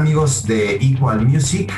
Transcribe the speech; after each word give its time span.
amigos 0.00 0.46
de 0.46 0.76
Equal 0.76 1.26
Music? 1.26 1.70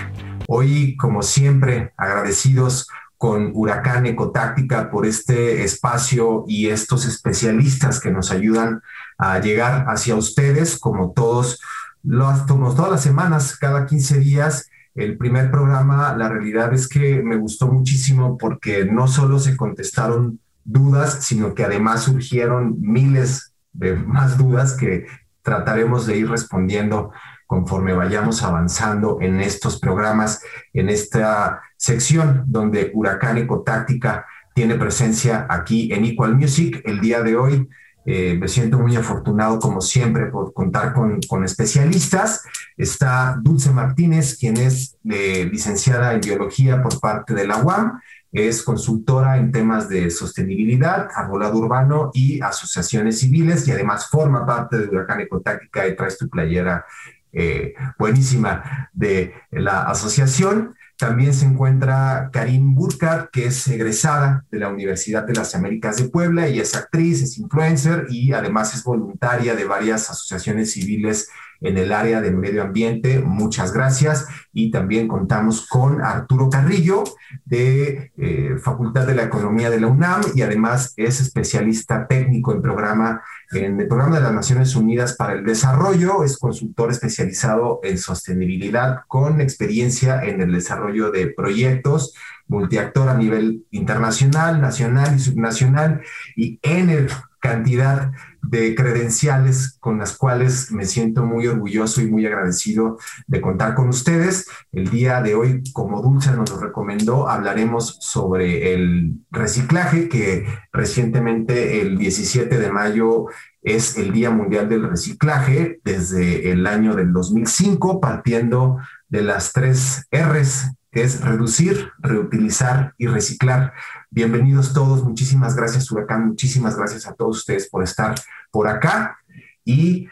Hoy, 0.47 0.97
como 0.97 1.23
siempre, 1.23 1.93
agradecidos 1.97 2.87
con 3.19 3.51
Huracán 3.53 4.07
Ecotáctica 4.07 4.93
por 4.93 5.07
este 5.07 5.65
espacio 5.65 6.45
y 6.47 6.69
estos 6.69 7.05
especialistas 7.05 7.99
que 7.99 8.13
nos 8.13 8.31
ayudan 8.31 8.81
a 9.19 9.41
llegar 9.41 9.87
hacia 9.89 10.15
ustedes, 10.15 10.79
como 10.79 11.11
todos 11.11 11.61
los, 12.05 12.47
todas 12.47 12.93
las 12.93 13.03
semanas, 13.03 13.57
cada 13.57 13.87
15 13.87 14.21
días. 14.21 14.71
El 14.95 15.19
primer 15.19 15.51
programa, 15.51 16.17
la 16.17 16.29
realidad 16.29 16.73
es 16.73 16.87
que 16.87 17.25
me 17.25 17.35
gustó 17.35 17.67
muchísimo 17.67 18.39
porque 18.39 18.85
no 18.85 19.09
solo 19.09 19.41
se 19.41 19.57
contestaron 19.57 20.39
dudas, 20.63 21.25
sino 21.25 21.55
que 21.55 21.65
además 21.65 22.05
surgieron 22.05 22.77
miles 22.81 23.53
de 23.73 23.97
más 23.97 24.39
dudas 24.39 24.75
que 24.75 25.07
trataremos 25.43 26.07
de 26.07 26.19
ir 26.19 26.31
respondiendo 26.31 27.11
conforme 27.53 27.93
vayamos 27.93 28.43
avanzando 28.43 29.19
en 29.21 29.39
estos 29.39 29.79
programas, 29.79 30.41
en 30.73 30.89
esta 30.89 31.61
sección 31.77 32.45
donde 32.47 32.91
Huracán 32.95 33.37
Ecotáctica 33.37 34.25
tiene 34.55 34.77
presencia 34.77 35.47
aquí 35.51 35.93
en 35.93 36.07
Equal 36.07 36.35
Music. 36.35 36.81
El 36.87 37.03
día 37.03 37.21
de 37.21 37.37
hoy 37.37 37.69
eh, 38.07 38.39
me 38.41 38.49
siento 38.49 38.79
muy 38.79 38.97
afortunado, 38.97 39.59
como 39.59 39.83
siempre, 39.83 40.29
por 40.29 40.55
contar 40.55 40.95
con, 40.95 41.45
especialistas. 41.45 42.43
Está 42.79 43.39
Dulce 43.39 43.71
Martínez, 43.71 44.39
quien 44.39 44.57
es 44.57 44.97
eh, 45.11 45.47
licenciada 45.53 46.15
en 46.15 46.23
biología 46.23 46.83
por 46.83 46.99
parte 47.01 47.35
de 47.35 47.47
la 47.47 47.59
UAM 47.59 48.01
es 48.33 48.63
consultora 48.63 49.37
en 49.37 49.53
temas 49.53 49.91
de 49.91 50.11
sostenibilidad, 50.11 51.09
arbolado 51.15 51.59
urbano 51.59 52.11
y 52.15 52.41
asociaciones 52.41 53.21
civiles 53.21 53.69
y 53.69 53.73
además 53.73 54.09
forma 54.09 54.47
parte 54.47 54.79
de 54.79 54.89
Huracán 54.89 55.21
Ecotáctica 55.21 55.87
y 55.87 55.95
traes 55.95 56.17
tu 56.17 56.31
playera 56.31 56.87
eh, 57.33 57.75
buenísima 57.99 58.91
de 58.93 59.35
la 59.51 59.85
asociación. 59.85 60.75
También 60.99 61.35
se 61.35 61.47
encuentra 61.47 62.31
Karim 62.33 62.75
Burkhardt, 62.75 63.31
que 63.31 63.47
es 63.47 63.67
egresada 63.67 64.45
de 64.51 64.59
la 64.59 64.69
Universidad 64.69 65.25
de 65.25 65.35
las 65.35 65.55
Américas 65.55 65.97
de 65.97 66.09
Puebla 66.09 66.49
y 66.49 66.61
es 66.61 66.77
actriz, 66.77 67.23
es 67.23 67.39
influencer 67.39 68.07
y 68.09 68.33
además 68.33 68.75
es 68.75 68.85
voluntaria 68.85 69.57
de 69.57 69.65
varias 69.65 70.11
asociaciones 70.11 70.73
civiles 70.73 71.29
en 71.63 71.79
el 71.79 71.93
área 71.93 72.21
de 72.21 72.31
medio 72.31 72.63
ambiente. 72.63 73.21
Muchas 73.21 73.73
gracias. 73.73 74.27
Y 74.53 74.71
también 74.71 75.09
contamos 75.09 75.67
con 75.67 76.03
Arturo 76.03 76.51
Carrillo 76.51 77.05
de 77.45 78.13
eh, 78.17 78.57
Facultad 78.63 79.07
de 79.07 79.15
la 79.15 79.25
Economía 79.25 79.71
de 79.71 79.81
la 79.81 79.87
UNAM 79.87 80.23
y 80.35 80.43
además 80.43 80.93
es 80.97 81.21
especialista 81.21 82.07
técnico 82.07 82.53
en 82.53 82.63
programa 82.63 83.23
en 83.53 83.81
el 83.81 83.87
programa 83.87 84.17
de 84.17 84.23
las 84.23 84.33
Naciones 84.33 84.75
Unidas 84.75 85.15
para 85.15 85.35
el 85.35 85.45
Desarrollo, 85.45 86.25
es 86.25 86.39
consultor 86.39 86.91
especializado 86.91 87.81
en 87.83 87.99
sostenibilidad 87.99 89.01
con 89.09 89.43
experiencia 89.43 90.23
en 90.25 90.41
el 90.41 90.53
desarrollo 90.53 91.11
de 91.11 91.27
proyectos 91.27 92.15
multiactor 92.49 93.09
a 93.09 93.15
nivel 93.15 93.67
internacional, 93.71 94.61
nacional 94.61 95.17
y 95.17 95.19
subnacional 95.19 96.03
y 96.37 96.59
en 96.63 96.91
el 96.91 97.09
cantidad 97.43 98.13
de 98.41 98.75
credenciales 98.77 99.77
con 99.81 99.99
las 99.99 100.17
cuales 100.17 100.71
me 100.71 100.87
siento 100.87 101.25
muy 101.25 101.49
orgulloso 101.49 102.01
y 102.01 102.07
muy 102.07 102.25
agradecido 102.25 102.99
de 103.27 103.41
contar 103.41 103.75
con 103.75 103.89
ustedes. 103.89 104.47
El 104.71 104.89
día 104.91 105.21
de 105.21 105.35
hoy, 105.35 105.63
como 105.73 106.01
Dulce 106.01 106.31
nos 106.31 106.51
lo 106.51 106.61
recomendó, 106.61 107.29
hablaremos 107.29 107.99
sobre 108.01 108.73
el 108.73 109.17
reciclaje, 109.33 110.09
que 110.09 110.47
recientemente 110.73 111.81
el 111.81 111.99
17 111.99 112.59
de 112.59 112.71
mayo 112.71 113.27
es 113.61 113.99
el 113.99 114.13
Día 114.13 114.31
Mundial 114.31 114.69
del 114.69 114.89
Reciclaje 114.89 115.81
desde 115.85 116.53
el 116.53 116.67
año 116.69 116.95
del 116.95 117.13
2005, 117.13 118.01
partiendo 118.01 118.79
de 119.09 119.23
las 119.23 119.53
tres 119.53 120.07
R's 120.13 120.71
que 120.93 121.03
es 121.03 121.23
reducir, 121.23 121.91
reutilizar 121.99 122.95
y 122.99 123.07
reciclar. 123.07 123.73
Bienvenidos 124.15 124.75
todos, 124.75 125.03
muchísimas 125.03 125.57
gracias 125.57 125.91
Huracán, 125.91 126.29
muchísimas 126.29 126.77
gracias 126.77 127.07
a 127.07 127.15
todos 127.15 127.39
ustedes 127.39 127.71
por 127.71 127.83
estar 127.83 128.15
por 128.51 128.69
acá. 128.69 129.17
Y 129.65 130.07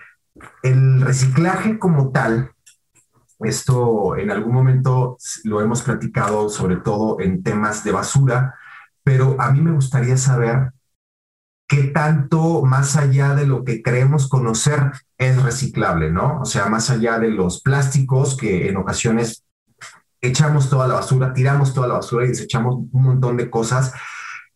el 0.62 1.02
reciclaje 1.02 1.78
como 1.78 2.10
tal, 2.10 2.50
esto 3.40 4.16
en 4.16 4.30
algún 4.30 4.54
momento 4.54 5.18
lo 5.44 5.60
hemos 5.60 5.82
platicado 5.82 6.48
sobre 6.48 6.76
todo 6.76 7.20
en 7.20 7.42
temas 7.42 7.84
de 7.84 7.92
basura, 7.92 8.54
pero 9.04 9.38
a 9.38 9.52
mí 9.52 9.60
me 9.60 9.72
gustaría 9.72 10.16
saber 10.16 10.72
qué 11.68 11.82
tanto 11.88 12.62
más 12.62 12.96
allá 12.96 13.34
de 13.34 13.46
lo 13.46 13.64
que 13.64 13.82
creemos 13.82 14.30
conocer 14.30 14.92
es 15.18 15.42
reciclable, 15.42 16.10
¿no? 16.10 16.40
O 16.40 16.46
sea, 16.46 16.70
más 16.70 16.88
allá 16.88 17.18
de 17.18 17.28
los 17.28 17.60
plásticos 17.60 18.34
que 18.34 18.70
en 18.70 18.78
ocasiones 18.78 19.44
echamos 20.20 20.68
toda 20.68 20.86
la 20.86 20.94
basura, 20.94 21.32
tiramos 21.32 21.74
toda 21.74 21.88
la 21.88 21.94
basura 21.94 22.24
y 22.24 22.28
desechamos 22.28 22.76
un 22.90 23.02
montón 23.02 23.36
de 23.36 23.50
cosas. 23.50 23.92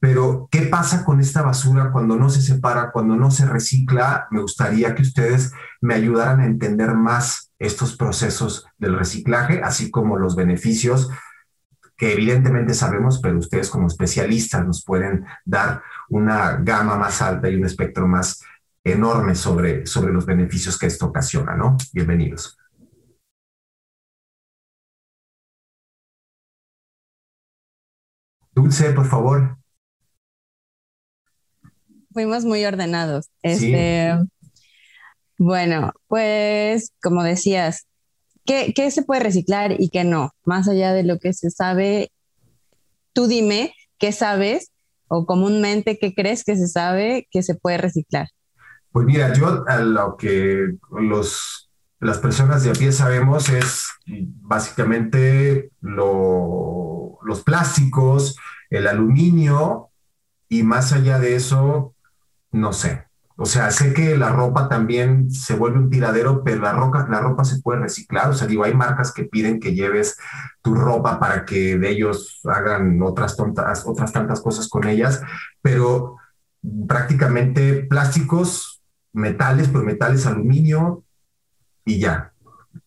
Pero, 0.00 0.48
¿qué 0.50 0.62
pasa 0.62 1.04
con 1.04 1.20
esta 1.20 1.42
basura 1.42 1.91
cuando 1.91 2.16
no 2.16 2.28
se 2.28 2.42
separa, 2.42 2.91
cuando 2.92 3.16
no 3.16 3.30
se 3.30 3.47
recicla? 3.47 4.26
Me 4.30 4.42
gustaría 4.42 4.94
que 4.94 5.02
ustedes 5.02 5.52
me 5.80 5.94
ayudaran 5.94 6.41
a 6.41 6.47
entender 6.47 6.94
más 6.94 7.52
estos 7.58 7.97
procesos 7.97 8.66
del 8.76 8.98
reciclaje, 8.98 9.62
así 9.62 9.91
como 9.91 10.19
los 10.19 10.36
beneficios 10.36 11.10
que 11.96 12.12
evidentemente 12.12 12.75
sabemos, 12.75 13.20
pero 13.20 13.38
ustedes 13.38 13.70
como 13.70 13.86
especialistas 13.86 14.66
nos 14.66 14.84
pueden 14.84 15.25
dar 15.44 15.82
una 16.08 16.56
gama 16.56 16.96
más 16.96 17.22
alta 17.22 17.48
y 17.48 17.56
un 17.56 17.64
espectro 17.64 18.06
más 18.06 18.42
enorme 18.82 19.34
sobre, 19.34 19.86
sobre 19.86 20.12
los 20.12 20.26
beneficios 20.26 20.78
que 20.78 20.86
esto 20.86 21.06
ocasiona, 21.06 21.54
¿no? 21.54 21.76
Bienvenidos. 21.92 22.58
Dulce, 28.64 28.94
por 28.94 29.04
favor. 29.04 29.58
Fuimos 32.14 32.47
muy 32.47 32.64
ordenados. 32.64 33.28
Este, 33.42 34.14
Bueno, 35.36 35.92
pues 36.06 36.91
como 37.02 37.22
decías, 37.22 37.86
¿qué, 38.47 38.72
¿qué, 38.75 38.91
se 38.91 39.02
puede 39.02 39.20
reciclar 39.20 39.78
y 39.78 39.91
qué 39.91 40.04
no? 40.04 40.30
Más 40.47 40.66
allá 40.66 40.94
de 40.94 41.02
lo 41.02 41.19
que 41.19 41.34
se 41.34 41.50
sabe, 41.50 42.10
tú 43.12 43.26
dime 43.26 43.75
qué 43.98 44.12
sabes 44.12 44.70
o 45.08 45.26
comúnmente 45.26 45.98
qué 45.98 46.14
crees 46.14 46.42
que 46.42 46.56
se 46.56 46.66
sabe 46.66 47.28
que 47.31 47.42
se 47.42 47.56
puede 47.56 47.76
reciclar. 47.76 48.28
Pues 48.92 49.04
mira, 49.04 49.34
yo 49.34 49.62
a 49.69 49.76
lo 49.81 50.16
que 50.16 50.75
los, 50.91 51.70
las 52.00 52.16
personas 52.16 52.62
de 52.62 52.70
a 52.70 52.72
pie 52.72 52.92
sabemos 52.92 53.50
es 53.50 53.88
básicamente 54.06 55.69
lo 55.82 56.84
los 57.25 57.42
plásticos, 57.42 58.36
el 58.70 58.86
aluminio 58.86 59.91
y 60.48 60.62
más 60.62 60.92
allá 60.92 61.19
de 61.19 61.36
eso, 61.36 61.94
no 62.52 62.72
sé. 62.72 63.04
O 63.36 63.47
sea, 63.47 63.72
sé 63.72 63.92
que 63.92 64.16
la 64.16 64.30
ropa 64.30 64.69
también 64.69 65.28
se 65.30 65.56
vuelve 65.56 65.78
un 65.78 65.91
tiradero, 65.91 66.44
pero 66.44 66.62
la, 66.62 66.72
ropa, 66.72 67.08
la 67.10 67.20
ropa 67.20 67.44
se 67.44 67.60
puede 67.60 67.80
reciclar. 67.80 68.30
O 68.30 68.34
sea, 68.34 68.47
digo, 68.47 68.62
hay 68.62 68.75
marcas 68.75 69.12
que 69.12 69.25
piden 69.25 69.58
que 69.58 69.75
lleves 69.75 70.16
tu 70.62 70.75
ropa 70.75 71.19
para 71.19 71.44
que 71.44 71.76
de 71.76 71.91
ellos 71.91 72.41
hagan 72.44 73.02
otras, 73.02 73.36
tontas, 73.36 73.84
otras 73.86 74.12
tantas 74.12 74.41
cosas 74.41 74.69
con 74.69 74.86
ellas, 74.86 75.20
pero 75.62 76.16
prácticamente 76.86 77.82
plásticos, 77.82 78.82
metales, 79.12 79.69
pues 79.69 79.82
metales, 79.82 80.26
aluminio 80.26 81.02
y 81.84 81.98
ya. 81.98 82.32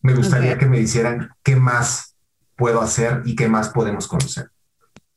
Me 0.00 0.14
gustaría 0.14 0.56
que 0.56 0.66
me 0.66 0.80
hicieran 0.80 1.30
qué 1.42 1.56
más 1.56 2.16
puedo 2.56 2.80
hacer 2.80 3.22
y 3.24 3.36
qué 3.36 3.48
más 3.48 3.68
podemos 3.68 4.08
conocer? 4.08 4.50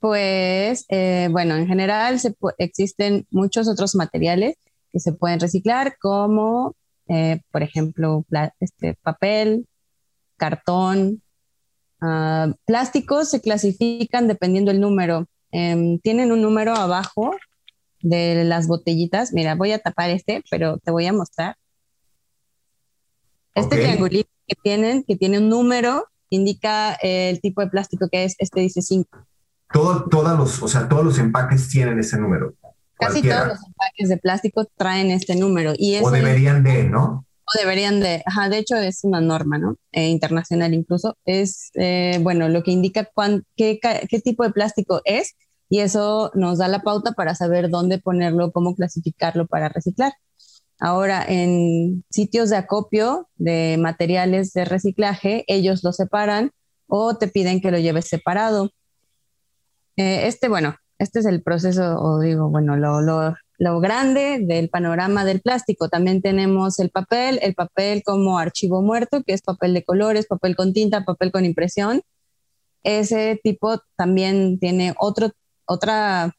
Pues, 0.01 0.85
eh, 0.89 1.27
bueno, 1.29 1.55
en 1.55 1.67
general 1.67 2.19
se 2.19 2.35
existen 2.57 3.27
muchos 3.29 3.67
otros 3.67 3.93
materiales 3.93 4.55
que 4.91 4.99
se 4.99 5.13
pueden 5.13 5.39
reciclar, 5.39 5.95
como, 5.99 6.75
eh, 7.07 7.41
por 7.51 7.61
ejemplo, 7.61 8.25
este, 8.59 8.95
papel, 9.03 9.67
cartón, 10.37 11.21
uh, 12.01 12.51
plásticos 12.65 13.29
se 13.29 13.41
clasifican 13.41 14.27
dependiendo 14.27 14.71
del 14.71 14.81
número. 14.81 15.27
Em, 15.51 15.99
tienen 15.99 16.31
un 16.31 16.41
número 16.41 16.73
abajo 16.73 17.35
de 18.01 18.43
las 18.43 18.67
botellitas. 18.67 19.33
Mira, 19.33 19.53
voy 19.53 19.71
a 19.71 19.79
tapar 19.79 20.09
este, 20.09 20.43
pero 20.49 20.79
te 20.79 20.89
voy 20.89 21.05
a 21.05 21.13
mostrar. 21.13 21.57
Este 23.53 23.77
triangulito 23.77 24.31
que 24.47 24.55
tienen, 24.63 25.03
que 25.03 25.15
tiene 25.15 25.37
un 25.37 25.49
número 25.49 26.07
indica 26.29 26.95
el 27.03 27.39
tipo 27.39 27.61
de 27.61 27.67
plástico 27.67 28.09
que 28.11 28.23
es, 28.23 28.35
este 28.39 28.61
dice 28.61 28.81
5. 28.81 29.27
Todo, 29.73 30.05
todos 30.09 30.37
los, 30.37 30.61
o 30.63 30.67
sea, 30.67 30.87
todos 30.87 31.03
los 31.03 31.17
empaques 31.19 31.69
tienen 31.69 31.99
ese 31.99 32.17
número. 32.17 32.55
Casi 32.97 33.21
todos 33.21 33.47
los 33.47 33.57
empaques 33.65 34.09
de 34.09 34.17
plástico 34.17 34.65
traen 34.75 35.11
este 35.11 35.35
número. 35.35 35.73
Y 35.75 35.97
o 35.97 36.11
deberían 36.11 36.63
de, 36.63 36.83
¿no? 36.83 37.25
O 37.45 37.59
deberían 37.59 37.99
de, 37.99 38.21
ajá, 38.25 38.49
de 38.49 38.59
hecho 38.59 38.75
es 38.75 39.03
una 39.03 39.21
norma, 39.21 39.57
¿no? 39.57 39.77
Eh, 39.91 40.09
internacional 40.09 40.73
incluso. 40.73 41.17
Es, 41.25 41.71
eh, 41.73 42.19
bueno, 42.21 42.47
lo 42.49 42.63
que 42.63 42.71
indica 42.71 43.09
qué, 43.55 43.79
qué 43.79 44.19
tipo 44.19 44.43
de 44.43 44.51
plástico 44.51 45.01
es 45.05 45.35
y 45.71 45.79
eso 45.79 46.31
nos 46.33 46.57
da 46.57 46.67
la 46.67 46.81
pauta 46.81 47.13
para 47.13 47.33
saber 47.33 47.69
dónde 47.69 47.97
ponerlo, 47.97 48.51
cómo 48.51 48.75
clasificarlo 48.75 49.47
para 49.47 49.69
reciclar. 49.69 50.13
Ahora, 50.81 51.23
en 51.25 52.03
sitios 52.09 52.49
de 52.49 52.57
acopio 52.57 53.29
de 53.37 53.77
materiales 53.79 54.51
de 54.51 54.65
reciclaje, 54.65 55.45
ellos 55.47 55.83
lo 55.83 55.93
separan 55.93 56.51
o 56.87 57.15
te 57.15 57.27
piden 57.29 57.61
que 57.61 57.71
lo 57.71 57.77
lleves 57.77 58.07
separado. 58.07 58.71
Eh, 60.01 60.25
este, 60.27 60.49
bueno, 60.49 60.75
este 60.97 61.19
es 61.19 61.27
el 61.27 61.43
proceso, 61.43 61.99
o 61.99 62.19
digo, 62.19 62.49
bueno, 62.49 62.75
lo, 62.75 63.01
lo, 63.01 63.79
grande 63.79 64.39
del 64.41 64.67
panorama 64.67 65.25
del 65.25 65.41
plástico. 65.41 65.89
También 65.89 66.23
tenemos 66.23 66.79
el 66.79 66.89
papel, 66.89 67.37
el 67.43 67.53
papel 67.53 68.01
como 68.03 68.39
archivo 68.39 68.81
muerto, 68.81 69.21
que 69.23 69.33
es 69.33 69.43
papel 69.43 69.75
de 69.75 69.83
colores, 69.83 70.25
papel 70.25 70.55
con 70.55 70.73
tinta, 70.73 71.05
papel 71.05 71.31
con 71.31 71.45
impresión. 71.45 72.01
Ese 72.83 73.39
tipo 73.43 73.79
también 73.95 74.57
tiene 74.59 74.95
otro, 74.97 75.29
otra 75.65 76.33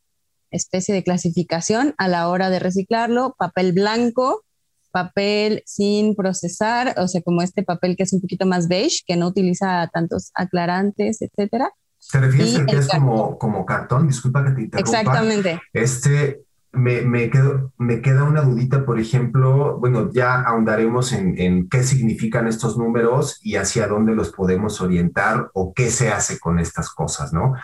especie 0.50 0.92
de 0.92 1.04
clasificación 1.04 1.94
a 1.98 2.08
la 2.08 2.28
hora 2.28 2.50
de 2.50 2.58
reciclarlo. 2.58 3.36
Papel 3.38 3.72
blanco, 3.72 4.42
papel 4.90 5.62
sin 5.66 6.16
procesar, 6.16 6.96
o 6.98 7.06
sea, 7.06 7.22
como 7.22 7.42
este 7.42 7.62
papel 7.62 7.96
que 7.96 8.02
es 8.02 8.12
un 8.12 8.20
poquito 8.20 8.44
más 8.46 8.66
beige, 8.66 9.02
que 9.06 9.14
no 9.14 9.28
utiliza 9.28 9.88
tantos 9.92 10.32
aclarantes, 10.34 11.22
etcétera. 11.22 11.70
¿Te 12.12 12.20
refieres 12.20 12.58
a 12.58 12.66
que 12.66 12.76
es 12.76 12.88
como, 12.88 13.38
como 13.38 13.64
cartón? 13.64 14.06
Disculpa 14.06 14.44
que 14.44 14.50
te 14.50 14.62
interrumpa. 14.62 15.00
Exactamente. 15.00 15.62
Este, 15.72 16.42
me, 16.72 17.00
me, 17.00 17.30
me 17.78 18.02
queda 18.02 18.24
una 18.24 18.42
dudita, 18.42 18.84
por 18.84 19.00
ejemplo, 19.00 19.78
bueno, 19.78 20.10
ya 20.12 20.42
ahondaremos 20.42 21.14
en, 21.14 21.38
en, 21.38 21.70
qué 21.70 21.82
significan 21.82 22.46
estos 22.48 22.76
números 22.76 23.40
y 23.42 23.56
hacia 23.56 23.86
dónde 23.86 24.14
los 24.14 24.30
podemos 24.30 24.82
orientar 24.82 25.50
o 25.54 25.72
qué 25.72 25.90
se 25.90 26.12
hace 26.12 26.38
con 26.38 26.58
estas 26.58 26.90
cosas, 26.90 27.32
¿no? 27.32 27.54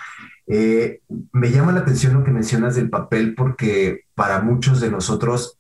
Eh, 0.46 1.02
me 1.32 1.50
llama 1.50 1.72
la 1.72 1.80
atención 1.80 2.14
lo 2.14 2.24
que 2.24 2.30
mencionas 2.30 2.74
del 2.74 2.88
papel 2.88 3.34
porque 3.34 4.04
para 4.14 4.40
muchos 4.40 4.80
de 4.80 4.90
nosotros 4.90 5.57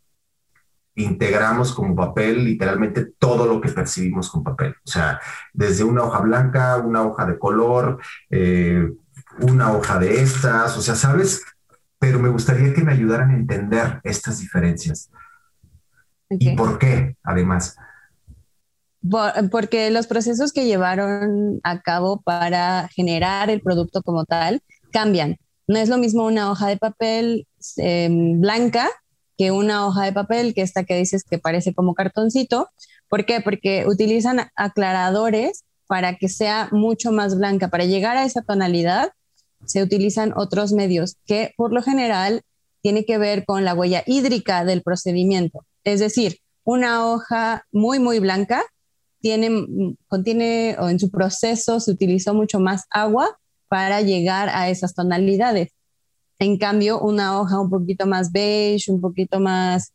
integramos 1.02 1.72
como 1.72 1.94
papel 1.94 2.44
literalmente 2.44 3.06
todo 3.18 3.46
lo 3.46 3.60
que 3.60 3.70
percibimos 3.70 4.30
con 4.30 4.42
papel, 4.42 4.74
o 4.84 4.90
sea, 4.90 5.20
desde 5.52 5.84
una 5.84 6.04
hoja 6.04 6.20
blanca, 6.20 6.76
una 6.76 7.02
hoja 7.02 7.26
de 7.26 7.38
color, 7.38 7.98
eh, 8.30 8.90
una 9.40 9.72
hoja 9.72 9.98
de 9.98 10.20
estas, 10.22 10.76
o 10.76 10.80
sea, 10.80 10.94
¿sabes? 10.94 11.42
pero 11.98 12.18
me 12.18 12.28
gustaría 12.28 12.72
que 12.72 12.82
me 12.82 12.92
ayudaran 12.92 13.30
a 13.30 13.34
entender 13.34 14.00
estas 14.04 14.38
diferencias. 14.38 15.10
¿Y 16.30 16.54
por 16.56 16.78
qué, 16.78 17.16
además? 17.22 17.76
Porque 19.50 19.90
los 19.90 20.06
procesos 20.06 20.52
que 20.52 20.66
llevaron 20.66 21.60
a 21.62 21.80
cabo 21.80 22.20
para 22.20 22.88
generar 22.88 23.50
el 23.50 23.60
producto 23.60 24.02
como 24.02 24.24
tal 24.24 24.62
cambian. 24.92 25.38
No 25.66 25.78
es 25.78 25.88
lo 25.88 25.98
mismo 25.98 26.26
una 26.26 26.50
hoja 26.50 26.68
de 26.68 26.76
papel 26.76 27.46
em, 27.76 28.40
blanca 28.40 28.88
que 29.38 29.52
una 29.52 29.86
hoja 29.86 30.04
de 30.04 30.12
papel 30.12 30.52
que 30.52 30.62
esta 30.62 30.84
que 30.84 30.96
dices 30.96 31.22
que 31.24 31.38
parece 31.38 31.72
como 31.72 31.94
cartoncito. 31.94 32.68
¿Por 33.08 33.24
qué? 33.24 33.40
Porque 33.40 33.86
utilizan 33.86 34.50
aclaradores 34.56 35.64
para 35.86 36.16
que 36.16 36.28
sea 36.28 36.68
mucho 36.72 37.12
más 37.12 37.38
blanca. 37.38 37.68
Para 37.68 37.84
llegar 37.84 38.16
a 38.16 38.24
esa 38.24 38.42
tonalidad 38.42 39.12
se 39.64 39.82
utilizan 39.82 40.32
otros 40.36 40.72
medios 40.72 41.16
que 41.24 41.54
por 41.56 41.72
lo 41.72 41.82
general 41.82 42.42
tiene 42.82 43.04
que 43.04 43.16
ver 43.16 43.44
con 43.44 43.64
la 43.64 43.74
huella 43.74 44.02
hídrica 44.06 44.64
del 44.64 44.82
procedimiento. 44.82 45.64
Es 45.84 46.00
decir, 46.00 46.38
una 46.64 47.06
hoja 47.06 47.64
muy, 47.72 47.98
muy 48.00 48.18
blanca 48.18 48.62
tiene, 49.20 49.66
contiene 50.08 50.76
o 50.78 50.88
en 50.88 50.98
su 50.98 51.10
proceso 51.10 51.80
se 51.80 51.90
utilizó 51.90 52.34
mucho 52.34 52.60
más 52.60 52.84
agua 52.90 53.38
para 53.68 54.00
llegar 54.00 54.48
a 54.50 54.68
esas 54.68 54.94
tonalidades. 54.94 55.70
En 56.38 56.58
cambio, 56.58 57.00
una 57.00 57.40
hoja 57.40 57.60
un 57.60 57.70
poquito 57.70 58.06
más 58.06 58.30
beige, 58.32 58.90
un 58.92 59.00
poquito 59.00 59.40
más 59.40 59.92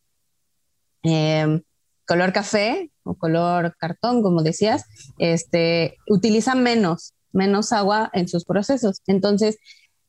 em, 1.03 1.61
color 2.05 2.33
café 2.33 2.91
o 3.03 3.15
color 3.15 3.75
cartón, 3.77 4.21
como 4.21 4.43
decías, 4.43 4.85
este, 5.17 5.97
utiliza 6.07 6.55
menos 6.55 7.13
menos 7.33 7.73
agua 7.73 8.09
en 8.13 8.29
sus 8.29 8.45
procesos. 8.45 9.01
Entonces, 9.07 9.57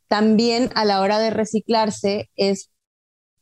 también 0.06 0.70
a 0.75 0.84
la 0.84 1.00
hora 1.00 1.19
de 1.19 1.31
reciclarse 1.31 2.31
es 2.36 2.70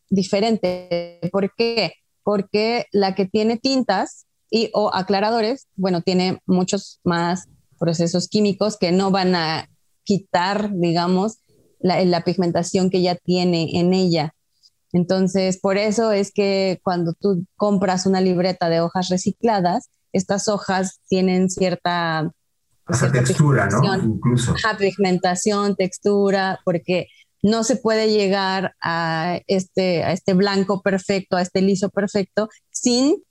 diferente. 0.08 1.20
¿Por 1.30 1.54
qué? 1.54 1.94
Porque 2.22 2.86
la 2.92 3.14
que 3.14 3.26
tiene 3.26 3.58
tintas 3.58 4.26
y 4.48 4.70
o 4.72 4.94
aclaradores, 4.94 5.66
bueno, 5.74 6.02
tiene 6.02 6.38
muchos 6.46 7.00
más 7.04 7.48
procesos 7.78 8.28
químicos 8.28 8.78
que 8.78 8.92
no 8.92 9.10
van 9.10 9.34
a 9.34 9.68
quitar, 10.04 10.70
digamos, 10.72 11.38
la, 11.82 12.04
la 12.04 12.24
pigmentación 12.24 12.90
que 12.90 13.02
ya 13.02 13.14
tiene 13.14 13.78
en 13.78 13.92
ella. 13.92 14.34
Entonces, 14.92 15.58
por 15.58 15.78
eso 15.78 16.12
es 16.12 16.32
que 16.32 16.80
cuando 16.82 17.14
tú 17.14 17.46
compras 17.56 18.06
una 18.06 18.20
libreta 18.20 18.68
de 18.68 18.80
hojas 18.80 19.08
recicladas, 19.08 19.88
estas 20.12 20.48
hojas 20.48 21.00
tienen 21.08 21.48
cierta 21.48 22.30
esa 22.88 23.10
textura, 23.12 23.68
¿no? 23.68 23.94
Incluso. 23.96 24.54
pigmentación, 24.78 25.76
textura, 25.76 26.60
porque 26.64 27.06
no 27.42 27.64
se 27.64 27.76
puede 27.76 28.10
llegar 28.10 28.74
a 28.80 29.40
este, 29.46 30.04
a 30.04 30.12
este 30.12 30.34
blanco 30.34 30.82
perfecto, 30.82 31.36
a 31.36 31.42
este 31.42 31.60
liso 31.62 31.90
perfecto, 31.90 32.48
sin 32.70 33.22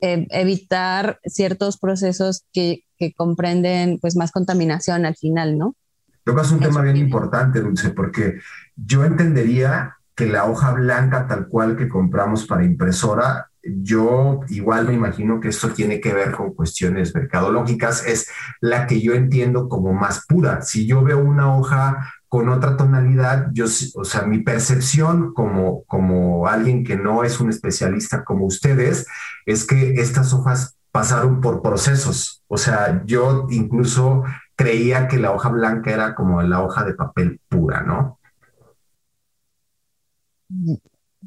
eh, 0.00 0.26
evitar 0.30 1.18
ciertos 1.24 1.78
procesos 1.78 2.44
que, 2.52 2.84
que, 2.98 3.12
comprenden 3.12 3.98
pues 4.00 4.16
más 4.16 4.32
contaminación 4.32 5.06
al 5.06 5.16
final, 5.16 5.58
¿no? 5.58 5.76
Tocas 6.24 6.52
un 6.52 6.60
tema 6.60 6.82
bien 6.82 6.96
importante, 6.96 7.60
Dulce, 7.60 7.90
porque 7.90 8.40
yo 8.76 9.04
entendería 9.04 9.96
que 10.14 10.26
la 10.26 10.44
hoja 10.44 10.72
blanca 10.72 11.26
tal 11.26 11.48
cual 11.48 11.76
que 11.76 11.88
compramos 11.88 12.46
para 12.46 12.64
impresora 12.64 13.48
yo 13.62 14.40
igual 14.48 14.86
me 14.86 14.94
imagino 14.94 15.40
que 15.40 15.48
esto 15.48 15.70
tiene 15.70 16.00
que 16.00 16.12
ver 16.12 16.32
con 16.32 16.52
cuestiones 16.52 17.14
mercadológicas, 17.14 18.04
es 18.06 18.28
la 18.60 18.86
que 18.86 19.00
yo 19.00 19.14
entiendo 19.14 19.68
como 19.68 19.92
más 19.92 20.26
pura. 20.26 20.62
Si 20.62 20.86
yo 20.86 21.02
veo 21.02 21.18
una 21.18 21.56
hoja 21.56 22.12
con 22.28 22.48
otra 22.48 22.76
tonalidad, 22.76 23.48
yo, 23.52 23.66
o 23.94 24.04
sea, 24.04 24.22
mi 24.22 24.38
percepción 24.38 25.32
como, 25.34 25.84
como 25.84 26.48
alguien 26.48 26.82
que 26.82 26.96
no 26.96 27.24
es 27.24 27.40
un 27.40 27.50
especialista 27.50 28.24
como 28.24 28.46
ustedes, 28.46 29.06
es 29.46 29.64
que 29.64 29.94
estas 29.94 30.32
hojas 30.32 30.76
pasaron 30.90 31.40
por 31.40 31.62
procesos. 31.62 32.42
O 32.48 32.56
sea, 32.56 33.02
yo 33.06 33.46
incluso 33.50 34.24
creía 34.62 35.08
que 35.08 35.18
la 35.18 35.32
hoja 35.32 35.48
blanca 35.48 35.92
era 35.92 36.14
como 36.14 36.40
la 36.42 36.62
hoja 36.62 36.84
de 36.84 36.94
papel 36.94 37.40
pura, 37.48 37.82
¿no? 37.82 38.20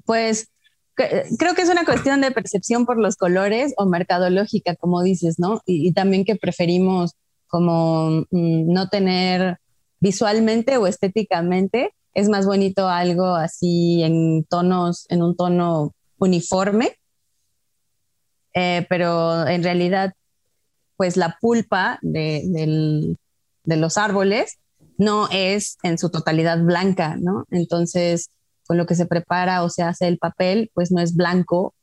Pues 0.06 0.50
creo 0.96 1.56
que 1.56 1.62
es 1.62 1.70
una 1.70 1.84
cuestión 1.84 2.22
de 2.22 2.32
percepción 2.32 2.86
por 2.86 2.98
los 2.98 3.18
colores 3.18 3.74
o 3.78 3.86
mercadológica, 3.86 4.76
como 4.76 5.04
dices, 5.04 5.40
¿no? 5.40 5.62
Y, 5.66 5.92
también 5.94 6.24
que 6.24 6.36
preferimos 6.36 7.16
como 7.48 8.26
mm, 8.32 8.72
no 8.72 8.88
tener 8.88 9.58
visualmente 10.00 10.78
o 10.78 10.88
estéticamente, 10.88 11.94
es 12.14 12.30
más 12.30 12.46
bonito 12.46 12.88
algo 12.88 13.36
así 13.36 14.04
en 14.04 14.46
tonos, 14.46 15.06
en 15.10 15.22
un 15.22 15.36
tono 15.36 15.94
uniforme, 16.18 16.98
eh, 18.54 18.86
pero 18.88 19.46
en 19.48 19.64
realidad, 19.64 20.14
pues 20.96 21.18
la 21.18 21.38
pulpa 21.42 22.00
de, 22.02 23.18
de 23.66 23.78
los 23.78 23.98
árboles 23.98 24.58
no 24.98 25.28
es 25.32 25.78
en 25.84 25.98
su 25.98 26.10
totalidad 26.10 26.62
blanca, 26.64 27.18
¿no? 27.20 27.46
Entonces, 27.52 28.30
con 28.66 28.78
lo 28.78 28.86
que 28.86 28.96
se 28.96 29.06
prepara 29.06 29.64
o 29.64 29.70
se 29.70 29.84
hace 29.84 30.08
el 30.08 30.18
papel, 30.18 30.72
pues 30.74 30.92
no 30.92 31.02
es 31.02 31.16
blanco 31.16 31.74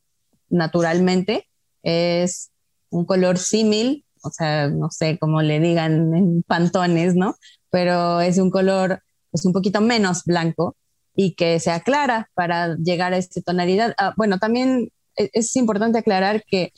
naturalmente, 0.49 1.49
es 1.83 2.51
un 2.91 3.05
color 3.05 3.39
símil, 3.39 4.05
o 4.23 4.31
sea, 4.31 4.69
no 4.69 4.91
sé 4.91 5.19
cómo 5.19 5.43
le 5.43 5.61
digan 5.61 6.15
en 6.15 6.43
pantones, 6.43 7.15
¿no? 7.15 7.37
Pero 7.71 8.21
es 8.21 8.39
un 8.39 8.51
color 8.51 9.03
pues 9.31 9.45
un 9.47 9.53
poquito 9.53 9.81
menos 9.81 10.25
blanco 10.25 10.77
y 11.17 11.35
que 11.35 11.59
se 11.59 11.71
aclara 11.71 12.31
para 12.35 12.77
llegar 12.77 13.15
a 13.15 13.17
esta 13.17 13.41
tonalidad. 13.41 13.95
Ah, 13.99 14.13
bueno, 14.17 14.39
también 14.39 14.91
e-, 15.17 15.31
es 15.33 15.57
importante 15.57 15.99
aclarar 15.99 16.45
que 16.47 16.73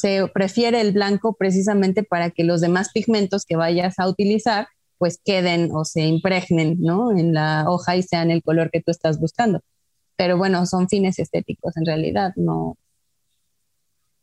se 0.00 0.28
prefiere 0.32 0.80
el 0.80 0.92
blanco 0.92 1.34
precisamente 1.34 2.02
para 2.02 2.30
que 2.30 2.44
los 2.44 2.60
demás 2.60 2.90
pigmentos 2.92 3.44
que 3.44 3.56
vayas 3.56 3.98
a 3.98 4.08
utilizar 4.08 4.68
pues 4.98 5.20
queden 5.24 5.70
o 5.72 5.84
se 5.84 6.02
impregnen 6.02 6.76
¿no? 6.80 7.12
en 7.12 7.32
la 7.34 7.64
hoja 7.68 7.96
y 7.96 8.02
sean 8.02 8.30
el 8.30 8.42
color 8.42 8.70
que 8.70 8.82
tú 8.82 8.90
estás 8.90 9.18
buscando. 9.18 9.60
Pero 10.16 10.36
bueno, 10.36 10.66
son 10.66 10.88
fines 10.88 11.18
estéticos 11.18 11.76
en 11.76 11.86
realidad, 11.86 12.32
no, 12.36 12.76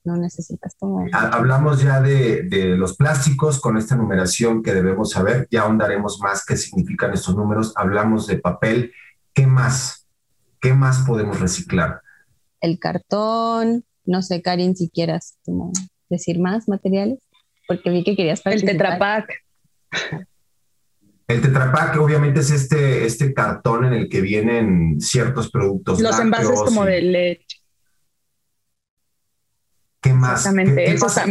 no 0.03 0.17
necesitas 0.17 0.75
como... 0.79 1.05
Hablamos 1.11 1.81
ya 1.81 1.99
de, 2.01 2.43
de, 2.43 2.77
los 2.77 2.95
plásticos 2.95 3.59
con 3.59 3.77
esta 3.77 3.95
numeración 3.95 4.61
que 4.61 4.73
debemos 4.73 5.11
saber, 5.11 5.47
ya 5.49 5.61
ahondaremos 5.61 6.19
más 6.21 6.45
qué 6.45 6.55
significan 6.55 7.13
estos 7.13 7.35
números, 7.35 7.73
hablamos 7.75 8.27
de 8.27 8.37
papel, 8.37 8.91
¿qué 9.33 9.47
más? 9.47 10.07
¿Qué 10.61 10.73
más 10.73 10.99
podemos 11.07 11.39
reciclar? 11.39 12.01
El 12.61 12.79
cartón, 12.79 13.83
no 14.07 14.21
sé, 14.21 14.41
Karin, 14.41 14.75
si 14.75 14.89
quieras 14.89 15.37
decir 16.09 16.39
más 16.39 16.67
materiales, 16.67 17.19
porque 17.67 17.89
vi 17.89 18.03
que 18.03 18.15
querías 18.15 18.41
participar. 18.41 18.71
El 18.71 18.77
tetrapack. 18.77 19.29
El 21.27 21.41
Tetra 21.41 21.93
obviamente 21.99 22.39
es 22.39 22.51
este, 22.51 23.05
este 23.05 23.33
cartón 23.33 23.83
en 23.83 23.93
el 23.93 24.09
que 24.09 24.21
vienen 24.21 25.01
ciertos 25.01 25.51
productos. 25.51 25.99
Los 25.99 26.17
envases 26.19 26.61
como 26.61 26.85
de 26.85 27.01
leche. 27.01 27.57
más? 30.13 30.39
Exactamente, 30.39 30.85
¿Qué, 30.85 30.93
eso 30.93 31.05
pasa. 31.05 31.25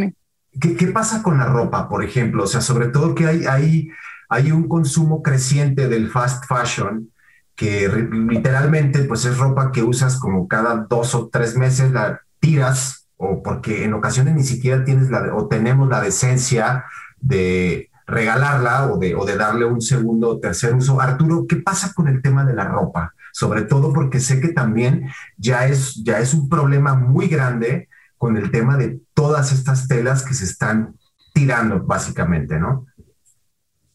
¿qué, 0.60 0.86
pasa 0.88 1.22
con 1.22 1.38
la 1.38 1.46
ropa, 1.46 1.88
por 1.88 2.04
ejemplo? 2.04 2.44
O 2.44 2.46
sea, 2.46 2.60
sobre 2.60 2.88
todo 2.88 3.14
que 3.14 3.26
hay, 3.26 3.46
hay, 3.46 3.88
hay 4.28 4.52
un 4.52 4.68
consumo 4.68 5.22
creciente 5.22 5.88
del 5.88 6.10
fast 6.10 6.44
fashion 6.46 7.10
que 7.54 7.88
literalmente 7.88 9.04
pues 9.04 9.24
es 9.24 9.38
ropa 9.38 9.72
que 9.72 9.82
usas 9.82 10.18
como 10.20 10.46
cada 10.46 10.86
dos 10.90 11.14
o 11.14 11.30
tres 11.30 11.56
meses, 11.56 11.90
la 11.90 12.20
tiras 12.40 13.08
o 13.16 13.42
porque 13.42 13.84
en 13.84 13.94
ocasiones 13.94 14.34
ni 14.34 14.44
siquiera 14.44 14.84
tienes 14.84 15.10
la 15.10 15.34
o 15.34 15.48
tenemos 15.48 15.88
la 15.88 16.00
decencia 16.00 16.84
de 17.20 17.90
regalarla 18.06 18.92
o 18.92 18.98
de, 18.98 19.14
o 19.14 19.24
de 19.24 19.36
darle 19.36 19.64
un 19.64 19.80
segundo 19.80 20.30
o 20.30 20.38
tercer 20.38 20.74
uso. 20.74 21.00
Arturo, 21.00 21.46
¿qué 21.46 21.56
pasa 21.56 21.92
con 21.92 22.08
el 22.08 22.22
tema 22.22 22.44
de 22.44 22.54
la 22.54 22.64
ropa? 22.64 23.14
Sobre 23.32 23.62
todo 23.62 23.92
porque 23.92 24.20
sé 24.20 24.40
que 24.40 24.48
también 24.48 25.08
ya 25.36 25.66
es, 25.66 26.02
ya 26.04 26.20
es 26.20 26.32
un 26.32 26.48
problema 26.48 26.94
muy 26.94 27.26
grande 27.26 27.88
con 28.16 28.36
el 28.36 28.50
tema 28.50 28.76
de 28.76 29.00
todas 29.12 29.52
estas 29.52 29.88
telas 29.88 30.22
que 30.24 30.34
se 30.34 30.44
están 30.44 30.94
tirando, 31.34 31.82
básicamente, 31.84 32.58
¿no? 32.58 32.86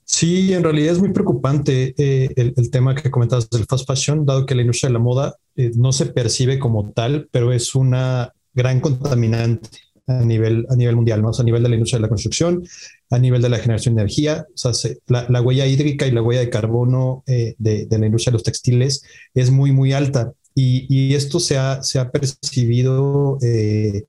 Sí, 0.03 0.53
en 0.53 0.62
realidad 0.62 0.91
es 0.91 1.00
muy 1.00 1.13
preocupante 1.13 1.95
eh, 1.98 2.29
el, 2.36 2.69
tema 2.69 2.93
que 2.93 3.10
comentabas 3.10 3.50
del 3.50 3.65
fast 3.65 3.88
fashion, 3.88 4.25
dado 4.25 4.45
que 4.45 4.53
la 4.53 4.62
industria 4.62 4.89
de 4.89 4.93
la 4.93 5.00
moda 5.00 5.36
eh, 5.62 5.72
no 5.75 5.91
se 5.91 6.08
percibe 6.08 6.58
como 6.60 6.91
tal, 6.91 7.27
pero 7.32 7.53
es 7.53 7.75
una 7.75 8.34
gran 8.53 8.80
contaminante 8.80 9.70
a 10.08 10.25
nivel, 10.25 10.65
a 10.70 10.75
nivel 10.75 10.96
mundial, 10.96 11.22
¿no? 11.22 11.32
a 11.38 11.44
nivel 11.44 11.62
de 11.62 11.70
la 11.70 11.75
industria 11.75 12.00
de 12.00 12.03
la 12.03 12.10
construcción, 12.10 12.63
a 13.10 13.20
nivel 13.20 13.41
de 13.41 13.50
la 13.50 13.60
generación 13.60 13.96
de 13.96 14.01
energía. 14.01 14.46
Sea, 14.56 14.72
la, 15.08 15.41
huella 15.41 15.68
hídrica 15.68 16.08
y 16.08 16.12
la 16.12 16.22
huella 16.22 16.41
de 16.41 16.50
carbono 16.50 17.24
eh, 17.27 17.56
de, 17.60 17.88
la 17.91 18.06
industria 18.06 18.32
de 18.32 18.36
los 18.36 18.44
textiles 18.44 19.03
es 19.34 19.51
muy, 19.51 19.72
muy 19.72 19.94
alta. 19.94 20.34
Y, 20.53 21.13
esto 21.13 21.39
se 21.39 21.58
ha, 21.58 21.82
se 21.84 22.00
ha 22.00 22.12
percibido 22.12 23.38
eh, 23.41 24.03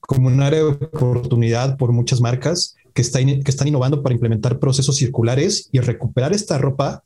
como 0.00 0.26
un 0.26 0.42
área 0.42 0.58
de 0.58 0.66
oportunidad 0.66 1.76
por 1.76 1.92
muchas 1.92 2.20
marcas 2.20 2.76
que 2.92 3.02
están 3.02 3.68
innovando 3.68 4.02
para 4.02 4.12
implementar 4.12 4.58
procesos 4.58 4.96
circulares 4.96 5.70
y 5.72 5.78
recuperar 5.78 6.34
esta 6.34 6.58
ropa 6.58 7.04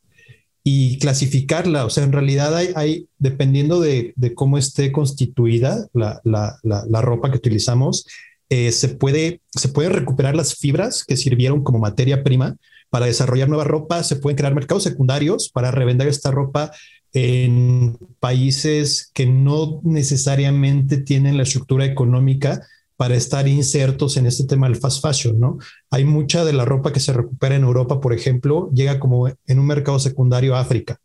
y 0.68 0.98
clasificarla. 0.98 1.84
O 1.86 1.90
sea, 1.90 2.02
en 2.02 2.10
realidad 2.10 2.56
hay, 2.56 3.06
dependiendo 3.18 3.80
de, 3.80 4.14
cómo 4.34 4.58
esté 4.58 4.90
constituida 4.90 5.86
la, 5.92 7.00
ropa 7.02 7.30
que 7.30 7.36
utilizamos, 7.36 8.04
eh, 8.48 8.72
se, 8.72 8.88
puede, 8.88 9.42
se 9.54 9.68
pueden 9.68 9.92
recuperar 9.92 10.34
las 10.34 10.56
fibras 10.56 11.04
que 11.04 11.16
sirvieron 11.16 11.62
como 11.62 11.78
materia 11.78 12.24
prima 12.24 12.56
para 12.90 13.06
desarrollar 13.06 13.48
nueva 13.48 13.62
ropa, 13.62 14.02
se 14.02 14.16
pueden 14.16 14.36
crear 14.36 14.56
mercados 14.56 14.82
secundarios 14.82 15.50
para 15.50 15.70
revender 15.70 16.08
esta 16.08 16.32
ropa 16.32 16.72
en 17.12 17.96
países 18.18 19.12
que 19.14 19.26
no 19.26 19.80
necesariamente 19.84 20.96
tienen 20.96 21.36
la 21.36 21.44
estructura 21.44 21.84
económica 21.84 22.66
para 22.96 23.14
estar 23.14 23.46
insertos 23.46 24.16
en 24.16 24.26
este 24.26 24.44
tema 24.44 24.68
del 24.68 24.76
fast 24.76 25.02
fashion, 25.02 25.38
¿no? 25.38 25.58
Hay 25.90 26.04
mucha 26.04 26.44
de 26.44 26.52
la 26.52 26.64
ropa 26.64 26.92
que 26.92 27.00
se 27.00 27.12
recupera 27.12 27.54
en 27.54 27.62
Europa, 27.62 28.00
por 28.00 28.12
ejemplo, 28.12 28.70
llega 28.72 28.98
como 28.98 29.28
en 29.28 29.58
un 29.58 29.66
mercado 29.66 29.98
secundario 29.98 30.56
a 30.56 30.60
África, 30.60 30.98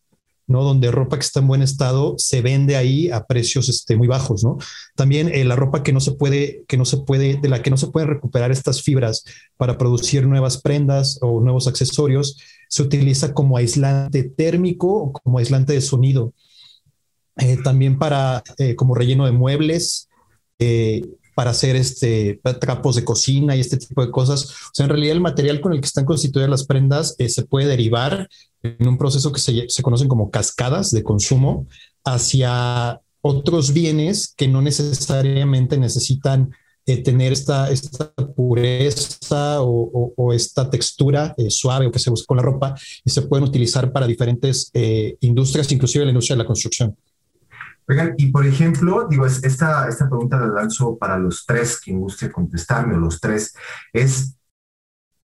¿no? 0.47 0.63
Donde 0.63 0.89
ropa 0.89 1.17
que 1.17 1.25
está 1.25 1.41
en 1.41 1.47
buen 1.47 1.61
estado 1.61 2.15
se 2.17 2.41
vende 2.41 2.77
ahí 2.77 3.09
a 3.09 3.25
precios 3.25 3.67
este, 3.67 3.97
muy 3.97 4.07
bajos, 4.07 4.43
¿no? 4.43 4.57
También 4.95 5.29
eh, 5.33 5.43
la 5.43 5.57
ropa 5.57 5.83
que 5.83 5.91
no 5.91 5.99
se 5.99 6.13
puede, 6.13 6.63
que 6.67 6.77
no 6.77 6.85
se 6.85 6.97
puede, 6.97 7.35
de 7.35 7.49
la 7.49 7.61
que 7.61 7.69
no 7.69 7.77
se 7.77 7.87
pueden 7.87 8.09
recuperar 8.09 8.51
estas 8.51 8.81
fibras 8.81 9.25
para 9.57 9.77
producir 9.77 10.25
nuevas 10.25 10.61
prendas 10.61 11.19
o 11.21 11.41
nuevos 11.41 11.67
accesorios, 11.67 12.37
se 12.69 12.83
utiliza 12.83 13.33
como 13.33 13.57
aislante 13.57 14.23
térmico 14.23 14.87
o 14.87 15.11
como 15.11 15.39
aislante 15.39 15.73
de 15.73 15.81
sonido. 15.81 16.33
Eh, 17.35 17.57
también 17.61 17.97
para, 17.97 18.43
eh, 18.57 18.75
como 18.75 18.95
relleno 18.95 19.25
de 19.25 19.31
muebles, 19.31 20.07
para 21.35 21.51
hacer 21.51 21.75
este, 21.75 22.39
trapos 22.59 22.95
de 22.95 23.05
cocina 23.05 23.55
y 23.55 23.59
este 23.59 23.77
tipo 23.77 24.05
de 24.05 24.11
cosas. 24.11 24.45
O 24.45 24.71
sea, 24.73 24.85
en 24.85 24.89
realidad 24.89 25.15
el 25.15 25.21
material 25.21 25.61
con 25.61 25.73
el 25.73 25.79
que 25.79 25.87
están 25.87 26.05
constituidas 26.05 26.49
las 26.49 26.65
prendas 26.65 27.15
eh, 27.17 27.29
se 27.29 27.43
puede 27.43 27.67
derivar 27.67 28.27
en 28.63 28.87
un 28.87 28.97
proceso 28.97 29.31
que 29.31 29.39
se, 29.39 29.81
conocen 29.81 30.07
como 30.07 30.29
cascadas 30.29 30.91
de 30.91 31.03
consumo 31.03 31.67
hacia 32.03 32.99
otros 33.21 33.73
bienes 33.73 34.33
que 34.35 34.47
no 34.47 34.61
necesariamente 34.61 35.77
necesitan 35.77 36.51
eh, 36.85 37.03
tener 37.03 37.31
esta, 37.31 37.69
esta 37.69 38.11
pureza 38.13 39.61
o, 39.61 40.33
esta 40.33 40.69
textura 40.69 41.33
eh, 41.37 41.49
suave 41.49 41.87
o 41.87 41.91
que 41.91 41.99
se 41.99 42.09
busca 42.09 42.27
con 42.27 42.37
la 42.37 42.43
ropa 42.43 42.75
y 43.03 43.09
se 43.09 43.21
pueden 43.23 43.47
utilizar 43.47 43.91
para 43.91 44.07
diferentes 44.07 44.71
industrias, 45.21 45.71
inclusive 45.71 46.05
la 46.05 46.11
industria 46.11 46.35
de 46.35 46.43
la 46.43 46.47
construcción. 46.47 46.95
Oigan, 47.87 48.13
y 48.17 48.31
por 48.31 48.45
ejemplo, 48.45 49.07
digo, 49.09 49.25
esta, 49.25 49.87
esta 49.87 50.07
pregunta 50.09 50.39
la 50.39 50.47
lanzo 50.47 50.97
para 50.97 51.17
los 51.17 51.45
tres, 51.45 51.79
quien 51.79 51.99
guste 51.99 52.31
contestarme, 52.31 52.95
o 52.95 52.99
los 52.99 53.19
tres, 53.19 53.53
es, 53.91 54.37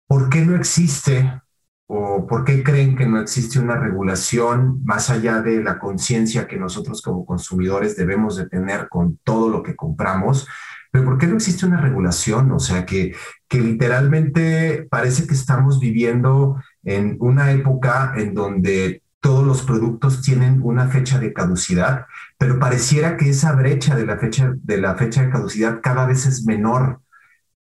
¿por 0.07 0.29
qué 0.29 0.45
no 0.45 0.55
existe 0.55 1.41
o 1.87 2.25
por 2.25 2.43
qué 2.43 2.63
creen 2.63 2.95
que 2.95 3.05
no 3.05 3.19
existe 3.19 3.59
una 3.59 3.77
regulación 3.77 4.83
más 4.83 5.09
allá 5.09 5.41
de 5.41 5.63
la 5.63 5.77
conciencia 5.77 6.47
que 6.47 6.57
nosotros 6.57 7.01
como 7.01 7.25
consumidores 7.25 7.95
debemos 7.95 8.37
de 8.37 8.47
tener 8.49 8.89
con 8.89 9.19
todo 9.23 9.49
lo 9.49 9.61
que 9.61 9.75
compramos? 9.75 10.47
Pero 10.91 11.05
¿por 11.05 11.17
qué 11.17 11.27
no 11.27 11.35
existe 11.35 11.65
una 11.65 11.81
regulación? 11.81 12.51
O 12.51 12.59
sea, 12.59 12.85
que, 12.85 13.13
que 13.47 13.59
literalmente 13.59 14.87
parece 14.89 15.27
que 15.27 15.33
estamos 15.33 15.79
viviendo 15.79 16.55
en 16.83 17.17
una 17.19 17.51
época 17.51 18.13
en 18.15 18.33
donde 18.33 19.03
todos 19.25 19.43
los 19.43 19.63
productos 19.63 20.21
tienen 20.21 20.59
una 20.61 20.87
fecha 20.87 21.17
de 21.17 21.33
caducidad, 21.33 22.05
pero 22.37 22.59
pareciera 22.59 23.17
que 23.17 23.31
esa 23.31 23.53
brecha 23.53 23.95
de 23.95 24.05
la 24.05 24.19
fecha 24.19 24.53
de, 24.55 24.77
la 24.77 24.93
fecha 24.93 25.23
de 25.23 25.31
caducidad 25.31 25.79
cada 25.81 26.05
vez 26.05 26.27
es 26.27 26.45
menor. 26.45 27.01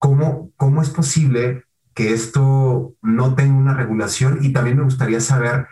¿Cómo, 0.01 0.51
¿Cómo 0.57 0.83
es 0.83 0.91
posible 0.91 1.63
que 1.95 2.13
esto 2.13 2.97
no 3.01 3.37
tenga 3.37 3.55
una 3.55 3.75
regulación? 3.75 4.41
Y 4.43 4.53
también 4.53 4.79
me 4.79 4.83
gustaría 4.83 5.21
saber 5.21 5.69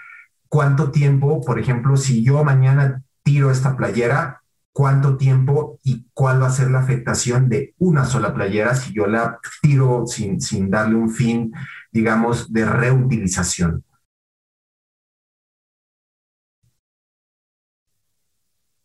cuánto 0.49 0.93
tiempo, 0.93 1.41
por 1.41 1.59
ejemplo, 1.59 1.97
si 1.97 2.23
yo 2.23 2.45
mañana 2.45 3.03
tiro 3.25 3.51
esta 3.51 3.77
playera, 3.77 4.43
cuánto 4.73 5.17
tiempo 5.17 5.81
y 5.83 6.07
cuál 6.15 6.41
va 6.41 6.47
a 6.47 6.51
ser 6.51 6.71
la 6.71 6.79
afectación 6.79 7.49
de 7.49 7.75
una 7.79 8.05
sola 8.05 8.33
playera 8.33 8.77
si 8.77 8.93
yo 8.93 9.09
la 9.09 9.41
tiro 9.61 10.07
sin, 10.07 10.41
sin 10.41 10.71
darle 10.71 10.95
un 10.95 11.11
fin, 11.11 11.53
digamos, 11.91 12.53
de 12.53 12.65
reutilización. 12.65 13.84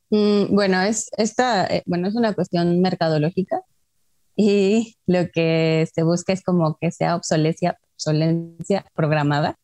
Mm, 0.09 0.55
bueno, 0.55 0.81
es, 0.81 1.09
esta, 1.17 1.65
eh, 1.67 1.83
bueno, 1.85 2.07
es 2.07 2.15
una 2.15 2.33
cuestión 2.33 2.81
mercadológica 2.81 3.61
y 4.35 4.95
lo 5.05 5.29
que 5.31 5.87
se 5.93 6.03
busca 6.03 6.33
es 6.33 6.43
como 6.43 6.77
que 6.79 6.91
sea 6.91 7.15
obsolencia, 7.15 7.77
obsolencia 7.95 8.85
programada, 8.93 9.55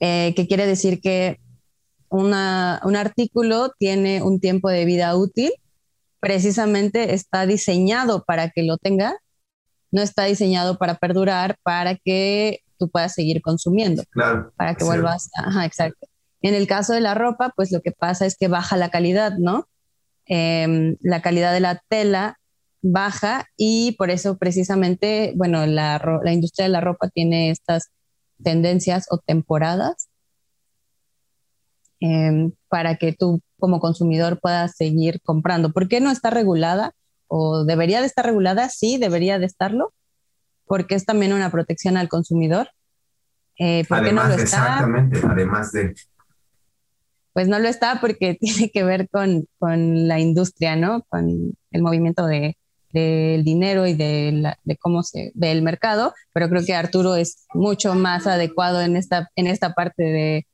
eh, 0.00 0.32
que 0.34 0.46
quiere 0.46 0.66
decir 0.66 1.00
que 1.00 1.38
una, 2.08 2.80
un 2.84 2.96
artículo 2.96 3.72
tiene 3.78 4.22
un 4.22 4.40
tiempo 4.40 4.70
de 4.70 4.84
vida 4.84 5.14
útil, 5.16 5.52
precisamente 6.20 7.14
está 7.14 7.46
diseñado 7.46 8.24
para 8.24 8.50
que 8.50 8.62
lo 8.62 8.78
tenga, 8.78 9.16
no 9.90 10.02
está 10.02 10.24
diseñado 10.24 10.78
para 10.78 10.94
perdurar, 10.94 11.56
para 11.62 11.96
que 11.96 12.60
tú 12.78 12.88
puedas 12.88 13.14
seguir 13.14 13.42
consumiendo, 13.42 14.04
claro, 14.10 14.52
para 14.56 14.74
que 14.74 14.84
vuelvas, 14.84 15.30
ajá, 15.34 15.64
exacto. 15.66 16.06
En 16.42 16.54
el 16.54 16.66
caso 16.66 16.92
de 16.92 17.00
la 17.00 17.14
ropa, 17.14 17.52
pues 17.56 17.72
lo 17.72 17.80
que 17.80 17.92
pasa 17.92 18.26
es 18.26 18.36
que 18.36 18.48
baja 18.48 18.76
la 18.76 18.90
calidad, 18.90 19.38
¿no? 19.38 19.68
Em, 20.26 20.96
la 21.00 21.22
calidad 21.22 21.52
de 21.52 21.60
la 21.60 21.82
tela 21.88 22.38
baja 22.82 23.46
y 23.56 23.92
por 23.92 24.10
eso 24.10 24.36
precisamente, 24.38 25.32
bueno, 25.36 25.66
la, 25.66 26.20
industria 26.26 26.66
de 26.66 26.72
la 26.72 26.80
ropa 26.80 27.08
tiene 27.08 27.50
estas 27.50 27.90
tendencias 28.42 29.06
o 29.10 29.18
temporadas 29.18 30.08
em, 32.00 32.52
para 32.68 32.96
que 32.96 33.12
tú 33.12 33.40
como 33.58 33.80
consumidor 33.80 34.38
puedas 34.40 34.76
seguir 34.76 35.20
comprando. 35.22 35.72
¿Por 35.72 35.88
qué 35.88 36.00
no 36.00 36.10
está 36.10 36.30
regulada? 36.30 36.92
¿O 37.26 37.64
debería 37.64 38.00
de 38.00 38.06
estar 38.06 38.24
regulada? 38.24 38.68
Sí, 38.68 38.98
debería 38.98 39.38
de 39.38 39.46
estarlo, 39.46 39.92
porque 40.66 40.94
es 40.94 41.04
también 41.04 41.32
una 41.32 41.50
protección 41.50 41.96
al 41.96 42.08
consumidor. 42.08 42.68
Eh, 43.58 43.84
¿Por 43.88 44.04
qué 44.04 44.12
no 44.12 44.22
lo 44.24 44.34
está? 44.34 44.42
Exactamente, 44.42 45.20
además 45.26 45.72
de 45.72 45.94
pues 47.38 47.46
no 47.46 47.60
lo 47.60 47.68
está 47.68 48.00
porque 48.00 48.34
tiene 48.40 48.68
que 48.68 48.82
ver 48.82 49.08
con, 49.08 49.46
la 49.60 50.18
industria, 50.18 50.74
¿no? 50.74 51.04
Con 51.08 51.54
el 51.70 51.82
movimiento 51.82 52.26
de, 52.26 52.56
del 52.92 53.44
dinero 53.44 53.86
y 53.86 53.94
de, 53.94 54.56
cómo 54.80 55.04
se 55.04 55.30
ve 55.36 55.52
el 55.52 55.62
mercado, 55.62 56.14
pero 56.32 56.48
creo 56.48 56.64
que 56.64 56.74
Arturo 56.74 57.14
es 57.14 57.46
mucho 57.54 57.94
más 57.94 58.26
adecuado 58.26 58.80
en 58.80 58.96
esta, 58.96 59.30
en 59.36 59.46
esta 59.46 59.72
parte 59.72 60.02
de, 60.02 60.46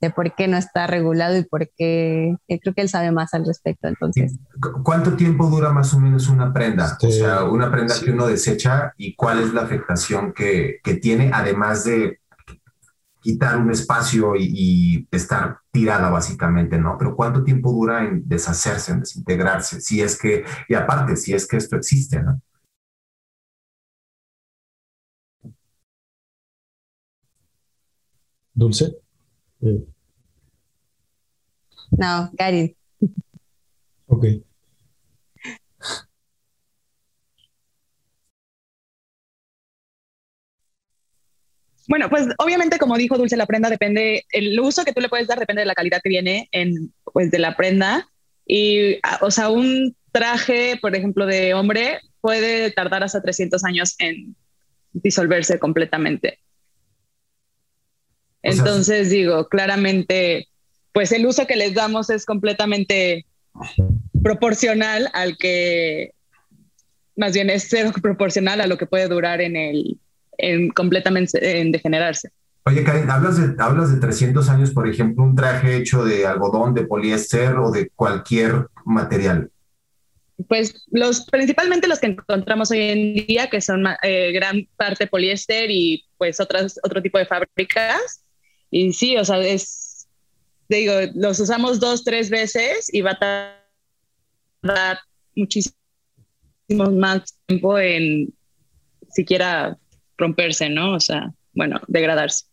de, 0.00 0.10
por 0.10 0.34
qué 0.34 0.48
no 0.48 0.56
está 0.56 0.88
regulado 0.88 1.38
y 1.38 1.44
por 1.44 1.70
qué, 1.76 2.34
eh, 2.48 2.58
creo 2.58 2.74
que 2.74 2.82
él 2.82 2.88
sabe 2.88 3.12
más 3.12 3.32
al 3.32 3.46
respecto. 3.46 3.86
Entonces, 3.86 4.40
¿cuánto 4.82 5.14
tiempo 5.14 5.46
dura 5.46 5.70
más 5.70 5.94
o 5.94 6.00
menos 6.00 6.26
una 6.26 6.52
prenda? 6.52 6.98
o 7.00 7.10
sea, 7.12 7.44
una 7.44 7.70
prenda 7.70 7.94
que 8.04 8.10
uno 8.10 8.26
desecha 8.26 8.92
y 8.96 9.14
cuál 9.14 9.38
es 9.38 9.54
la 9.54 9.62
afectación 9.62 10.32
que, 10.32 10.80
que 10.82 10.94
tiene, 10.94 11.30
además 11.32 11.84
de 11.84 12.19
quitar 13.20 13.56
un 13.58 13.70
espacio 13.70 14.34
y, 14.36 15.06
estar 15.10 15.58
tirada 15.70 16.10
básicamente, 16.10 16.78
¿no? 16.78 16.96
Pero 16.98 17.14
¿cuánto 17.16 17.44
tiempo 17.44 17.72
dura 17.72 18.04
en 18.04 18.28
deshacerse, 18.28 18.92
en 18.92 19.00
desintegrarse? 19.00 19.80
Si 19.80 20.00
es 20.00 20.18
que, 20.18 20.44
y 20.68 20.74
aparte, 20.74 21.16
si 21.16 21.34
es 21.34 21.46
que 21.46 21.56
esto 21.56 21.76
existe, 21.76 22.22
¿no? 22.22 22.40
Dulce. 28.54 28.96
Eh. 29.62 29.84
No, 31.92 32.30
Gary. 32.32 32.76
Ok. 34.06 34.24
Bueno, 41.90 42.08
pues 42.08 42.28
obviamente, 42.38 42.78
como 42.78 42.96
dijo 42.96 43.18
Dulce, 43.18 43.36
la 43.36 43.46
prenda 43.46 43.68
depende, 43.68 44.24
el 44.30 44.60
uso 44.60 44.84
que 44.84 44.92
tú 44.92 45.00
le 45.00 45.08
puedes 45.08 45.26
dar 45.26 45.40
depende 45.40 45.62
de 45.62 45.66
la 45.66 45.74
calidad 45.74 46.00
que 46.00 46.08
viene 46.08 46.48
en, 46.52 46.94
pues, 47.12 47.32
de 47.32 47.40
la 47.40 47.56
prenda. 47.56 48.08
Y, 48.46 49.00
ah, 49.02 49.18
o 49.22 49.32
sea, 49.32 49.48
un 49.48 49.96
traje, 50.12 50.78
por 50.80 50.94
ejemplo, 50.94 51.26
de 51.26 51.52
hombre 51.52 51.98
puede 52.20 52.70
tardar 52.70 53.02
hasta 53.02 53.20
300 53.20 53.64
años 53.64 53.96
en 53.98 54.36
disolverse 54.92 55.58
completamente. 55.58 56.38
Entonces, 58.42 59.10
digo, 59.10 59.48
claramente, 59.48 60.46
pues 60.92 61.10
el 61.10 61.26
uso 61.26 61.48
que 61.48 61.56
les 61.56 61.74
damos 61.74 62.08
es 62.08 62.24
completamente 62.24 63.26
proporcional 64.22 65.10
al 65.12 65.36
que, 65.36 66.12
más 67.16 67.32
bien 67.32 67.50
es 67.50 67.66
cero 67.68 67.90
proporcional 68.00 68.60
a 68.60 68.68
lo 68.68 68.78
que 68.78 68.86
puede 68.86 69.08
durar 69.08 69.40
en 69.40 69.56
el, 69.56 69.98
en 70.42 70.70
completamente 70.70 71.60
en 71.60 71.72
degenerarse. 71.72 72.30
Oye, 72.64 72.84
Karen, 72.84 73.10
hablas 73.10 73.36
de, 73.38 73.62
hablas 73.62 73.92
de 73.92 74.00
300 74.00 74.48
años, 74.50 74.70
por 74.70 74.88
ejemplo, 74.88 75.24
un 75.24 75.34
traje 75.34 75.76
hecho 75.76 76.04
de 76.04 76.26
algodón, 76.26 76.74
de 76.74 76.86
poliéster 76.86 77.56
o 77.56 77.70
de 77.70 77.88
cualquier 77.90 78.66
material. 78.84 79.50
Pues 80.48 80.84
los, 80.90 81.24
principalmente 81.26 81.88
los 81.88 81.98
que 81.98 82.08
encontramos 82.08 82.70
hoy 82.70 82.82
en 82.82 83.14
día, 83.26 83.48
que 83.48 83.60
son 83.60 83.84
eh, 84.02 84.32
gran 84.32 84.66
parte 84.76 85.06
poliéster 85.06 85.70
y 85.70 86.04
pues 86.18 86.38
otras, 86.38 86.78
otro 86.82 87.02
tipo 87.02 87.18
de 87.18 87.26
fábricas. 87.26 88.24
Y 88.70 88.92
sí, 88.92 89.16
o 89.16 89.24
sea, 89.24 89.38
es, 89.40 90.06
digo, 90.68 90.92
los 91.14 91.40
usamos 91.40 91.80
dos, 91.80 92.04
tres 92.04 92.30
veces 92.30 92.88
y 92.92 93.00
va 93.00 93.12
a 93.12 93.52
tardar 94.62 94.98
muchísimo 95.34 95.74
más 96.68 97.36
tiempo 97.46 97.78
en 97.78 98.32
siquiera 99.10 99.76
romperse, 100.20 100.70
¿no? 100.70 100.94
O 100.94 101.00
sea, 101.00 101.32
bueno, 101.54 101.80
degradarse. 101.88 102.44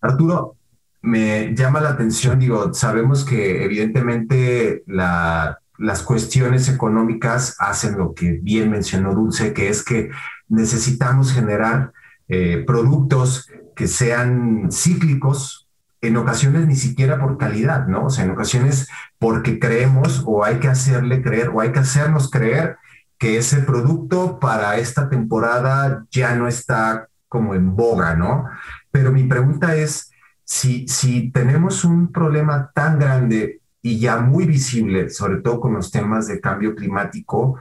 Arturo, 0.00 0.56
me 1.02 1.54
llama 1.54 1.80
la 1.80 1.90
atención, 1.90 2.38
digo, 2.38 2.74
sabemos 2.74 3.24
que 3.24 3.64
evidentemente 3.64 4.82
las 4.86 6.02
cuestiones 6.04 6.68
económicas 6.68 7.56
hacen 7.58 7.96
lo 7.96 8.14
que 8.14 8.32
bien 8.42 8.70
mencionó 8.70 9.14
Dulce, 9.14 9.52
que 9.52 9.68
es 9.68 9.84
que 9.84 10.10
necesitamos 10.48 11.32
generar 11.32 11.92
eh, 12.28 12.64
productos 12.66 13.48
que 13.76 13.86
sean 13.86 14.70
cíclicos, 14.72 15.68
en 16.00 16.16
ocasiones 16.16 16.66
ni 16.66 16.76
siquiera 16.76 17.18
por 17.18 17.38
calidad, 17.38 17.86
¿no? 17.86 18.06
O 18.06 18.10
sea, 18.10 18.24
en 18.24 18.30
ocasiones 18.30 18.88
porque 19.18 19.58
creemos 19.58 20.22
o 20.26 20.44
hay 20.44 20.56
que 20.56 20.68
hacerle 20.68 21.22
creer 21.22 21.48
o 21.48 21.60
hay 21.60 21.72
que 21.72 21.80
hacernos 21.80 22.30
creer 22.30 22.76
que 23.18 23.38
ese 23.38 23.58
producto 23.62 24.38
para 24.38 24.76
esta 24.78 25.08
temporada 25.08 26.06
ya 26.10 26.34
no 26.34 26.46
está 26.46 27.08
como 27.28 27.54
en 27.54 27.74
boga, 27.74 28.14
¿no? 28.14 28.44
Pero 28.90 29.12
mi 29.12 29.24
pregunta 29.24 29.74
es, 29.76 30.10
si, 30.44 30.86
si 30.88 31.30
tenemos 31.30 31.84
un 31.84 32.10
problema 32.10 32.70
tan 32.74 32.98
grande 32.98 33.60
y 33.82 33.98
ya 33.98 34.18
muy 34.18 34.46
visible, 34.46 35.10
sobre 35.10 35.38
todo 35.42 35.60
con 35.60 35.74
los 35.74 35.90
temas 35.90 36.26
de 36.28 36.40
cambio 36.40 36.74
climático, 36.74 37.60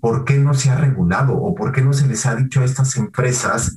¿por 0.00 0.24
qué 0.24 0.38
no 0.38 0.54
se 0.54 0.70
ha 0.70 0.76
regulado 0.76 1.36
o 1.36 1.54
por 1.54 1.72
qué 1.72 1.82
no 1.82 1.92
se 1.92 2.08
les 2.08 2.26
ha 2.26 2.34
dicho 2.34 2.60
a 2.60 2.64
estas 2.64 2.96
empresas 2.96 3.76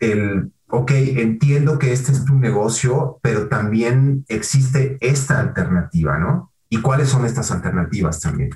el, 0.00 0.52
ok, 0.68 0.90
entiendo 0.90 1.78
que 1.78 1.92
este 1.92 2.12
es 2.12 2.24
tu 2.24 2.34
negocio, 2.34 3.18
pero 3.22 3.48
también 3.48 4.24
existe 4.28 4.98
esta 5.00 5.40
alternativa, 5.40 6.18
¿no? 6.18 6.52
¿Y 6.68 6.80
cuáles 6.80 7.08
son 7.08 7.24
estas 7.24 7.50
alternativas 7.50 8.20
también? 8.20 8.50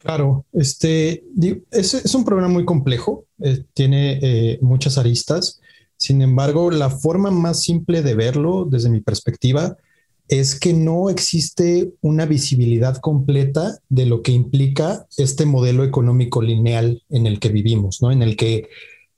Claro, 0.00 0.46
este 0.54 1.24
es, 1.70 2.14
un 2.14 2.24
problema 2.24 2.48
muy 2.48 2.64
complejo, 2.64 3.26
eh, 3.42 3.64
tiene 3.74 4.18
eh, 4.22 4.58
muchas 4.62 4.96
aristas. 4.96 5.60
Sin 5.98 6.22
embargo, 6.22 6.70
la 6.70 6.88
forma 6.88 7.30
más 7.30 7.62
simple 7.62 8.00
de 8.00 8.14
verlo, 8.14 8.64
desde 8.64 8.88
mi 8.88 9.02
perspectiva, 9.02 9.76
es 10.28 10.58
que 10.58 10.72
no 10.72 11.10
existe 11.10 11.92
una 12.00 12.24
visibilidad 12.24 12.96
completa 12.96 13.78
de 13.90 14.06
lo 14.06 14.22
que 14.22 14.32
implica 14.32 15.06
este 15.18 15.44
modelo 15.44 15.84
económico 15.84 16.40
lineal 16.40 17.02
en 17.10 17.26
el 17.26 17.38
que 17.38 17.50
vivimos, 17.50 18.00
¿no? 18.00 18.10
En 18.10 18.22
el 18.22 18.36
que 18.36 18.70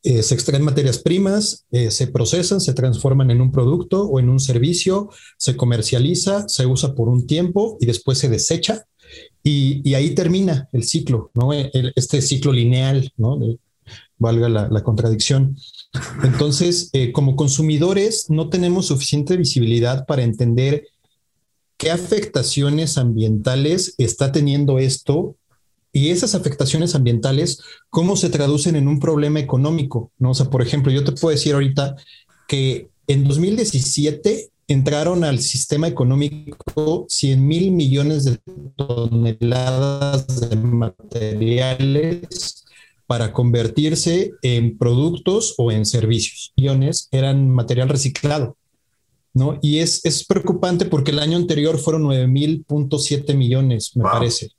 eh, 0.03 0.23
se 0.25 0.35
extraen 0.35 0.65
materias 0.65 0.99
primas, 0.99 1.65
se 1.71 2.07
procesan, 2.09 2.61
se 2.61 2.75
transforman 2.75 3.31
en 3.31 3.41
un 3.41 3.53
producto 3.53 4.03
o 4.03 4.19
en 4.19 4.29
un 4.29 4.41
servicio, 4.41 5.11
se 5.37 5.55
comercializa, 5.55 6.49
se 6.49 6.67
usa 6.67 6.97
por 6.97 7.09
un 7.09 7.29
tiempo 7.29 7.77
y 7.79 7.87
después 7.87 8.19
se 8.19 8.29
desecha 8.29 8.87
y, 9.43 9.95
ahí 9.95 10.15
termina 10.15 10.69
el 10.73 10.85
ciclo, 10.85 11.31
¿no? 11.35 11.53
este 11.53 12.23
ciclo 12.23 12.53
lineal, 12.53 13.13
¿no? 13.17 13.39
valga 14.19 14.49
la, 14.49 14.83
contradicción. 14.83 15.57
Entonces, 16.23 16.91
eh, 16.93 17.13
como 17.13 17.37
consumidores, 17.37 18.31
no 18.31 18.49
tenemos 18.49 18.87
suficiente 18.87 19.37
visibilidad 19.37 20.07
para 20.07 20.23
entender 20.23 20.87
qué 21.77 21.91
afectaciones 21.91 22.97
ambientales 22.97 23.95
está 23.99 24.31
teniendo 24.31 24.79
esto 24.79 25.35
y 25.93 26.11
esas 26.11 26.35
afectaciones 26.35 26.95
ambientales, 26.95 27.61
cómo 27.91 28.17
se 28.17 28.31
traducen 28.31 28.77
en 28.77 28.89
un 28.89 29.01
problema 29.01 29.41
económico, 29.41 30.11
¿no? 30.19 30.31
O 30.31 30.35
sea, 30.35 30.49
por 30.49 30.63
ejemplo, 30.63 30.93
yo 30.93 31.05
te 31.05 31.13
puedo 31.13 31.35
decir 31.35 31.53
ahorita 31.53 31.97
que 32.49 32.89
en 33.09 33.25
2017 33.25 34.52
entraron 34.69 35.25
al 35.25 35.41
sistema 35.41 35.89
económico 35.89 37.07
100 37.09 37.47
mil 37.47 37.73
millones 37.73 38.25
de 38.25 38.39
toneladas 38.77 40.51
de 40.51 40.57
materiales 40.57 42.65
para 43.07 43.33
convertirse 43.33 44.33
en 44.43 44.79
productos 44.79 45.55
o 45.59 45.71
en 45.71 45.85
servicios. 45.85 46.53
Millones 46.57 47.09
eran 47.11 47.51
material 47.51 47.89
reciclado. 47.89 48.57
¿no? 49.35 49.59
Y 49.63 49.79
es, 49.79 50.05
es 50.05 50.25
preocupante 50.25 50.85
porque 50.85 51.11
el 51.11 51.19
año 51.19 51.37
anterior 51.37 51.79
fueron 51.79 52.05
9.7 52.05 53.35
millones, 53.35 53.97
me 53.97 54.05
parece. 54.05 54.51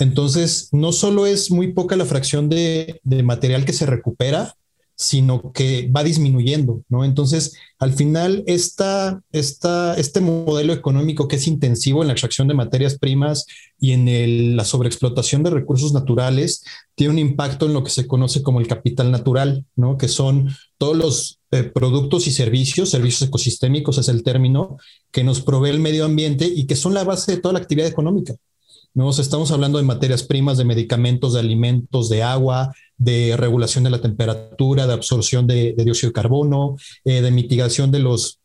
Entonces, 0.00 0.68
no 0.72 0.92
solo 0.92 1.26
es 1.26 1.50
muy 1.50 1.72
poca 1.72 1.96
la 1.96 2.04
fracción 2.04 2.48
de, 2.48 3.00
de 3.02 3.22
material 3.22 3.64
que 3.64 3.72
se 3.72 3.86
recupera, 3.86 4.54
sino 4.98 5.52
que 5.52 5.88
va 5.94 6.02
disminuyendo, 6.02 6.82
¿no? 6.88 7.04
Entonces, 7.04 7.56
al 7.78 7.92
final, 7.92 8.42
esta, 8.48 9.22
esta, 9.30 9.94
este 9.94 10.20
modelo 10.20 10.72
económico 10.72 11.28
que 11.28 11.36
es 11.36 11.46
intensivo 11.46 12.02
en 12.02 12.08
la 12.08 12.14
extracción 12.14 12.48
de 12.48 12.54
materias 12.54 12.98
primas 12.98 13.46
y 13.78 13.92
en 13.92 14.56
la 14.56 14.64
sobreexplotación 14.64 15.44
de 15.44 15.50
recursos 15.50 15.92
naturales, 15.92 16.64
tiene 16.96 17.12
un 17.12 17.20
impacto 17.20 17.66
en 17.66 17.74
lo 17.74 17.84
que 17.84 17.92
se 17.92 18.08
conoce 18.08 18.42
como 18.42 18.58
el 18.58 18.66
capital 18.66 19.12
natural, 19.12 19.64
¿no? 19.76 19.96
Que 19.98 20.08
son 20.08 20.48
todos 20.78 20.96
los 20.96 21.38
eh, 21.52 21.62
productos 21.62 22.26
y 22.26 22.32
servicios, 22.32 22.90
servicios 22.90 23.28
ecosistémicos 23.28 23.98
es 23.98 24.08
el 24.08 24.24
término, 24.24 24.78
que 25.12 25.22
nos 25.22 25.42
provee 25.42 25.70
el 25.70 25.78
medio 25.78 26.06
ambiente 26.06 26.44
y 26.44 26.66
que 26.66 26.74
son 26.74 26.92
la 26.92 27.04
base 27.04 27.36
de 27.36 27.40
toda 27.40 27.52
la 27.52 27.60
actividad 27.60 27.86
económica. 27.86 28.34
¿No? 28.94 29.10
estamos 29.10 29.50
hablando 29.50 29.78
de 29.78 29.84
materias 29.84 30.22
primas, 30.22 30.58
de 30.58 30.64
medicamentos, 30.64 31.34
de 31.34 31.40
alimentos, 31.40 32.08
de 32.08 32.22
agua, 32.22 32.74
de 32.96 33.36
regulación 33.36 33.84
de 33.84 33.90
la 33.90 34.00
temperatura, 34.00 34.86
de 34.86 34.92
absorción 34.92 35.46
de, 35.46 35.74
dióxido 35.76 36.10
de 36.10 36.14
carbono, 36.14 36.76
eh, 37.04 37.20
de 37.20 37.30
mitigación 37.30 37.90
de 37.90 38.00
los 38.00 38.40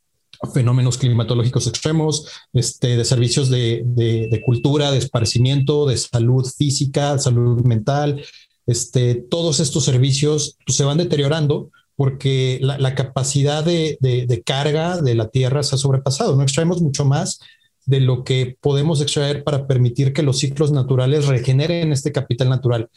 fenómenos 0.53 0.97
climatológicos 0.97 1.67
extremos, 1.67 2.27
este, 2.53 2.97
de 2.97 3.05
servicios 3.05 3.49
de, 3.49 4.41
cultura, 4.45 4.91
de 4.91 4.97
esparcimiento, 4.97 5.85
de 5.85 5.97
salud 5.97 6.45
física, 6.45 7.17
salud 7.17 7.63
mental. 7.63 8.23
Este, 8.65 9.15
todos 9.15 9.59
estos 9.59 9.83
servicios 9.83 10.57
pues, 10.65 10.77
se 10.77 10.83
van 10.83 10.97
deteriorando 10.97 11.69
porque 11.95 12.59
la, 12.61 12.95
capacidad 12.95 13.63
de, 13.63 13.97
de, 14.01 14.43
carga 14.43 14.99
de 14.99 15.15
la 15.15 15.29
Tierra 15.29 15.61
se 15.63 15.75
ha 15.75 15.77
sobrepasado. 15.77 16.35
No 16.35 16.43
extraemos 16.43 16.81
mucho 16.81 17.05
más 17.05 17.39
de 17.85 17.99
lo 17.99 18.23
que 18.23 18.57
podemos 18.61 19.01
extraer 19.01 19.43
para 19.43 19.67
permitir 19.67 20.13
que 20.13 20.23
los 20.23 20.39
ciclos 20.39 20.71
naturales 20.71 21.27
regeneren 21.27 21.91
este 21.91 22.11
capital 22.11 22.49
natural. 22.49 22.89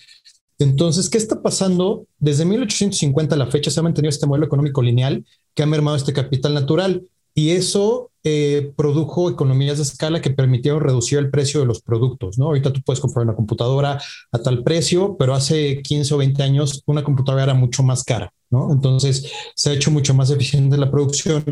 Entonces, 0.59 1.11
¿qué 1.11 1.18
está 1.18 1.42
pasando? 1.42 2.07
Desde 2.18 2.44
1850 2.44 3.35
a 3.35 3.38
la 3.38 3.51
fecha 3.51 3.70
se 3.70 3.81
ha 3.81 3.83
mantenido 3.83 4.09
este 4.09 4.27
modelo 4.27 4.46
económico 4.46 4.83
lineal 4.83 5.25
que 5.55 5.62
ha 5.62 5.66
mermado 5.66 5.96
este 5.96 6.12
capital 6.12 6.55
natural. 6.55 7.03
y 7.38 7.51
eso 7.51 8.11
eh, 8.25 8.72
produjo 8.77 9.31
economías 9.31 9.77
de 9.77 9.85
escala 9.85 10.20
que 10.22 10.31
permitieron 10.31 10.81
reducir 10.81 11.18
el 11.18 11.31
precio 11.31 11.61
de 11.61 11.66
los 11.66 11.81
productos, 11.83 12.38
¿no? 12.38 12.46
Ahorita 12.46 12.72
tú 12.72 12.81
puedes 12.83 12.99
comprar 12.99 13.25
una 13.25 13.37
computadora 13.37 14.01
a 14.33 14.38
tal 14.38 14.64
precio, 14.64 15.16
pero 15.16 15.35
hace 15.35 15.81
15 15.83 16.14
o 16.14 16.16
20 16.16 16.42
años 16.42 16.83
una 16.87 17.05
computadora 17.05 17.44
era 17.44 17.55
mucho 17.55 17.83
más 17.83 18.03
cara. 18.03 18.33
Entonces 18.51 19.31
se 19.55 19.70
ha 19.70 19.75
hecho 19.75 19.90
mucho 19.90 20.12
más 20.14 20.31
eficiente 20.31 20.77
la 20.77 20.90
producción. 20.90 21.44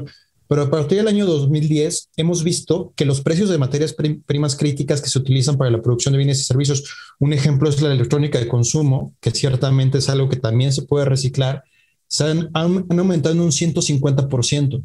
Pero 0.48 0.62
a 0.62 0.70
partir 0.70 0.98
del 0.98 1.08
año 1.08 1.26
2010 1.26 2.10
hemos 2.16 2.44
visto 2.44 2.92
que 2.96 3.04
los 3.04 3.22
precios 3.22 3.48
de 3.48 3.58
materias 3.58 3.94
primas 4.26 4.56
críticas 4.56 5.00
que 5.00 5.08
se 5.08 5.18
utilizan 5.18 5.56
para 5.56 5.70
la 5.70 5.80
producción 5.80 6.12
de 6.12 6.18
bienes 6.18 6.40
y 6.40 6.44
servicios, 6.44 6.84
un 7.18 7.32
ejemplo 7.32 7.68
es 7.68 7.80
la 7.80 7.92
electrónica 7.92 8.38
de 8.38 8.48
consumo, 8.48 9.14
que 9.20 9.30
ciertamente 9.30 9.98
es 9.98 10.08
algo 10.08 10.28
que 10.28 10.36
también 10.36 10.72
se 10.72 10.82
puede 10.82 11.06
reciclar, 11.06 11.64
se 12.06 12.24
han, 12.24 12.50
han, 12.52 12.98
aumentado 12.98 13.34
en 13.34 13.40
un 13.40 13.50
150%. 13.50 14.82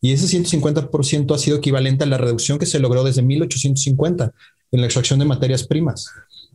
Y 0.00 0.12
ese 0.12 0.26
150% 0.38 1.34
ha 1.34 1.38
sido 1.38 1.56
equivalente 1.56 2.04
a 2.04 2.06
la 2.06 2.18
reducción 2.18 2.58
que 2.58 2.66
se 2.66 2.78
logró 2.78 3.02
desde 3.02 3.22
1850 3.22 4.32
en 4.70 4.80
la 4.80 4.86
extracción 4.86 5.18
de 5.18 5.24
materias 5.24 5.66
primas. 5.66 6.06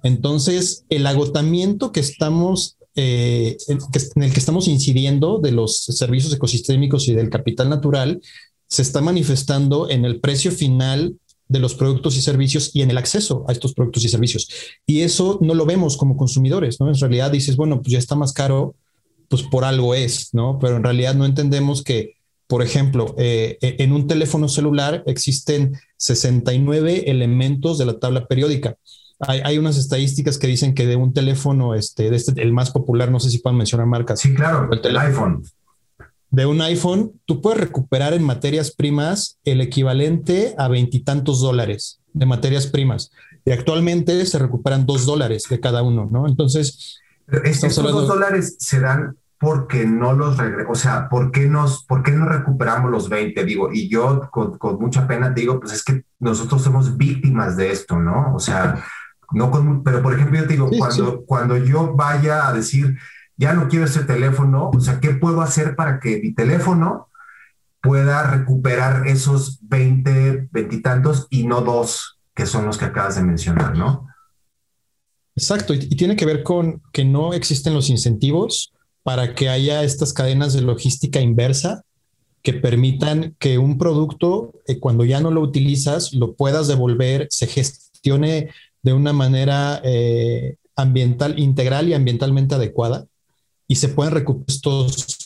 Entonces, 0.03 0.85
el 0.89 1.07
agotamiento 1.07 1.91
que 1.91 1.99
estamos, 1.99 2.77
eh, 2.95 3.57
en, 3.67 3.79
el 4.23 4.33
que 4.33 4.39
estamos 4.39 4.67
incidiendo 4.67 5.39
de 5.39 5.51
los 5.51 5.77
servicios 5.77 6.33
ecosistémicos 6.33 7.07
y 7.07 7.13
del 7.13 7.29
capital 7.29 7.69
natural 7.69 8.21
se 8.67 8.81
está 8.81 9.01
manifestando 9.01 9.89
en 9.89 10.05
el 10.05 10.19
precio 10.19 10.51
final 10.51 11.15
de 11.47 11.59
los 11.59 11.75
productos 11.75 12.17
y 12.17 12.21
servicios 12.21 12.71
y 12.73 12.81
en 12.81 12.89
el 12.89 12.97
acceso 12.97 13.45
a 13.47 13.51
estos 13.51 13.73
productos 13.73 14.05
y 14.05 14.09
servicios. 14.09 14.49
Y 14.85 15.01
eso 15.01 15.37
no 15.41 15.53
lo 15.53 15.65
vemos 15.65 15.97
como 15.97 16.17
consumidores, 16.17 16.79
¿no? 16.79 16.87
En 16.87 16.99
realidad 16.99 17.31
dices, 17.31 17.55
bueno, 17.55 17.81
pues 17.81 17.91
ya 17.91 17.99
está 17.99 18.15
más 18.15 18.33
caro, 18.33 18.75
pues 19.27 19.43
por 19.43 19.63
algo 19.63 19.93
es, 19.93 20.33
¿no? 20.33 20.57
Pero 20.59 20.77
en 20.77 20.83
realidad 20.83 21.13
no 21.15 21.25
entendemos 21.25 21.83
que 21.83 22.15
por 22.53 22.61
ejemplo, 22.61 23.15
eh, 23.17 23.57
en 23.61 23.93
un 23.93 24.05
teléfono 24.05 24.47
celular 24.47 25.03
existen 25.07 25.75
69 25.97 27.09
elementos 27.09 27.79
de 27.79 27.85
la 27.85 27.97
tabla 27.97 28.27
periódica. 28.27 28.77
Hay, 29.27 29.57
unas 29.57 29.77
estadísticas 29.77 30.37
que 30.37 30.47
dicen 30.47 30.73
que 30.73 30.85
de 30.85 30.95
un 30.95 31.13
teléfono, 31.13 31.75
este, 31.75 32.09
de 32.09 32.15
este, 32.15 32.41
el 32.41 32.53
más 32.53 32.71
popular, 32.71 33.11
no 33.11 33.19
sé 33.19 33.29
si 33.29 33.39
pueden 33.39 33.57
mencionar 33.57 33.87
marcas. 33.87 34.19
Sí, 34.19 34.33
claro, 34.33 34.69
el, 34.71 34.97
iPhone. 34.97 35.43
De 36.29 36.45
un 36.45 36.61
iPhone, 36.61 37.13
tú 37.25 37.41
puedes 37.41 37.59
recuperar 37.59 38.13
en 38.13 38.23
materias 38.23 38.71
primas 38.71 39.37
el 39.45 39.61
equivalente 39.61 40.55
a 40.57 40.67
veintitantos 40.67 41.41
dólares 41.41 41.99
de 42.13 42.25
materias 42.25 42.67
primas. 42.67 43.11
Y 43.45 43.51
actualmente 43.51 44.25
se 44.25 44.39
recuperan 44.39 44.85
dos 44.85 45.05
dólares 45.05 45.45
de 45.49 45.59
cada 45.59 45.83
uno, 45.83 46.07
¿no? 46.09 46.27
Entonces, 46.27 46.99
estos 47.43 47.75
dos 47.75 48.07
dólares 48.07 48.55
se 48.59 48.79
dan 48.79 49.17
porque 49.39 49.85
no 49.85 50.13
los 50.13 50.37
regreso, 50.37 50.71
o 50.71 50.75
sea, 50.75 51.09
¿por 51.09 51.29
qué, 51.29 51.47
nos, 51.47 51.83
¿por 51.83 52.01
qué 52.01 52.11
no 52.11 52.25
recuperamos 52.25 52.89
los 52.89 53.09
20? 53.09 53.43
Digo, 53.43 53.69
y 53.73 53.89
yo 53.89 54.29
con, 54.31 54.57
con, 54.57 54.79
mucha 54.79 55.05
pena 55.05 55.31
digo, 55.31 55.59
pues 55.59 55.73
es 55.73 55.83
que 55.83 56.05
nosotros 56.19 56.61
somos 56.61 56.95
víctimas 56.95 57.57
de 57.57 57.69
esto, 57.71 57.99
¿no? 57.99 58.33
O 58.33 58.39
sea, 58.39 58.81
no 59.31 59.51
con, 59.51 59.83
pero 59.83 60.01
por 60.01 60.13
ejemplo, 60.13 60.39
yo 60.39 60.47
te 60.47 60.53
digo, 60.53 60.69
cuando, 60.77 61.23
cuando 61.25 61.57
yo 61.57 61.93
vaya 61.95 62.47
a 62.47 62.53
decir, 62.53 62.97
ya 63.37 63.53
no 63.53 63.67
quiero 63.67 63.85
ese 63.85 64.03
teléfono, 64.03 64.71
o 64.73 64.79
sea, 64.79 64.99
¿qué 64.99 65.11
puedo 65.11 65.41
hacer 65.41 65.75
para 65.75 65.99
que 65.99 66.19
mi 66.21 66.33
teléfono 66.33 67.09
pueda 67.81 68.31
recuperar 68.31 69.07
esos 69.07 69.59
20, 69.67 70.49
veintitantos 70.51 71.27
y 71.29 71.45
no 71.45 71.61
dos, 71.61 72.19
que 72.33 72.45
son 72.45 72.65
los 72.65 72.77
que 72.77 72.85
acabas 72.85 73.15
de 73.15 73.23
mencionar, 73.23 73.77
¿no? 73.77 74.07
Exacto, 75.35 75.73
y, 75.73 75.79
y 75.89 75.95
tiene 75.95 76.15
que 76.15 76.25
ver 76.25 76.43
con 76.43 76.81
que 76.91 77.05
no 77.05 77.33
existen 77.33 77.73
los 77.73 77.89
incentivos 77.89 78.73
para 79.03 79.35
que 79.35 79.49
haya 79.49 79.83
estas 79.83 80.13
cadenas 80.13 80.53
de 80.53 80.61
logística 80.61 81.19
inversa 81.19 81.83
que 82.43 82.53
permitan 82.53 83.35
que 83.39 83.57
un 83.57 83.77
producto, 83.77 84.51
eh, 84.67 84.79
cuando 84.79 85.05
ya 85.05 85.21
no 85.21 85.31
lo 85.31 85.41
utilizas, 85.41 86.13
lo 86.13 86.35
puedas 86.35 86.67
devolver, 86.67 87.27
se 87.29 87.47
gestione 87.47 88.49
de 88.83 88.93
una 88.93 89.13
manera 89.13 89.81
eh, 89.83 90.57
ambiental, 90.75 91.39
integral 91.39 91.89
y 91.89 91.93
ambientalmente 91.93 92.55
adecuada 92.55 93.07
y 93.67 93.75
se 93.75 93.89
puedan 93.89 94.13
recuperar 94.13 94.45
estos 94.49 95.23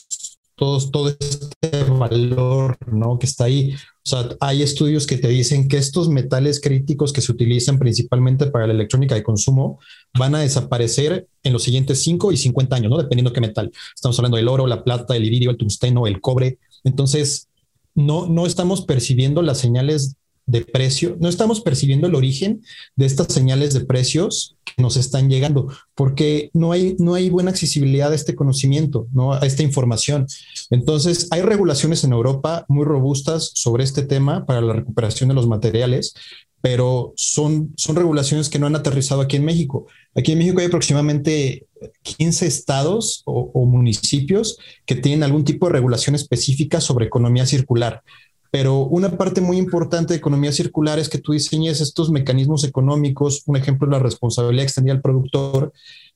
todos, 0.58 0.90
todo 0.90 1.08
este 1.08 1.84
valor 1.84 2.76
¿no? 2.92 3.18
que 3.18 3.26
está 3.26 3.44
ahí. 3.44 3.74
O 4.04 4.10
sea, 4.10 4.28
hay 4.40 4.62
estudios 4.62 5.06
que 5.06 5.16
te 5.16 5.28
dicen 5.28 5.68
que 5.68 5.78
estos 5.78 6.08
metales 6.08 6.60
críticos 6.60 7.12
que 7.12 7.20
se 7.20 7.30
utilizan 7.30 7.78
principalmente 7.78 8.46
para 8.46 8.66
la 8.66 8.72
electrónica 8.72 9.14
de 9.14 9.22
consumo 9.22 9.78
van 10.18 10.34
a 10.34 10.40
desaparecer 10.40 11.28
en 11.44 11.52
los 11.52 11.62
siguientes 11.62 12.02
5 12.02 12.32
y 12.32 12.36
50 12.36 12.76
años, 12.76 12.90
¿no? 12.90 12.98
Dependiendo 12.98 13.32
qué 13.32 13.40
metal. 13.40 13.70
Estamos 13.94 14.18
hablando 14.18 14.36
del 14.36 14.48
oro, 14.48 14.66
la 14.66 14.82
plata, 14.82 15.16
el 15.16 15.24
iridio, 15.24 15.50
el 15.50 15.56
tungsteno, 15.56 16.06
el 16.06 16.20
cobre. 16.20 16.58
Entonces, 16.82 17.48
no, 17.94 18.26
no 18.26 18.44
estamos 18.44 18.84
percibiendo 18.84 19.42
las 19.42 19.58
señales 19.58 20.16
de 20.48 20.62
precio, 20.62 21.16
no 21.20 21.28
estamos 21.28 21.60
percibiendo 21.60 22.06
el 22.06 22.14
origen 22.14 22.62
de 22.96 23.04
estas 23.04 23.32
señales 23.32 23.74
de 23.74 23.84
precios 23.84 24.56
que 24.64 24.82
nos 24.82 24.96
están 24.96 25.28
llegando, 25.28 25.70
porque 25.94 26.50
no 26.54 26.72
hay, 26.72 26.96
no 26.98 27.14
hay 27.14 27.28
buena 27.28 27.50
accesibilidad 27.50 28.10
a 28.10 28.14
este 28.14 28.34
conocimiento, 28.34 29.06
¿no? 29.12 29.34
a 29.34 29.40
esta 29.40 29.62
información. 29.62 30.26
Entonces, 30.70 31.28
hay 31.30 31.42
regulaciones 31.42 32.02
en 32.02 32.12
Europa 32.12 32.64
muy 32.68 32.86
robustas 32.86 33.50
sobre 33.54 33.84
este 33.84 34.02
tema 34.02 34.46
para 34.46 34.62
la 34.62 34.72
recuperación 34.72 35.28
de 35.28 35.34
los 35.34 35.46
materiales, 35.46 36.14
pero 36.62 37.12
son, 37.14 37.74
son 37.76 37.96
regulaciones 37.96 38.48
que 38.48 38.58
no 38.58 38.66
han 38.66 38.74
aterrizado 38.74 39.20
aquí 39.20 39.36
en 39.36 39.44
México. 39.44 39.86
Aquí 40.14 40.32
en 40.32 40.38
México 40.38 40.60
hay 40.60 40.66
aproximadamente 40.66 41.66
15 42.02 42.46
estados 42.46 43.22
o, 43.26 43.50
o 43.52 43.66
municipios 43.66 44.56
que 44.86 44.94
tienen 44.94 45.22
algún 45.22 45.44
tipo 45.44 45.66
de 45.66 45.74
regulación 45.74 46.16
específica 46.16 46.80
sobre 46.80 47.06
economía 47.06 47.44
circular. 47.44 48.02
Pero 48.50 48.84
una 48.86 49.16
parte 49.18 49.40
muy 49.40 49.58
importante 49.58 50.14
de 50.14 50.18
economía 50.18 50.52
circular 50.52 50.98
es 50.98 51.08
que 51.08 51.18
tú 51.18 51.32
diseñes 51.32 51.80
estos 51.80 52.10
mecanismos 52.10 52.64
económicos, 52.64 53.42
un 53.46 53.56
ejemplo 53.56 53.86
es 53.86 53.92
la 53.92 53.98
responsabilidad 53.98 54.64
extendida 54.64 54.94
al 54.94 55.02
productor, 55.02 55.72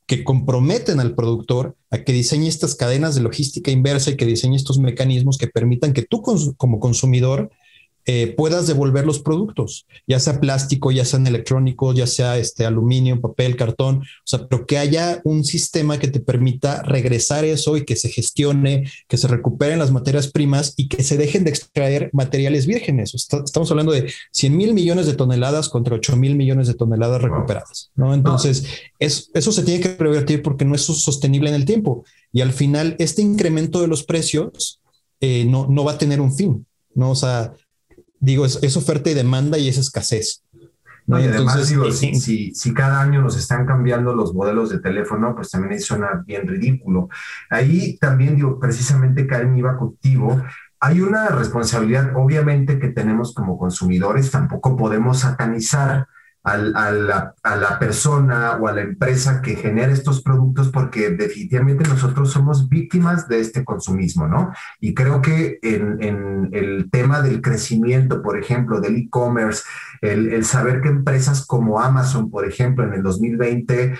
que 0.06 0.24
comprometen 0.24 1.00
al 1.00 1.14
productor 1.14 1.76
a 1.90 1.98
que 1.98 2.12
diseñe 2.12 2.48
estas 2.48 2.74
cadenas 2.74 3.14
de 3.14 3.22
logística 3.22 3.70
inversa 3.70 4.10
y 4.10 4.16
que 4.16 4.26
diseñe 4.26 4.56
estos 4.56 4.78
mecanismos 4.78 5.38
que 5.38 5.46
permitan 5.46 5.92
que 5.92 6.02
tú 6.02 6.22
como 6.56 6.80
consumidor 6.80 7.50
eh, 8.06 8.34
puedas 8.36 8.66
devolver 8.66 9.06
los 9.06 9.20
productos, 9.20 9.86
ya 10.06 10.18
sea 10.18 10.40
plástico, 10.40 10.90
ya 10.90 11.04
sean 11.04 11.26
electrónicos, 11.26 11.94
ya 11.94 12.06
sea 12.06 12.36
este 12.36 12.66
aluminio, 12.66 13.20
papel, 13.20 13.56
cartón, 13.56 13.98
o 13.98 14.24
sea, 14.24 14.46
pero 14.48 14.66
que 14.66 14.78
haya 14.78 15.20
un 15.24 15.44
sistema 15.44 15.98
que 15.98 16.08
te 16.08 16.18
permita 16.18 16.82
regresar 16.82 17.44
eso 17.44 17.76
y 17.76 17.84
que 17.84 17.94
se 17.96 18.08
gestione, 18.08 18.90
que 19.06 19.16
se 19.16 19.28
recuperen 19.28 19.78
las 19.78 19.92
materias 19.92 20.28
primas 20.28 20.74
y 20.76 20.88
que 20.88 21.02
se 21.02 21.16
dejen 21.16 21.44
de 21.44 21.50
extraer 21.50 22.10
materiales 22.12 22.66
vírgenes. 22.66 23.14
estamos 23.14 23.70
hablando 23.70 23.92
de 23.92 24.12
100 24.32 24.56
mil 24.56 24.74
millones 24.74 25.06
de 25.06 25.14
toneladas 25.14 25.68
contra 25.68 25.94
8 25.94 26.16
mil 26.16 26.34
millones 26.34 26.66
de 26.66 26.74
toneladas 26.74 27.22
recuperadas, 27.22 27.90
¿no? 27.94 28.14
Entonces, 28.14 28.64
eso 28.98 29.52
se 29.52 29.62
tiene 29.62 29.80
que 29.80 29.96
revertir 29.96 30.42
porque 30.42 30.64
no 30.64 30.74
es 30.74 30.82
sostenible 30.82 31.50
en 31.50 31.54
el 31.54 31.64
tiempo 31.64 32.04
y 32.32 32.40
al 32.40 32.52
final 32.52 32.96
este 32.98 33.22
incremento 33.22 33.80
de 33.80 33.88
los 33.88 34.04
precios 34.04 34.80
eh, 35.20 35.44
no, 35.44 35.68
no 35.68 35.84
va 35.84 35.92
a 35.92 35.98
tener 35.98 36.20
un 36.20 36.34
fin, 36.34 36.66
¿no? 36.94 37.10
O 37.10 37.14
sea, 37.14 37.54
digo, 38.22 38.46
es, 38.46 38.76
oferta 38.76 39.10
y 39.10 39.14
demanda 39.14 39.58
y 39.58 39.68
es 39.68 39.76
escasez. 39.76 40.44
No, 41.04 41.20
y 41.20 41.24
además, 41.24 41.68
digo, 41.68 41.86
eh, 41.86 41.92
si, 41.92 42.54
si, 42.54 42.72
cada 42.72 43.02
año 43.02 43.20
nos 43.20 43.36
están 43.36 43.66
cambiando 43.66 44.14
los 44.14 44.32
modelos 44.32 44.70
de 44.70 44.78
teléfono, 44.78 45.34
pues 45.34 45.50
también 45.50 45.80
suena 45.80 46.22
bien 46.24 46.46
ridículo. 46.46 47.08
Ahí 47.50 47.98
también, 47.98 48.36
digo, 48.36 48.60
precisamente 48.60 49.26
Karen 49.26 49.58
iba 49.58 49.76
contigo. 49.76 50.40
Hay 50.78 51.00
una 51.00 51.28
responsabilidad, 51.28 52.12
obviamente, 52.14 52.78
que 52.78 52.88
tenemos 52.88 53.34
como 53.34 53.58
consumidores. 53.58 54.30
Tampoco 54.30 54.76
podemos 54.76 55.18
satanizar 55.18 56.06
a, 56.44 56.56
la, 56.56 57.34
a, 57.42 57.56
la, 57.56 57.78
persona 57.78 58.56
o 58.60 58.66
a 58.66 58.72
la 58.72 58.80
empresa 58.80 59.40
que 59.40 59.54
genera 59.54 59.92
estos 59.92 60.22
productos 60.22 60.70
porque 60.70 61.10
definitivamente 61.10 61.88
nosotros 61.88 62.32
somos 62.32 62.68
víctimas 62.68 63.28
de 63.28 63.40
este 63.40 63.64
consumismo, 63.64 64.26
¿no? 64.26 64.52
Y 64.80 64.92
creo 64.92 65.22
que 65.22 65.60
en, 65.62 66.02
en 66.02 66.48
el 66.52 66.90
tema 66.90 67.22
del 67.22 67.40
crecimiento, 67.40 68.22
por 68.22 68.38
ejemplo, 68.38 68.80
del 68.80 68.96
e-commerce, 68.96 69.62
el, 70.00 70.32
el 70.32 70.44
saber 70.44 70.80
que 70.80 70.88
empresas 70.88 71.46
como 71.46 71.80
Amazon, 71.80 72.28
por 72.28 72.44
ejemplo, 72.44 72.84
en 72.84 72.94
el 72.94 73.02
2020 73.02 73.96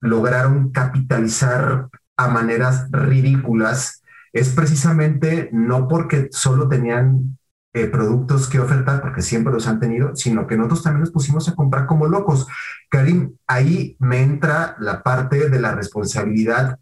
lograron 0.00 0.70
capitalizar 0.70 1.88
a 2.16 2.28
maneras 2.28 2.86
ridículas, 2.90 4.02
es 4.32 4.50
precisamente 4.50 5.48
no 5.52 5.88
porque 5.88 6.28
solo 6.30 6.68
tenían 6.68 7.38
eh, 7.72 7.86
productos 7.86 8.48
que 8.48 8.58
ofertar, 8.58 9.00
porque 9.00 9.22
siempre 9.22 9.52
los 9.52 9.66
han 9.68 9.78
tenido, 9.80 10.16
sino 10.16 10.46
que 10.46 10.56
nosotros 10.56 10.82
también 10.82 11.00
nos 11.00 11.12
pusimos 11.12 11.48
a 11.48 11.54
comprar 11.54 11.86
como 11.86 12.06
locos. 12.06 12.46
Karim, 12.88 13.36
ahí 13.46 13.96
me 14.00 14.22
entra 14.22 14.76
la 14.80 15.02
parte 15.02 15.48
de 15.48 15.60
la 15.60 15.74
responsabilidad 15.74 16.78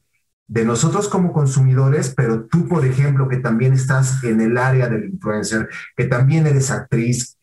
de 0.47 0.65
nosotros 0.65 1.09
como 1.09 1.33
consumidores, 1.33 2.15
pero 2.17 2.47
tú, 2.47 2.67
por 2.67 2.87
ejemplo, 2.87 3.29
que 3.29 3.37
también 3.37 3.75
estás 3.75 4.25
en 4.25 4.41
el 4.41 4.57
área 4.57 4.89
del 4.89 5.05
influencer, 5.05 5.69
que 5.95 6.07
también 6.07 6.47
eres 6.47 6.71
actriz, 6.71 7.37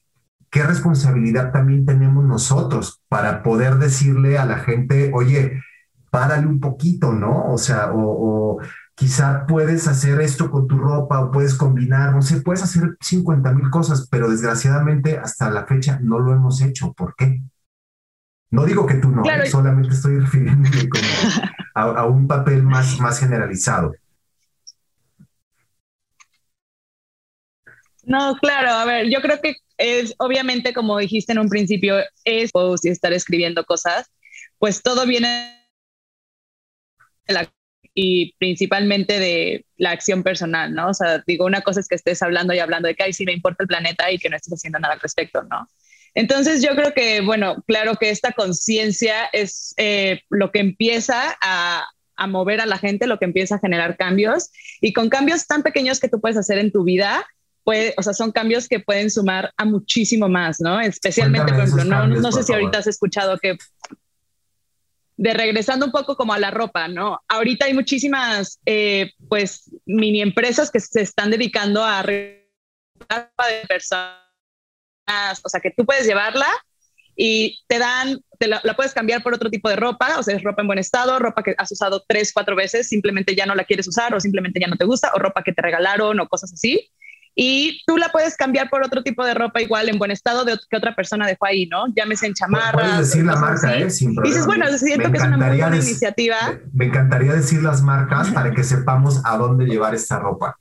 ¿qué 0.49 0.63
responsabilidad 0.63 1.51
también 1.51 1.85
tenemos 1.85 2.25
nosotros 2.25 3.01
para 3.07 3.43
poder 3.43 3.75
decirle 3.75 4.39
a 4.39 4.45
la 4.45 4.57
gente, 4.57 5.11
oye, 5.13 5.61
párale 6.09 6.47
un 6.47 6.59
poquito, 6.59 7.13
¿no? 7.13 7.51
O 7.51 7.57
sea, 7.57 7.91
o, 7.93 8.59
quizá 8.95 9.45
puedes 9.45 9.87
hacer 9.87 10.21
esto 10.21 10.49
con 10.49 10.67
tu 10.67 10.77
ropa 10.77 11.19
o 11.19 11.31
puedes 11.31 11.53
combinar, 11.53 12.13
no 12.15 12.21
sé, 12.21 12.41
puedes 12.41 12.63
hacer 12.63 12.97
50 13.01 13.51
mil 13.51 13.69
cosas, 13.69 14.07
pero 14.09 14.29
desgraciadamente 14.29 15.17
hasta 15.17 15.49
la 15.51 15.65
fecha 15.65 15.99
no 16.01 16.19
lo 16.19 16.33
hemos 16.33 16.61
hecho. 16.61 16.93
¿Por 16.93 17.15
qué? 17.15 17.41
No 18.51 18.65
digo 18.65 18.85
que 18.85 18.95
tú 18.95 19.09
no, 19.09 19.23
solamente 19.51 19.93
estoy 19.93 20.19
refiriéndome 20.19 20.89
a, 21.75 22.05
un 22.05 22.25
papel 22.25 22.63
más, 22.63 22.99
más 23.01 23.19
generalizado. 23.19 23.91
No, 28.03 28.37
claro, 28.37 28.69
a 28.69 28.85
ver, 28.85 29.09
yo 29.09 29.19
creo 29.19 29.41
que 29.41 29.55
es 29.77 30.13
obviamente, 30.19 30.73
como 30.73 30.97
dijiste 30.99 31.33
en 31.33 31.39
un 31.39 31.49
principio, 31.49 31.97
es 32.23 32.51
o 32.53 32.77
si 32.77 32.89
estar 32.89 33.11
escribiendo 33.11 33.65
cosas, 33.65 34.09
pues 34.57 34.81
todo 34.81 35.05
viene 35.05 35.67
de 37.27 37.33
la 37.33 37.51
y 37.95 38.35
principalmente 38.37 39.19
de 39.19 39.65
la 39.77 39.91
acción 39.91 40.21
personal, 40.21 40.73
¿no? 40.73 40.89
O 40.89 40.93
sea, 40.93 41.23
digo, 41.25 41.45
una 41.45 41.61
cosa 41.61 41.79
es 41.79 41.87
que 41.87 41.95
estés 41.95 42.21
hablando 42.21 42.53
y 42.53 42.59
hablando 42.59 42.89
de 42.89 42.95
que, 42.95 43.03
ay, 43.03 43.13
sí 43.13 43.23
me 43.23 43.31
importa 43.31 43.63
el 43.63 43.67
planeta 43.67 44.11
y 44.11 44.17
que 44.19 44.29
no 44.29 44.35
estés 44.35 44.53
haciendo 44.53 44.79
nada 44.79 44.95
al 44.95 44.99
respecto, 44.99 45.41
¿no? 45.43 45.67
Entonces 46.13 46.61
yo 46.61 46.75
creo 46.75 46.93
que, 46.93 47.21
bueno, 47.21 47.63
claro 47.67 47.95
que 47.95 48.09
esta 48.09 48.33
conciencia 48.33 49.25
es 49.31 49.73
eh, 49.77 50.21
lo 50.29 50.51
que 50.51 50.59
empieza 50.59 51.37
a, 51.41 51.85
a, 52.17 52.27
mover 52.27 52.59
a 52.59 52.65
la 52.65 52.77
gente, 52.77 53.07
lo 53.07 53.17
que 53.17 53.25
empieza 53.25 53.55
a 53.55 53.59
generar 53.59 53.95
cambios 53.95 54.51
y 54.81 54.91
con 54.91 55.09
cambios 55.09 55.47
tan 55.47 55.63
pequeños 55.63 55.99
que 55.99 56.09
tú 56.09 56.19
puedes 56.19 56.37
hacer 56.37 56.57
en 56.57 56.71
tu 56.71 56.83
vida, 56.83 57.25
puede, 57.63 57.93
o 57.97 58.03
sea, 58.03 58.13
son 58.13 58.31
cambios 58.31 58.67
que 58.67 58.79
pueden 58.79 59.09
sumar 59.09 59.53
a 59.57 59.65
muchísimo 59.65 60.27
más, 60.29 60.59
¿no? 60.59 60.79
Especialmente, 60.79 61.51
por 61.53 61.63
ejemplo, 61.63 61.83
no, 61.85 62.07
no 62.07 62.31
sé 62.31 62.43
si 62.43 62.53
ahorita 62.53 62.77
has 62.77 62.87
escuchado 62.87 63.37
que 63.37 63.57
de 65.17 65.33
regresando 65.33 65.85
un 65.85 65.91
poco 65.91 66.15
como 66.15 66.33
a 66.33 66.39
la 66.39 66.51
ropa, 66.51 66.87
¿no? 66.87 67.19
Ahorita 67.27 67.65
hay 67.65 67.73
muchísimas, 67.73 68.59
eh, 68.65 69.11
pues, 69.29 69.71
mini 69.85 70.21
empresas 70.21 70.69
que 70.69 70.79
se 70.79 71.01
están 71.01 71.31
dedicando 71.31 71.83
a 71.83 72.01
ropa 72.01 73.47
de 73.47 73.67
personas, 73.67 74.19
o 75.43 75.49
sea, 75.49 75.61
que 75.61 75.71
tú 75.71 75.85
puedes 75.85 76.05
llevarla 76.05 76.47
y 77.15 77.59
te 77.67 77.79
dan, 77.79 78.19
te 78.39 78.47
la, 78.47 78.61
puedes 78.75 78.93
cambiar 78.93 79.23
por 79.23 79.33
otro 79.33 79.49
tipo 79.49 79.69
de 79.69 79.77
ropa, 79.77 80.19
o 80.19 80.23
sea, 80.23 80.35
es 80.35 80.43
ropa 80.43 80.61
en 80.61 80.67
buen 80.67 80.79
estado, 80.79 81.17
ropa 81.17 81.43
que 81.43 81.55
has 81.57 81.71
usado 81.71 82.03
tres, 82.05 82.33
cuatro 82.33 82.55
veces, 82.55 82.89
simplemente 82.89 83.35
ya 83.35 83.45
no 83.45 83.55
la 83.55 83.63
quieres 83.63 83.87
usar 83.87 84.13
o 84.13 84.19
simplemente 84.19 84.59
ya 84.59 84.67
no 84.67 84.75
te 84.75 84.85
gusta, 84.85 85.11
o 85.15 85.19
ropa 85.19 85.43
que 85.43 85.53
te 85.53 85.61
regalaron 85.61 86.19
o 86.19 86.27
cosas 86.27 86.51
así 86.51 86.91
y 87.35 87.81
tú 87.85 87.97
la 87.97 88.09
puedes 88.09 88.37
cambiar 88.37 88.69
por 88.69 88.85
otro 88.85 89.03
tipo 89.03 89.25
de 89.25 89.33
ropa 89.33 89.61
igual 89.61 89.89
en 89.89 89.99
buen 89.99 90.09
estado 90.09 90.45
de 90.45 90.57
que 90.69 90.77
otra 90.77 90.95
persona 90.95 91.27
dejó 91.27 91.45
ahí, 91.45 91.67
¿no? 91.67 91.85
Llámese 91.93 92.27
en 92.27 92.33
chamarras. 92.33 92.73
Puedes 92.73 92.97
decir 92.97 93.25
la 93.25 93.35
marca, 93.35 93.77
¿eh? 93.77 93.89
Sin 93.89 94.15
problema. 94.15 94.33
dices, 94.33 94.47
bueno, 94.47 94.77
siento 94.77 95.11
que 95.11 95.17
es 95.17 95.23
una 95.23 95.37
muy 95.37 95.57
buena 95.57 95.75
iniciativa. 95.75 96.37
Me 96.73 96.85
encantaría 96.85 97.33
decir 97.33 97.61
las 97.61 97.81
marcas 97.81 98.29
para 98.29 98.51
que 98.51 98.63
sepamos 98.63 99.21
a 99.25 99.37
dónde 99.37 99.65
llevar 99.65 99.93
esta 99.93 100.17
ropa. 100.17 100.57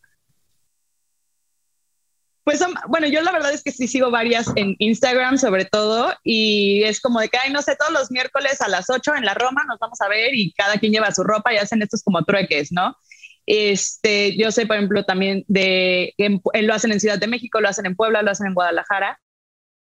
Pues 2.43 2.61
bueno, 2.89 3.07
yo 3.07 3.23
la 3.23 3.33
verdad 3.33 3.55
es 3.55 3.63
que 3.63 3.73
sí 3.73 3.89
sigo 3.89 4.11
varias 4.11 4.49
en 4.55 4.77
Instagram 4.79 5.39
sobre 5.39 5.65
todo 5.65 6.13
y 6.25 6.83
es 6.85 7.01
como 7.01 7.21
de 7.21 7.31
que, 7.31 7.39
ay, 7.39 7.51
no 7.51 7.63
sé, 7.63 7.75
todos 7.75 7.93
los 7.93 8.11
miércoles 8.11 8.61
a 8.61 8.69
las 8.69 8.91
8 8.91 9.15
en 9.15 9.25
la 9.25 9.33
Roma 9.33 9.65
nos 9.67 9.79
vamos 9.79 9.99
a 10.03 10.09
ver 10.09 10.35
y 10.35 10.53
cada 10.53 10.77
quien 10.77 10.93
lleva 10.93 11.11
su 11.11 11.23
ropa 11.23 11.55
y 11.55 11.57
hacen 11.57 11.81
estos 11.81 12.03
como 12.03 12.23
trueques, 12.23 12.71
¿no? 12.71 12.95
Este, 13.47 14.37
yo 14.37 14.51
sé, 14.51 14.67
por 14.67 14.77
ejemplo, 14.77 15.05
también 15.05 15.45
de 15.49 16.15
que 16.17 16.41
lo 16.63 16.75
hacen 16.75 16.93
en 16.93 17.01
Ciudad 17.01 17.19
de 17.19 17.27
México, 17.27 17.61
lo 17.61 17.69
hacen 17.69 17.87
en 17.87 17.97
Puebla, 17.97 18.23
lo 18.23 18.31
hacen 18.31 18.47
en 18.47 18.55
Guadalajara. 18.55 19.21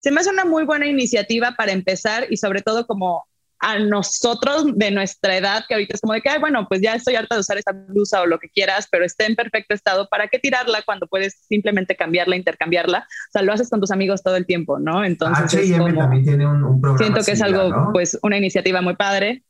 Se 0.02 0.12
me 0.12 0.22
hace 0.22 0.30
una 0.30 0.46
muy 0.46 0.64
buena 0.64 0.88
iniciativa 0.88 1.56
para 1.58 1.72
empezar 1.72 2.28
y 2.30 2.38
sobre 2.38 2.62
todo 2.62 2.88
como 2.88 3.26
a 3.60 3.78
nosotros 3.78 4.78
de 4.78 4.90
nuestra 4.90 5.36
edad, 5.36 5.66
que 5.68 5.74
ahorita 5.74 5.96
es 5.96 6.02
como 6.02 6.14
de 6.14 6.22
que, 6.22 6.30
ay, 6.30 6.40
bueno, 6.40 6.66
pues 6.68 6.82
ya 6.82 6.96
estoy 6.96 7.16
harta 7.16 7.36
de 7.36 7.42
usar 7.42 7.58
esta 7.58 7.74
blusa 7.74 8.22
o 8.22 8.26
lo 8.26 8.40
que 8.40 8.50
quieras, 8.50 8.88
pero 8.90 9.04
esté 9.04 9.26
en 9.26 9.36
perfecto 9.36 9.74
estado, 9.74 10.08
¿para 10.10 10.30
qué 10.30 10.40
tirarla 10.40 10.82
cuando 10.84 11.08
puedes 11.08 11.44
simplemente 11.48 11.96
cambiarla, 11.96 12.38
intercambiarla? 12.38 13.00
O 13.00 13.32
sea, 13.32 13.42
lo 13.42 13.52
haces 13.52 13.70
con 13.70 13.82
tus 13.82 13.92
amigos 13.92 14.24
todo 14.24 14.38
el 14.38 14.46
tiempo, 14.46 14.80
¿no? 14.80 15.04
Entonces, 15.04 15.54
H&M 15.54 15.94
también 15.94 16.24
tiene 16.24 16.48
un, 16.48 16.80
programa 16.80 16.98
Siento 16.98 17.22
que 17.26 17.32
es 17.32 17.42
algo, 17.42 17.92
pues, 17.92 18.18
una 18.22 18.38
iniciativa 18.38 18.82
muy 18.82 18.96
padre. 18.96 19.44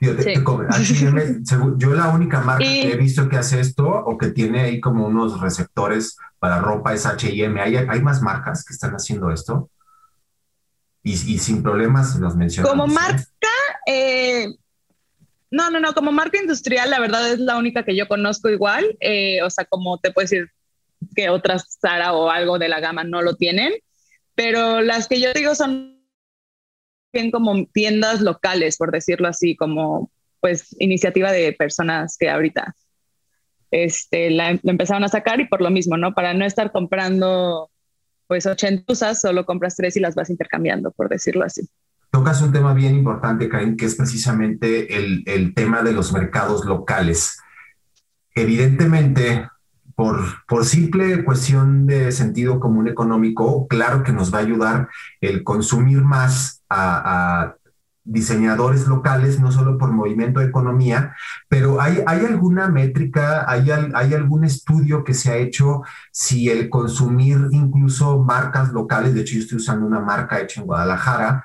Yo, 0.00 0.12
yo 1.76 1.94
la 1.94 2.08
única 2.10 2.40
marca 2.40 2.64
que 2.64 2.92
he 2.92 2.96
visto 2.96 3.28
que 3.28 3.36
hace 3.36 3.60
esto 3.60 3.88
o 3.88 4.16
que 4.16 4.28
tiene 4.28 4.60
ahí 4.60 4.80
como 4.80 5.06
unos 5.06 5.40
receptores 5.40 6.16
para 6.38 6.60
ropa 6.60 6.94
es 6.94 7.04
H&M. 7.04 7.60
¿Hay, 7.60 7.76
¿Hay 7.76 8.00
más 8.00 8.22
marcas 8.22 8.64
que 8.64 8.72
están 8.72 8.92
haciendo 8.92 9.32
esto? 9.32 9.70
Y, 11.02 11.12
y 11.12 11.38
sin 11.38 11.62
problemas 11.62 12.16
los 12.16 12.36
menciono. 12.36 12.68
Como 12.68 12.86
marca, 12.86 13.24
eh, 13.86 14.46
no, 15.50 15.70
no, 15.70 15.80
no, 15.80 15.94
como 15.94 16.12
marca 16.12 16.38
industrial 16.38 16.90
la 16.90 17.00
verdad 17.00 17.32
es 17.32 17.38
la 17.40 17.56
única 17.56 17.84
que 17.84 17.96
yo 17.96 18.06
conozco 18.06 18.48
igual. 18.48 18.96
Eh, 19.00 19.42
o 19.42 19.50
sea, 19.50 19.64
como 19.64 19.98
te 19.98 20.12
puedo 20.12 20.24
decir 20.24 20.50
que 21.16 21.28
otras 21.28 21.78
Sara 21.80 22.12
o 22.12 22.30
algo 22.30 22.58
de 22.58 22.68
la 22.68 22.80
gama 22.80 23.02
no 23.02 23.22
lo 23.22 23.34
tienen, 23.34 23.72
pero 24.34 24.80
las 24.80 25.08
que 25.08 25.20
yo 25.20 25.32
digo 25.32 25.54
son 25.54 25.97
bien 27.12 27.30
como 27.30 27.66
tiendas 27.66 28.20
locales, 28.20 28.76
por 28.76 28.92
decirlo 28.92 29.28
así, 29.28 29.56
como 29.56 30.10
pues 30.40 30.74
iniciativa 30.78 31.32
de 31.32 31.52
personas 31.52 32.16
que 32.18 32.30
ahorita 32.30 32.76
este, 33.70 34.30
la, 34.30 34.58
empezaron 34.62 35.04
a 35.04 35.08
sacar 35.08 35.40
y 35.40 35.48
por 35.48 35.60
lo 35.60 35.70
mismo, 35.70 35.96
¿no? 35.96 36.14
Para 36.14 36.34
no 36.34 36.44
estar 36.44 36.72
comprando 36.72 37.70
pues 38.26 38.46
80 38.46 38.92
usas, 38.92 39.20
solo 39.20 39.46
compras 39.46 39.74
tres 39.74 39.96
y 39.96 40.00
las 40.00 40.14
vas 40.14 40.30
intercambiando, 40.30 40.90
por 40.92 41.08
decirlo 41.08 41.44
así. 41.44 41.68
Tocas 42.10 42.40
un 42.42 42.52
tema 42.52 42.74
bien 42.74 42.94
importante, 42.94 43.48
Karim, 43.48 43.76
que 43.76 43.86
es 43.86 43.94
precisamente 43.94 44.96
el, 44.96 45.22
el 45.26 45.54
tema 45.54 45.82
de 45.82 45.92
los 45.92 46.12
mercados 46.12 46.64
locales. 46.64 47.38
Evidentemente, 48.34 49.48
por, 49.98 50.64
simple 50.64 51.24
cuestión 51.24 51.84
de 51.84 52.12
sentido 52.12 52.60
común 52.60 52.86
económico, 52.86 53.66
claro 53.66 54.04
que 54.04 54.12
nos 54.12 54.32
va 54.32 54.38
a 54.38 54.42
ayudar 54.42 54.88
el 55.20 55.42
consumir 55.42 56.02
más 56.02 56.62
a, 56.70 57.54
diseñadores 58.04 58.86
locales, 58.86 59.40
no 59.40 59.50
solo 59.50 59.76
por 59.76 59.90
movimiento 59.90 60.38
de 60.38 60.46
economía, 60.46 61.14
pero 61.48 61.80
¿hay, 61.80 61.98
hay 62.06 62.24
alguna 62.24 62.68
métrica, 62.68 63.44
hay, 63.50 63.70
hay 63.70 64.14
algún 64.14 64.44
estudio 64.44 65.02
que 65.02 65.12
se 65.14 65.32
ha 65.32 65.36
hecho 65.36 65.82
si 66.12 66.48
el 66.48 66.70
consumir 66.70 67.48
incluso 67.50 68.22
marcas 68.22 68.72
locales, 68.72 69.12
de 69.14 69.22
hecho 69.22 69.34
yo 69.34 69.40
estoy 69.40 69.58
usando 69.58 69.84
una 69.84 70.00
marca 70.00 70.40
hecha 70.40 70.60
en 70.60 70.66
Guadalajara, 70.68 71.44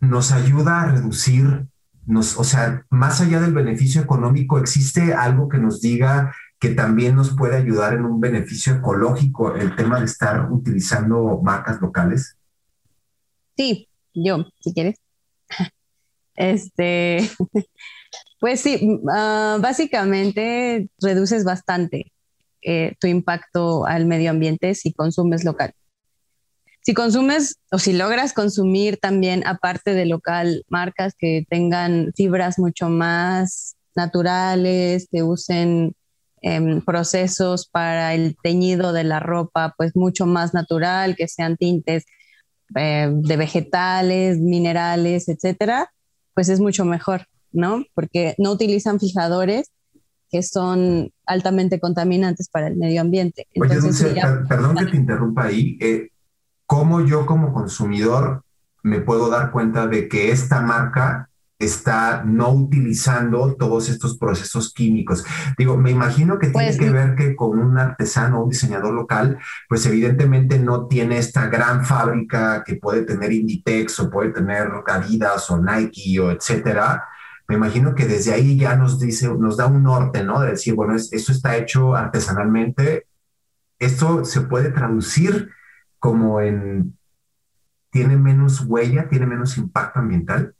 nos 0.00 0.32
ayuda 0.32 0.82
a 0.82 0.86
reducir, 0.90 1.68
nos, 2.04 2.36
o 2.38 2.44
sea, 2.44 2.84
más 2.90 3.20
allá 3.20 3.40
del 3.40 3.54
beneficio 3.54 4.02
económico, 4.02 4.58
¿existe 4.58 5.14
algo 5.14 5.48
que 5.48 5.58
nos 5.58 5.80
diga 5.80 6.34
que 6.58 6.70
también 6.70 7.14
nos 7.14 7.36
puede 7.36 7.56
ayudar 7.56 7.94
en 7.94 8.04
un 8.04 8.20
beneficio 8.20 8.74
ecológico 8.74 9.54
el 9.54 9.76
tema 9.76 9.98
de 9.98 10.06
estar 10.06 10.50
utilizando 10.50 11.40
marcas 11.42 11.80
locales? 11.80 12.36
Sí, 13.56 13.88
yo, 14.14 14.46
si 14.60 14.72
quieres. 14.72 14.96
Este, 16.40 17.28
pues 18.38 18.60
sí, 18.60 19.00
ah, 19.10 19.58
básicamente 19.60 20.88
reduces 21.00 21.42
bastante 21.42 22.12
eh, 22.62 22.94
tu 23.00 23.08
impacto 23.08 23.86
al 23.86 24.06
medio 24.06 24.30
ambiente 24.30 24.76
si 24.76 24.92
consumes 24.92 25.44
local. 25.44 25.72
Si 26.82 26.94
consumes 26.94 27.58
o 27.72 27.78
si 27.78 27.92
logras 27.92 28.32
consumir 28.32 28.98
también, 28.98 29.44
aparte 29.46 29.94
de 29.94 30.06
local, 30.06 30.64
marcas 30.68 31.14
que 31.18 31.44
tengan 31.50 32.12
fibras 32.14 32.58
mucho 32.58 32.88
más 32.88 33.76
naturales, 33.96 35.08
que 35.10 35.24
usen 35.24 35.92
Em, 36.40 36.80
procesos 36.80 37.68
para 37.68 38.14
el 38.14 38.36
teñido 38.42 38.92
de 38.92 39.04
la 39.04 39.20
ropa, 39.20 39.74
pues 39.76 39.96
mucho 39.96 40.26
más 40.26 40.54
natural, 40.54 41.16
que 41.16 41.26
sean 41.26 41.56
tintes 41.56 42.04
eh, 42.76 43.10
de 43.12 43.36
vegetales, 43.36 44.38
minerales, 44.38 45.28
etcétera, 45.28 45.90
pues 46.34 46.48
es 46.48 46.60
mucho 46.60 46.84
mejor, 46.84 47.26
¿no? 47.50 47.84
Porque 47.94 48.34
no 48.38 48.52
utilizan 48.52 49.00
fijadores 49.00 49.70
que 50.30 50.42
son 50.42 51.10
altamente 51.26 51.80
contaminantes 51.80 52.48
para 52.48 52.68
el 52.68 52.76
medio 52.76 53.00
ambiente. 53.00 53.48
Oye, 53.60 53.76
Dulce, 53.76 54.14
perdón 54.48 54.76
que 54.76 54.86
te 54.86 54.96
interrumpa 54.96 55.44
ahí. 55.44 55.78
Eh, 55.80 56.10
¿Cómo 56.66 57.04
yo 57.04 57.24
como 57.24 57.52
consumidor 57.52 58.44
me 58.82 59.00
puedo 59.00 59.30
dar 59.30 59.50
cuenta 59.50 59.86
de 59.86 60.06
que 60.08 60.30
esta 60.30 60.60
marca 60.60 61.30
está 61.58 62.22
no 62.24 62.50
utilizando 62.50 63.54
todos 63.56 63.88
estos 63.88 64.16
procesos 64.16 64.72
químicos. 64.72 65.24
Digo, 65.56 65.76
me 65.76 65.90
imagino 65.90 66.38
que 66.38 66.50
tiene 66.50 66.68
pues, 66.68 66.78
que 66.78 66.90
ver 66.90 67.16
que 67.16 67.34
con 67.34 67.58
un 67.58 67.76
artesano, 67.78 68.44
un 68.44 68.50
diseñador 68.50 68.94
local, 68.94 69.38
pues 69.68 69.84
evidentemente 69.86 70.58
no 70.58 70.86
tiene 70.86 71.18
esta 71.18 71.48
gran 71.48 71.84
fábrica 71.84 72.62
que 72.64 72.76
puede 72.76 73.02
tener 73.02 73.32
Inditex 73.32 73.98
o 74.00 74.10
puede 74.10 74.30
tener 74.30 74.68
Adidas 74.86 75.50
o 75.50 75.60
Nike 75.60 76.20
o 76.20 76.30
etcétera. 76.30 77.04
Me 77.48 77.56
imagino 77.56 77.94
que 77.94 78.06
desde 78.06 78.32
ahí 78.32 78.56
ya 78.58 78.76
nos 78.76 79.00
dice, 79.00 79.28
nos 79.28 79.56
da 79.56 79.66
un 79.66 79.82
norte, 79.82 80.22
¿no? 80.22 80.40
De 80.40 80.50
decir, 80.50 80.74
bueno, 80.74 80.94
esto 80.94 81.32
está 81.32 81.56
hecho 81.56 81.94
artesanalmente. 81.94 83.06
Esto 83.78 84.24
se 84.24 84.42
puede 84.42 84.70
traducir 84.70 85.50
como 85.98 86.40
en 86.40 86.96
tiene 87.90 88.16
menos 88.16 88.60
huella, 88.60 89.08
tiene 89.08 89.26
menos 89.26 89.56
impacto 89.56 90.00
ambiental. 90.00 90.54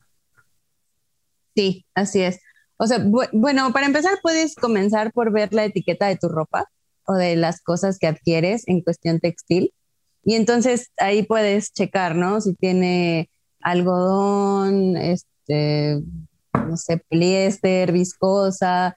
Sí, 1.58 1.84
así 1.96 2.22
es. 2.22 2.38
O 2.76 2.86
sea, 2.86 3.04
bueno, 3.32 3.72
para 3.72 3.86
empezar 3.86 4.12
puedes 4.22 4.54
comenzar 4.54 5.12
por 5.12 5.32
ver 5.32 5.52
la 5.52 5.64
etiqueta 5.64 6.06
de 6.06 6.14
tu 6.14 6.28
ropa 6.28 6.66
o 7.04 7.14
de 7.14 7.34
las 7.34 7.60
cosas 7.60 7.98
que 7.98 8.06
adquieres 8.06 8.62
en 8.68 8.80
cuestión 8.80 9.18
textil. 9.18 9.74
Y 10.22 10.36
entonces 10.36 10.92
ahí 10.98 11.24
puedes 11.24 11.72
checar, 11.72 12.14
¿no? 12.14 12.40
Si 12.40 12.54
tiene 12.54 13.28
algodón, 13.60 14.96
este, 14.96 16.00
no 16.52 16.76
sé, 16.76 16.98
poliéster, 17.08 17.90
viscosa, 17.90 18.96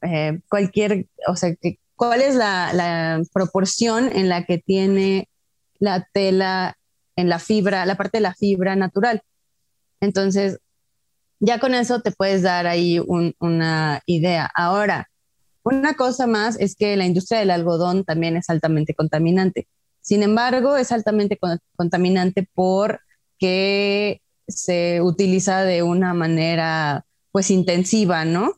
eh, 0.00 0.40
cualquier, 0.48 1.08
o 1.28 1.36
sea, 1.36 1.54
que, 1.56 1.78
cuál 1.94 2.22
es 2.22 2.36
la, 2.36 2.72
la, 2.72 3.22
proporción 3.34 4.10
en 4.16 4.30
la 4.30 4.46
que 4.46 4.56
tiene 4.56 5.28
la 5.78 6.08
tela 6.14 6.78
en 7.16 7.28
la 7.28 7.38
fibra, 7.38 7.84
la 7.84 7.96
parte 7.96 8.16
de 8.16 8.22
la 8.22 8.34
fibra 8.34 8.76
natural. 8.76 9.20
Entonces, 10.00 10.58
ya 11.42 11.58
con 11.58 11.74
eso 11.74 12.00
te 12.00 12.12
puedes 12.12 12.42
dar 12.42 12.68
ahí 12.68 13.00
una 13.40 14.00
idea. 14.06 14.48
Ahora, 14.54 15.10
una 15.64 15.94
cosa 15.94 16.28
más 16.28 16.58
es 16.60 16.76
que 16.76 16.96
la 16.96 17.04
industria 17.04 17.40
del 17.40 17.50
algodón 17.50 18.04
también 18.04 18.36
es 18.36 18.48
altamente 18.48 18.94
contaminante. 18.94 19.66
Sin 20.00 20.22
embargo, 20.22 20.76
es 20.76 20.92
altamente 20.92 21.38
contaminante 21.74 22.48
porque 22.54 24.20
se 24.46 25.02
utiliza 25.02 25.64
de 25.64 25.82
una 25.82 26.14
manera 26.14 27.04
pues 27.32 27.50
intensiva, 27.50 28.24
¿no? 28.24 28.54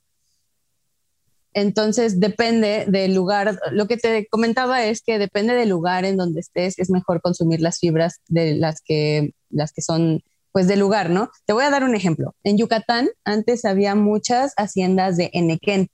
Entonces 1.55 2.21
depende 2.21 2.85
del 2.87 3.15
lugar, 3.15 3.59
lo 3.71 3.87
que 3.87 3.97
te 3.97 4.27
comentaba 4.27 4.85
es 4.85 5.03
que 5.03 5.19
depende 5.19 5.55
del 5.55 5.71
lugar 5.71 6.05
en 6.05 6.19
donde 6.19 6.41
estés, 6.41 6.79
es 6.79 6.91
mejor 6.91 7.23
consumir 7.23 7.61
las 7.61 7.79
fibras 7.79 8.21
de 8.29 8.57
las 8.57 8.83
que, 8.83 9.33
las 9.49 9.73
que 9.73 9.81
son 9.81 10.23
pues 10.55 10.69
del 10.69 10.79
lugar, 10.79 11.11
¿no? 11.11 11.31
Te 11.47 11.53
voy 11.53 11.65
a 11.65 11.71
dar 11.71 11.83
un 11.83 11.97
ejemplo. 11.97 12.37
En 12.45 12.57
Yucatán 12.57 13.09
antes 13.25 13.65
había 13.65 13.97
muchas 13.97 14.55
haciendas 14.57 15.17
de 15.17 15.31
enequén. 15.33 15.89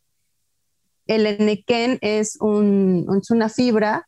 El 1.07 1.25
enequén 1.25 1.97
es, 2.03 2.37
un, 2.43 3.07
es 3.19 3.31
una 3.31 3.49
fibra 3.49 4.07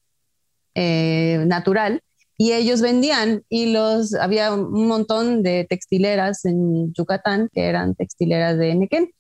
eh, 0.75 1.43
natural 1.47 2.03
y 2.37 2.53
ellos 2.53 2.83
vendían 2.83 3.45
hilos, 3.49 4.13
había 4.13 4.53
un 4.53 4.87
montón 4.89 5.43
de 5.43 5.67
textileras 5.67 6.45
en 6.45 6.93
Yucatán 6.93 7.49
que 7.51 7.65
eran 7.65 7.95
textileras 7.95 8.59
de 8.59 8.73
enequén. 8.73 9.11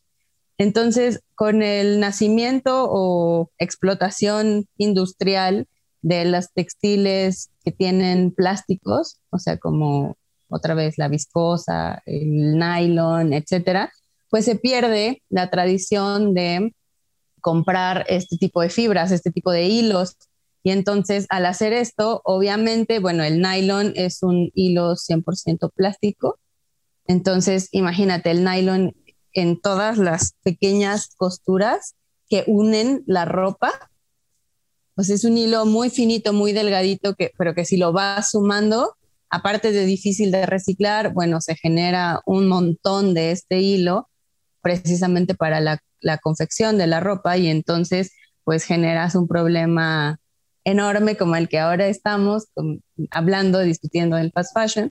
Entonces, 0.59 1.21
con 1.35 1.62
el 1.62 1.99
nacimiento 1.99 2.87
o 2.90 3.51
explotación 3.57 4.66
industrial 4.77 5.66
de 6.03 6.27
las 6.27 6.53
textiles 6.53 7.49
que 7.64 7.73
tienen 7.73 8.33
plásticos, 8.33 9.18
o 9.31 9.38
sea, 9.38 9.57
como 9.57 10.18
otra 10.53 10.75
vez 10.75 10.99
la 10.99 11.09
viscosa, 11.09 12.03
el 12.07 12.59
nylon, 12.59 13.33
etcétera, 13.33 13.93
pues 14.31 14.45
se 14.45 14.57
pierde 14.57 15.23
la 15.29 15.51
tradición 15.51 16.35
de 16.35 16.75
comprar 17.41 18.05
este 18.09 18.37
tipo 18.37 18.62
de 18.62 18.71
fibras, 18.71 19.11
este 19.11 19.31
tipo 19.31 19.51
de 19.51 19.65
hilos. 19.65 20.17
Y 20.62 20.71
entonces, 20.71 21.27
al 21.29 21.47
hacer 21.47 21.73
esto, 21.73 22.23
obviamente, 22.25 23.01
bueno, 23.01 23.25
el 23.25 23.43
nylon 23.43 23.93
es 23.97 24.23
un 24.23 24.51
hilo 24.55 24.95
100% 24.95 25.71
plástico. 25.75 26.38
Entonces, 27.07 27.69
imagínate, 27.73 28.31
el 28.31 28.45
nylon 28.45 28.95
en 29.33 29.61
todas 29.61 29.99
las 29.99 30.35
pequeñas 30.43 31.11
costuras 31.17 31.95
que 32.29 32.45
unen 32.47 33.03
la 33.07 33.25
ropa. 33.25 33.73
Pues 34.95 35.11
es 35.11 35.25
un 35.25 35.37
hilo 35.37 35.67
muy 35.67 35.91
finito, 35.91 36.33
muy 36.33 36.53
delgadito, 36.53 37.15
que, 37.15 37.33
pero 37.37 37.55
que 37.55 37.65
si 37.65 37.77
lo 37.77 37.93
vas 37.93 38.31
sumando, 38.31 38.97
aparte 39.33 39.73
de 39.73 39.87
difícil 39.87 40.31
de 40.31 40.45
reciclar, 40.45 41.14
bueno, 41.14 41.40
se 41.40 41.57
genera 41.57 42.21
un 42.27 42.47
montón 42.47 43.14
de 43.14 43.33
este 43.33 43.61
hilo 43.61 44.11
precisamente 44.61 45.35
para 45.35 45.59
la, 45.61 45.83
confección 46.21 46.77
de 46.79 46.87
la 46.87 47.01
ropa 47.01 47.38
y 47.38 47.49
entonces 47.49 48.12
pues 48.45 48.64
generas 48.64 49.14
un 49.14 49.29
problema 49.29 50.18
enorme 50.64 51.16
como 51.16 51.37
el 51.37 51.49
que 51.49 51.61
ahora 51.61 51.87
estamos 51.87 52.49
hablando, 53.11 53.61
discutiendo 53.61 54.18
en 54.18 54.33
fast 54.33 54.53
fashion. 54.53 54.90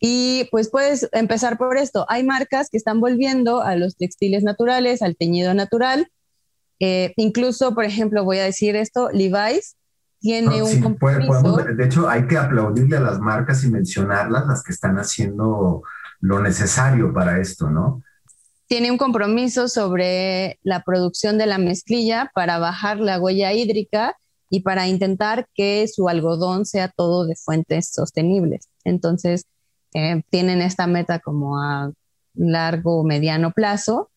Y 0.00 0.48
pues 0.50 0.68
puedes 0.68 1.08
empezar 1.12 1.56
por 1.56 1.78
esto. 1.78 2.04
Hay 2.08 2.24
marcas 2.24 2.68
que 2.70 2.76
están 2.76 3.00
volviendo 3.00 3.62
a 3.62 3.76
los 3.76 3.96
textiles 3.96 4.42
naturales, 4.42 5.00
al 5.00 5.16
teñido 5.16 5.54
natural. 5.54 6.08
Eh, 6.80 7.14
incluso, 7.16 7.74
por 7.74 7.84
ejemplo, 7.84 8.24
voy 8.24 8.38
a 8.38 8.44
decir 8.44 8.76
esto, 8.76 9.10
Levi's 9.12 9.76
tiene 10.22 10.62
un 10.62 10.80
compromiso. 10.80 11.56
de 11.56 11.84
hecho, 11.84 12.08
hay 12.08 12.28
que 12.28 12.38
aplaudirle 12.38 12.96
a 12.96 13.00
las 13.00 13.18
marcas 13.18 13.64
y 13.64 13.68
mencionarlas, 13.68 14.46
las 14.46 14.62
que 14.62 14.72
están 14.72 14.96
haciendo 14.96 15.82
lo 16.20 16.40
necesario 16.40 17.12
para 17.12 17.40
esto, 17.40 17.68
¿no? 17.68 18.02
Tiene 18.68 18.92
un 18.92 18.98
compromiso 18.98 19.66
sobre 19.66 20.60
la 20.62 20.82
producción 20.84 21.38
de 21.38 21.46
la 21.46 21.58
mezclilla 21.58 22.30
para 22.34 22.58
bajar 22.58 23.00
la 23.00 23.20
huella 23.20 23.52
hídrica 23.52 24.16
y 24.48 24.60
para 24.60 24.86
intentar 24.86 25.48
que 25.54 25.88
su 25.92 26.08
algodón 26.08 26.66
sea 26.66 26.88
todo 26.88 27.26
de 27.26 27.34
fuentes 27.34 27.88
sostenibles. 27.92 28.68
Entonces, 28.84 29.46
eh, 29.92 30.22
tienen 30.30 30.62
esta 30.62 30.86
meta 30.86 31.18
como 31.18 31.58
a 31.60 31.90
largo 32.34 33.00
o 33.00 33.04
mediano 33.04 33.50
plazo. 33.50 34.10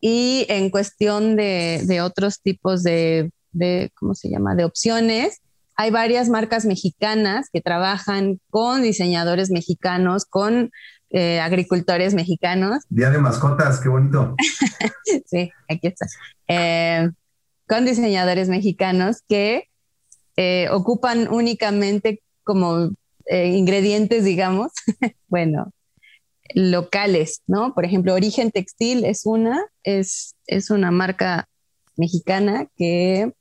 Y 0.00 0.44
en 0.50 0.68
cuestión 0.68 1.34
de, 1.34 1.82
de 1.86 2.02
otros 2.02 2.42
tipos 2.42 2.82
de 2.82 3.30
de, 3.52 3.92
¿cómo 3.94 4.14
se 4.14 4.30
llama?, 4.30 4.54
de 4.54 4.64
opciones. 4.64 5.40
Hay 5.76 5.90
varias 5.90 6.28
marcas 6.28 6.64
mexicanas 6.64 7.48
que 7.52 7.60
trabajan 7.60 8.40
con 8.50 8.82
diseñadores 8.82 9.50
mexicanos, 9.50 10.26
con 10.26 10.70
eh, 11.10 11.40
agricultores 11.40 12.14
mexicanos. 12.14 12.84
Día 12.88 13.10
de 13.10 13.18
mascotas, 13.18 13.80
qué 13.80 13.88
bonito. 13.88 14.34
sí, 15.26 15.50
aquí 15.68 15.88
está. 15.88 16.06
Eh, 16.48 17.10
con 17.66 17.84
diseñadores 17.84 18.48
mexicanos 18.48 19.22
que 19.28 19.68
eh, 20.36 20.68
ocupan 20.70 21.28
únicamente 21.28 22.22
como 22.44 22.90
ingredientes, 23.30 24.24
digamos, 24.24 24.72
bueno, 25.28 25.72
locales, 26.54 27.42
¿no? 27.46 27.74
Por 27.74 27.84
ejemplo, 27.84 28.14
Origen 28.14 28.50
Textil 28.50 29.04
es 29.04 29.26
una, 29.26 29.64
es, 29.84 30.34
es 30.46 30.70
una 30.70 30.90
marca 30.90 31.48
mexicana 31.96 32.66
que 32.76 33.32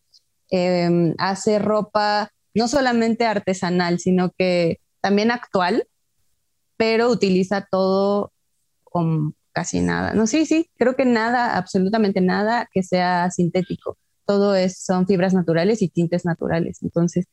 Em, 0.51 1.15
hace 1.17 1.59
ropa 1.59 2.29
no 2.53 2.67
solamente 2.67 3.25
artesanal, 3.25 3.99
sino 3.99 4.31
que 4.37 4.79
también 4.99 5.31
actual, 5.31 5.87
pero 6.75 7.09
utiliza 7.09 7.67
todo 7.71 8.33
con 8.83 9.33
casi 9.53 9.79
nada. 9.79 10.13
No, 10.13 10.27
sí, 10.27 10.45
sí, 10.45 10.69
creo 10.77 10.95
que 10.95 11.05
nada, 11.05 11.55
absolutamente 11.57 12.19
nada 12.19 12.67
que 12.73 12.83
sea 12.83 13.31
sintético. 13.31 13.97
Todo 14.25 14.55
es, 14.55 14.83
son 14.83 15.07
fibras 15.07 15.33
naturales 15.33 15.81
y 15.81 15.87
tintes 15.87 16.25
naturales. 16.25 16.79
Entonces, 16.83 17.25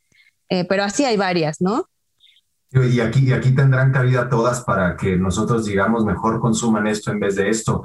eh, 0.48 0.64
pero 0.64 0.84
así 0.84 1.04
hay 1.04 1.16
varias, 1.16 1.60
¿no? 1.60 1.86
Y 2.70 3.00
aquí, 3.00 3.26
y 3.28 3.32
aquí 3.32 3.52
tendrán 3.52 3.92
cabida 3.92 4.28
todas 4.28 4.62
para 4.62 4.96
que 4.96 5.16
nosotros 5.16 5.64
digamos 5.64 6.04
mejor 6.04 6.38
consuman 6.38 6.86
esto 6.86 7.10
en 7.10 7.18
vez 7.18 7.34
de 7.34 7.48
esto. 7.48 7.82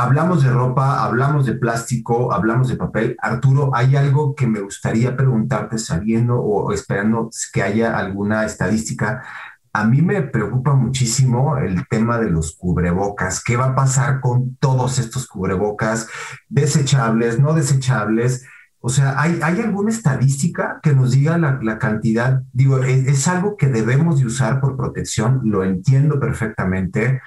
Hablamos 0.00 0.44
de 0.44 0.50
ropa, 0.50 1.02
hablamos 1.02 1.44
de 1.44 1.54
plástico, 1.54 2.32
hablamos 2.32 2.68
de 2.68 2.76
papel. 2.76 3.16
Arturo, 3.20 3.72
¿hay 3.74 3.96
algo 3.96 4.32
que 4.36 4.46
me 4.46 4.60
gustaría 4.60 5.16
preguntarte 5.16 5.76
sabiendo 5.76 6.40
o 6.40 6.72
esperando 6.72 7.30
que 7.52 7.64
haya 7.64 7.98
alguna 7.98 8.44
estadística? 8.44 9.24
A 9.72 9.82
mí 9.82 10.00
me 10.00 10.22
preocupa 10.22 10.74
muchísimo 10.74 11.58
el 11.58 11.84
tema 11.88 12.20
de 12.20 12.30
los 12.30 12.54
cubrebocas. 12.54 13.42
¿Qué 13.42 13.56
va 13.56 13.70
a 13.70 13.74
pasar 13.74 14.20
con 14.20 14.54
todos 14.60 15.00
estos 15.00 15.26
cubrebocas 15.26 16.08
desechables, 16.48 17.40
no 17.40 17.52
desechables? 17.52 18.46
O 18.78 18.90
sea, 18.90 19.20
¿hay, 19.20 19.40
¿hay 19.42 19.60
alguna 19.60 19.90
estadística 19.90 20.78
que 20.80 20.92
nos 20.92 21.10
diga 21.10 21.38
la, 21.38 21.78
cantidad? 21.80 22.44
Digo, 22.52 22.84
es, 22.84 23.04
es, 23.08 23.26
algo 23.26 23.56
que 23.56 23.66
debemos 23.66 24.20
de 24.20 24.26
usar 24.26 24.60
por 24.60 24.76
protección, 24.76 25.40
lo 25.42 25.64
entiendo 25.64 26.20
perfectamente, 26.20 27.20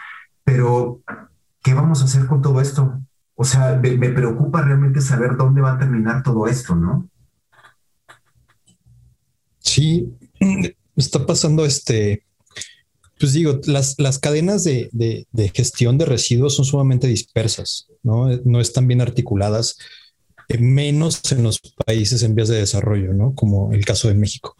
pero 0.45 1.01
¿qué 1.61 1.73
vamos 1.73 2.01
a 2.01 2.05
hacer 2.05 2.25
con 2.27 2.41
todo 2.41 2.61
esto? 2.61 2.99
O 3.35 3.43
sea, 3.43 3.79
me, 3.81 4.09
preocupa 4.09 4.61
realmente 4.61 5.01
saber 5.01 5.35
dónde 5.37 5.61
va 5.61 5.73
a 5.73 5.79
terminar 5.79 6.23
todo 6.23 6.47
esto, 6.47 6.75
¿no? 6.75 7.09
Sí, 9.59 10.13
está 10.95 11.25
pasando 11.25 11.65
este, 11.65 12.25
pues 13.19 13.33
digo, 13.33 13.59
las, 13.65 13.95
las 13.99 14.19
cadenas 14.19 14.63
de, 14.63 14.89
de, 14.91 15.49
gestión 15.49 15.97
de 15.97 16.05
residuos 16.05 16.55
son 16.55 16.65
sumamente 16.65 17.07
dispersas, 17.07 17.87
¿no? 18.03 18.29
No 18.45 18.59
están 18.59 18.87
bien 18.87 19.01
articuladas, 19.01 19.77
eh, 20.49 20.57
menos 20.57 21.31
en 21.31 21.43
los 21.43 21.59
países 21.85 22.23
en 22.23 22.35
vías 22.35 22.49
de 22.49 22.57
desarrollo, 22.57 23.13
¿no? 23.13 23.33
Como 23.35 23.71
el 23.73 23.85
caso 23.85 24.07
de 24.07 24.15
México. 24.15 24.55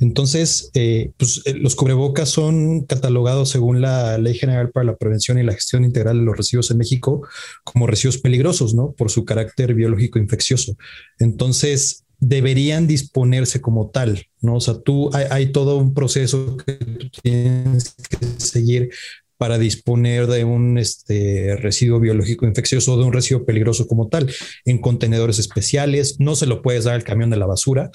Entonces, 0.00 0.70
eh, 0.74 1.12
pues, 1.16 1.42
eh, 1.44 1.54
los 1.54 1.76
cubrebocas 1.76 2.28
son 2.28 2.84
catalogados 2.84 3.50
según 3.50 3.80
la 3.80 4.18
Ley 4.18 4.34
General 4.34 4.70
para 4.70 4.84
la 4.84 4.96
Prevención 4.96 5.38
y 5.38 5.42
la 5.42 5.54
Gestión 5.54 5.84
Integral 5.84 6.18
de 6.18 6.24
los 6.24 6.36
Residuos 6.36 6.70
en 6.70 6.78
México 6.78 7.26
como 7.62 7.86
residuos 7.86 8.18
peligrosos, 8.18 8.74
¿no? 8.74 8.92
Por 8.92 9.10
su 9.10 9.24
carácter 9.24 9.74
biológico 9.74 10.18
infeccioso. 10.18 10.76
Entonces, 11.18 12.04
deberían 12.18 12.86
disponerse 12.86 13.60
como 13.60 13.90
tal, 13.90 14.26
¿no? 14.40 14.56
O 14.56 14.60
sea, 14.60 14.78
tú 14.80 15.10
hay, 15.12 15.52
todo 15.52 15.76
un 15.76 15.94
proceso 15.94 16.56
que 16.56 16.72
tú 16.74 17.08
tienes 17.22 17.94
que 18.08 18.26
seguir 18.38 18.90
para 19.36 19.58
disponer 19.58 20.26
de 20.26 20.44
un 20.44 20.78
este, 20.78 21.56
residuo 21.56 22.00
biológico 22.00 22.46
infeccioso 22.46 22.94
o 22.94 22.98
de 22.98 23.04
un 23.04 23.12
residuo 23.12 23.44
peligroso 23.44 23.86
como 23.86 24.08
tal 24.08 24.32
en 24.64 24.78
contenedores 24.78 25.38
especiales. 25.38 26.20
No 26.20 26.36
se 26.36 26.46
lo 26.46 26.62
puedes 26.62 26.84
dar 26.84 26.94
al 26.94 27.04
camión 27.04 27.30
de 27.30 27.36
la 27.36 27.46
basura, 27.46 27.90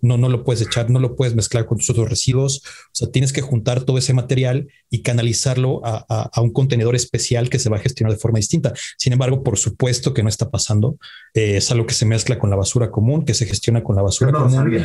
no, 0.00 0.16
no 0.16 0.28
lo 0.28 0.44
puedes 0.44 0.62
echar, 0.62 0.90
no 0.90 1.00
lo 1.00 1.16
puedes 1.16 1.34
mezclar 1.34 1.66
con 1.66 1.78
tus 1.78 1.90
otros 1.90 2.08
residuos. 2.08 2.62
O 2.64 2.90
sea, 2.92 3.10
tienes 3.10 3.32
que 3.32 3.40
juntar 3.40 3.82
todo 3.82 3.98
ese 3.98 4.14
material 4.14 4.68
y 4.90 5.02
canalizarlo 5.02 5.80
a, 5.84 6.30
un 6.40 6.52
contenedor 6.52 6.94
especial 6.94 7.48
que 7.50 7.58
se 7.58 7.70
va 7.70 7.76
a 7.76 7.80
gestionar 7.80 8.12
de 8.12 8.18
forma 8.18 8.38
distinta. 8.38 8.72
Sin 8.98 9.12
embargo, 9.12 9.42
por 9.42 9.58
supuesto 9.58 10.14
que 10.14 10.22
no 10.22 10.28
está 10.28 10.50
pasando. 10.50 10.98
Eh, 11.34 11.56
es 11.56 11.70
algo 11.70 11.86
que 11.86 11.94
se 11.94 12.06
mezcla 12.06 12.38
con 12.38 12.50
la 12.50 12.56
basura 12.56 12.90
común, 12.90 13.24
que 13.24 13.34
se 13.34 13.46
gestiona 13.46 13.82
con 13.82 13.96
la 13.96 14.02
basura 14.02 14.32
común 14.32 14.84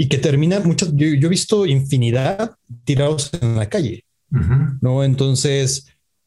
y 0.00 0.08
que 0.08 0.16
termina 0.16 0.60
muchas. 0.60 0.90
Yo, 0.94 1.08
yo, 1.08 1.26
he 1.26 1.30
visto 1.30 1.66
infinidad 1.66 2.56
tirados 2.84 3.30
en 3.38 3.56
la 3.56 3.68
calle. 3.68 4.06
¿No? 4.80 5.04
Entonces, 5.04 5.86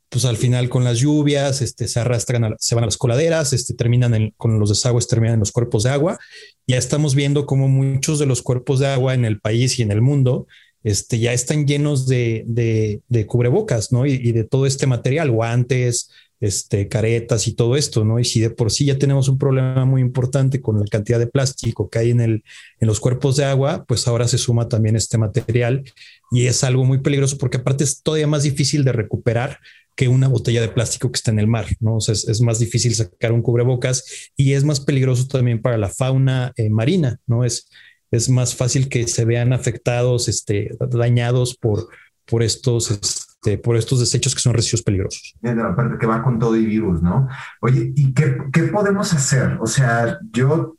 pues 0.10 0.26
al 0.26 0.38
final 0.38 0.70
con 0.70 0.84
las 0.84 1.00
lluvias, 1.00 1.62
este, 1.62 1.88
se 1.88 2.00
arrastran, 2.00 2.56
se 2.60 2.76
van 2.76 2.84
a 2.84 2.88
las 2.88 2.98
coladeras, 2.98 3.54
este, 3.54 3.74
terminan 3.74 4.34
con 4.38 4.60
los 4.60 4.70
desagües, 4.70 5.08
terminan 5.08 5.36
en 5.36 5.40
los 5.40 5.52
cuerpos 5.52 5.84
de 5.84 5.90
agua. 5.90 6.20
Ya 6.68 6.78
estamos 6.78 7.16
viendo 7.16 7.46
cómo 7.46 7.68
muchos 7.68 8.20
de 8.20 8.26
los 8.26 8.42
cuerpos 8.42 8.80
de 8.80 8.88
agua 8.88 9.14
en 9.14 9.26
el 9.26 9.40
país 9.40 9.80
y 9.80 9.82
en 9.82 9.92
el 9.92 10.02
mundo 10.02 10.48
este, 10.84 11.18
ya 11.18 11.34
están 11.34 11.66
llenos 11.66 12.08
de, 12.08 12.44
de, 12.46 13.26
cubrebocas, 13.26 13.92
¿no? 13.92 14.06
Y, 14.06 14.14
y, 14.14 14.34
de 14.34 14.44
todo 14.44 14.66
este 14.66 14.86
material, 14.86 15.32
guantes, 15.32 16.12
este, 16.44 16.90
caretas 16.90 17.48
y 17.48 17.54
todo 17.54 17.78
esto, 17.78 18.04
¿no? 18.04 18.20
Y 18.20 18.26
si 18.26 18.42
de 18.42 18.50
por 18.50 18.70
sí 18.70 18.84
ya 18.84 18.98
tenemos 18.98 19.30
un 19.30 19.38
problema 19.38 19.86
muy 19.86 20.02
importante 20.02 20.60
con 20.60 20.78
la 20.78 20.86
cantidad 20.92 21.18
de 21.18 21.28
plástico 21.28 21.90
que 21.90 22.00
hay 22.00 22.10
en, 22.12 22.20
el, 22.20 22.44
en 22.82 22.88
los 22.88 23.00
cuerpos 23.00 23.38
de 23.38 23.46
agua, 23.46 23.86
pues 23.88 24.10
ahora 24.10 24.28
se 24.28 24.38
suma 24.38 24.68
también 24.68 24.98
este 24.98 25.18
material 25.18 25.86
y 26.32 26.48
es 26.48 26.66
algo 26.66 26.84
muy 26.84 26.98
peligroso 26.98 27.38
porque 27.38 27.58
aparte 27.58 27.86
es 27.86 28.02
todavía 28.02 28.28
más 28.28 28.44
difícil 28.44 28.84
de 28.84 28.92
recuperar 28.92 29.60
que 29.96 30.10
una 30.10 30.28
botella 30.28 30.60
de 30.60 30.68
plástico 30.68 31.10
que 31.14 31.16
está 31.16 31.32
en 31.32 31.40
el 31.40 31.48
mar, 31.48 31.68
¿no? 31.80 31.96
O 31.96 32.02
sea, 32.02 32.14
es, 32.14 32.42
más 32.42 32.60
difícil 32.60 32.94
sacar 32.94 33.32
un 33.32 33.42
cubrebocas 33.42 34.04
y 34.36 34.52
es 34.52 34.66
más 34.66 34.82
peligroso 34.82 35.28
también 35.28 35.62
para 35.62 35.78
la 35.78 35.88
fauna 35.88 36.52
eh, 36.58 36.70
marina, 36.70 37.22
¿no? 37.26 37.46
Es, 37.46 37.70
es 38.12 38.28
más 38.28 38.54
fácil 38.54 38.90
que 38.90 39.08
se 39.08 39.24
vean 39.24 39.54
afectados, 39.54 40.28
este, 40.28 40.72
dañados 40.90 41.56
por, 41.56 41.88
por 42.26 42.44
estos... 42.44 43.23
Este, 43.44 43.58
por 43.58 43.76
estos 43.76 44.00
desechos 44.00 44.34
que 44.34 44.40
son 44.40 44.54
residuos 44.54 44.84
peligrosos. 44.84 45.36
Aparte 45.44 45.98
que 45.98 46.06
va 46.06 46.24
con 46.24 46.40
todo 46.40 46.56
y 46.56 46.66
virus, 46.66 47.02
¿no? 47.02 47.28
Oye, 47.60 47.92
¿y 47.94 48.14
qué, 48.14 48.38
qué 48.54 48.64
podemos 48.64 49.14
hacer? 49.14 49.58
O 49.60 49.68
sea, 49.68 50.18
yo, 50.32 50.78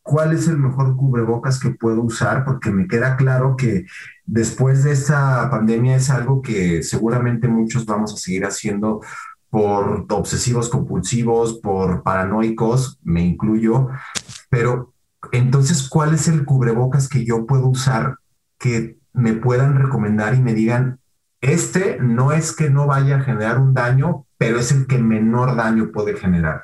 ¿cuál 0.00 0.32
es 0.32 0.48
el 0.48 0.56
mejor 0.56 0.96
cubrebocas 0.96 1.60
que 1.60 1.68
puedo 1.68 2.00
usar? 2.00 2.46
Porque 2.46 2.70
me 2.70 2.88
queda 2.88 3.18
claro 3.18 3.54
que 3.54 3.84
después 4.24 4.82
de 4.82 4.92
esta 4.92 5.50
pandemia 5.50 5.96
es 5.96 6.08
algo 6.08 6.40
que 6.40 6.82
seguramente 6.82 7.48
muchos 7.48 7.84
vamos 7.84 8.14
a 8.14 8.16
seguir 8.16 8.46
haciendo 8.46 9.02
por 9.50 10.06
obsesivos 10.08 10.70
compulsivos, 10.70 11.58
por 11.58 12.02
paranoicos, 12.02 12.98
me 13.02 13.20
incluyo, 13.26 13.88
pero 14.48 14.94
entonces, 15.32 15.86
¿cuál 15.86 16.14
es 16.14 16.28
el 16.28 16.46
cubrebocas 16.46 17.10
que 17.10 17.26
yo 17.26 17.44
puedo 17.44 17.68
usar 17.68 18.16
que 18.58 18.96
me 19.12 19.34
puedan 19.34 19.76
recomendar 19.76 20.34
y 20.34 20.40
me 20.40 20.54
digan, 20.54 21.00
este 21.40 21.98
no 22.00 22.32
es 22.32 22.54
que 22.54 22.70
no 22.70 22.86
vaya 22.86 23.16
a 23.16 23.22
generar 23.22 23.58
un 23.58 23.74
daño, 23.74 24.26
pero 24.36 24.58
es 24.58 24.72
el 24.72 24.86
que 24.86 24.98
menor 24.98 25.56
daño 25.56 25.90
puede 25.92 26.16
generar. 26.16 26.62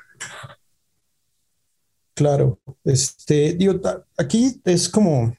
Claro, 2.15 2.59
este, 2.85 3.55
digo, 3.55 3.79
aquí 4.17 4.61
es 4.65 4.89
como, 4.89 5.37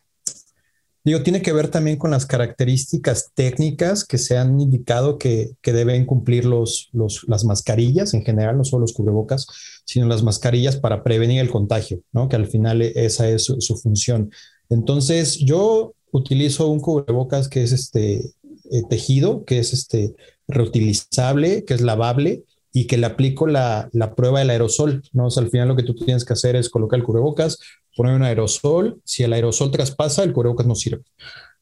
digo, 1.03 1.23
tiene 1.23 1.41
que 1.41 1.51
ver 1.51 1.69
también 1.69 1.97
con 1.97 2.11
las 2.11 2.27
características 2.27 3.31
técnicas 3.33 4.05
que 4.05 4.19
se 4.19 4.37
han 4.37 4.59
indicado 4.59 5.17
que, 5.17 5.55
deben 5.63 6.05
cumplir 6.05 6.45
los, 6.45 6.89
las 6.93 7.45
mascarillas 7.45 8.13
en 8.13 8.23
general, 8.23 8.57
no 8.57 8.63
solo 8.63 8.81
los 8.81 8.93
cubrebocas, 8.93 9.47
sino 9.85 10.07
las 10.07 10.21
mascarillas 10.21 10.77
para 10.77 11.03
prevenir 11.03 11.41
el 11.41 11.49
contagio, 11.49 12.01
¿no? 12.11 12.29
Que 12.29 12.35
al 12.35 12.45
final 12.45 12.83
esa 12.83 13.27
es 13.27 13.45
su, 13.45 13.59
su 13.59 13.75
función. 13.77 14.29
Entonces, 14.69 15.39
yo 15.39 15.95
utilizo 16.11 16.67
un 16.67 16.79
cubrebocas 16.79 17.47
que 17.47 17.63
es 17.63 17.71
este 17.71 18.33
eh, 18.71 18.83
tejido, 18.89 19.45
que 19.45 19.59
es 19.59 19.73
este 19.73 20.15
reutilizable, 20.47 21.65
que 21.65 21.73
es 21.73 21.81
lavable 21.81 22.43
y 22.73 22.85
que 22.85 22.97
le 22.97 23.07
aplico 23.07 23.47
la, 23.47 23.89
la 23.91 24.15
prueba 24.15 24.39
del 24.39 24.49
aerosol, 24.49 25.01
¿no? 25.13 25.27
al 25.35 25.49
final 25.49 25.67
lo 25.67 25.75
que 25.75 25.83
tú 25.83 25.95
tienes 25.95 26.23
que 26.23 26.33
hacer 26.33 26.55
es 26.55 26.69
colocar 26.69 26.99
el 26.99 27.05
cubrebocas, 27.05 27.59
poner 27.95 28.15
un 28.15 28.23
aerosol, 28.23 29.01
si 29.03 29.23
el 29.23 29.33
aerosol 29.33 29.71
traspasa, 29.71 30.23
el 30.23 30.33
cubrebocas 30.33 30.67
no 30.67 30.75
sirve. 30.75 31.03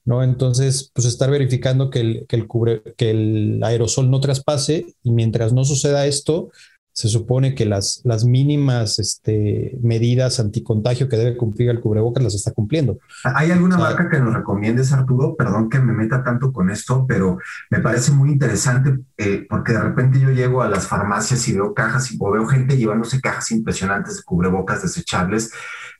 ¿no? 0.04 0.22
Entonces, 0.24 0.92
pues 0.94 1.08
estar 1.08 1.32
verificando 1.32 1.90
que 1.90 2.00
el, 2.00 2.26
que 2.28 2.36
el, 2.36 2.48
cubre, 2.48 2.84
que 2.96 3.12
el 3.12 3.62
aerosol 3.64 4.12
no 4.12 4.20
traspase 4.20 4.86
y 5.04 5.12
mientras 5.12 5.52
no 5.54 5.66
suceda 5.66 6.06
esto, 6.06 6.52
se 6.96 7.10
supone 7.10 7.56
que 7.56 7.66
las, 7.66 8.00
las 8.06 8.24
mínimas 8.24 9.00
este, 9.00 9.78
medidas 9.82 10.40
anticontagio 10.40 11.10
que 11.10 11.18
debe 11.18 11.36
cumplir 11.36 11.70
el 11.70 11.82
cubrebocas 11.82 12.24
las 12.24 12.36
está 12.36 12.54
cumpliendo. 12.54 12.98
¿Hay 13.26 13.52
alguna 13.52 13.78
marca 13.78 14.10
que 14.10 14.18
nos 14.18 14.34
recomiendes, 14.34 14.94
Arturo? 14.94 15.36
Perdón 15.36 15.70
que 15.70 15.78
me 15.80 15.92
meta 15.92 16.24
tanto 16.24 16.54
con 16.54 16.70
esto, 16.70 17.06
pero 17.06 17.38
me 17.70 17.82
parece 17.82 18.14
muy 18.14 18.32
interesante 18.32 18.98
eh, 19.18 19.46
porque 19.50 19.74
de 19.74 19.82
repente 19.82 20.22
yo 20.22 20.32
llego 20.32 20.62
a 20.62 20.70
las 20.70 20.88
farmacias 20.88 21.46
y 21.50 21.54
veo 21.54 21.74
cajas 21.74 22.14
y, 22.14 22.18
o 22.18 22.32
veo 22.32 22.46
gente 22.48 22.78
llevándose 22.78 23.20
cajas 23.20 23.52
impresionantes 23.52 24.16
de 24.16 24.24
cubrebocas 24.24 24.82
desechables 24.82 25.52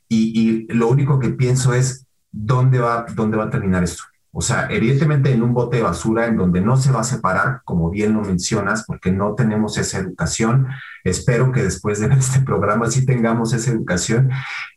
y, 0.08 0.66
y 0.68 0.72
lo 0.72 0.88
único 0.88 1.18
que 1.18 1.28
pienso 1.28 1.74
es, 1.74 2.06
¿dónde 2.32 2.78
va, 2.78 3.04
¿dónde 3.14 3.36
va 3.36 3.44
a 3.44 3.50
terminar 3.50 3.84
esto? 3.84 4.04
O 4.38 4.42
sea, 4.42 4.68
evidentemente 4.68 5.32
en 5.32 5.42
un 5.42 5.54
bote 5.54 5.78
de 5.78 5.82
basura 5.82 6.26
en 6.26 6.36
donde 6.36 6.60
no 6.60 6.76
se 6.76 6.92
va 6.92 7.00
a 7.00 7.04
separar, 7.04 7.62
como 7.64 7.88
bien 7.88 8.12
lo 8.12 8.20
mencionas, 8.20 8.84
porque 8.86 9.10
no 9.10 9.34
tenemos 9.34 9.78
esa 9.78 9.98
educación. 9.98 10.66
Espero 11.04 11.52
que 11.52 11.62
después 11.62 12.00
de 12.00 12.08
este 12.14 12.40
programa 12.42 12.90
sí 12.90 13.06
tengamos 13.06 13.54
esa 13.54 13.70
educación, 13.70 14.28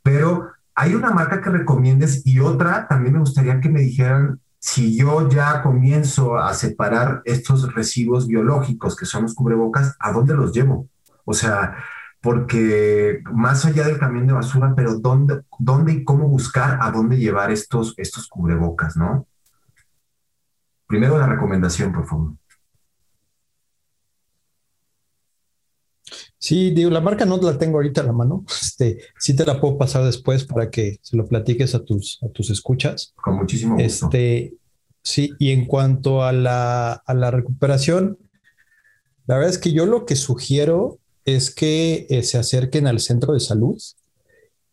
pero 0.01 0.47
hay 0.75 0.95
una 0.95 1.11
marca 1.11 1.41
que 1.41 1.49
recomiendes 1.49 2.25
y 2.25 2.39
otra 2.39 2.87
también 2.87 3.15
me 3.15 3.19
gustaría 3.19 3.59
que 3.59 3.67
me 3.67 3.81
dijeran 3.81 4.39
si 4.59 4.97
yo 4.97 5.27
ya 5.27 5.61
comienzo 5.61 6.37
a 6.37 6.53
separar 6.53 7.21
estos 7.25 7.73
residuos 7.73 8.27
biológicos 8.27 8.95
que 8.95 9.05
son 9.05 9.23
los 9.23 9.35
cubrebocas, 9.35 9.97
¿a 9.99 10.13
dónde 10.13 10.35
los 10.35 10.53
llevo? 10.53 10.87
O 11.25 11.33
sea, 11.33 11.75
porque 12.21 13.21
más 13.33 13.65
allá 13.65 13.85
del 13.85 13.99
camión 13.99 14.25
de 14.25 14.31
basura, 14.31 14.73
pero 14.73 14.95
¿dónde, 14.99 15.41
dónde 15.57 15.91
y 15.91 16.03
cómo 16.05 16.29
buscar 16.29 16.79
a 16.81 16.91
dónde 16.91 17.17
llevar 17.17 17.51
estos, 17.51 17.93
estos 17.97 18.29
cubrebocas, 18.29 18.95
no? 18.95 19.27
Primero 20.89 21.19
la 21.19 21.27
recomendación, 21.27 21.93
por 21.93 22.07
favor. 22.07 22.33
Sí, 26.39 26.71
digo, 26.71 26.89
la 26.89 26.99
marca 26.99 27.25
no 27.25 27.37
la 27.37 27.59
tengo 27.59 27.77
ahorita 27.77 28.01
a 28.01 28.05
la 28.05 28.11
mano. 28.11 28.43
Este, 28.49 28.97
sí 29.19 29.35
te 29.35 29.45
la 29.45 29.61
puedo 29.61 29.77
pasar 29.77 30.03
después 30.03 30.45
para 30.45 30.71
que 30.71 30.97
se 31.03 31.15
lo 31.15 31.27
platiques 31.27 31.75
a 31.75 31.85
tus, 31.85 32.17
a 32.23 32.29
tus 32.29 32.49
escuchas. 32.49 33.13
Con 33.23 33.35
muchísimo 33.35 33.75
gusto. 33.75 34.07
Este, 34.07 34.55
sí, 35.03 35.31
y 35.37 35.51
en 35.51 35.67
cuanto 35.67 36.23
a 36.23 36.31
la, 36.31 36.93
a 36.93 37.13
la 37.13 37.29
recuperación, 37.29 38.17
la 39.27 39.35
verdad 39.35 39.51
es 39.51 39.59
que 39.59 39.71
yo 39.71 39.85
lo 39.85 40.07
que 40.07 40.15
sugiero 40.15 40.97
es 41.23 41.53
que 41.53 42.07
eh, 42.09 42.23
se 42.23 42.39
acerquen 42.39 42.87
al 42.87 42.99
centro 42.99 43.35
de 43.35 43.41
salud 43.41 43.79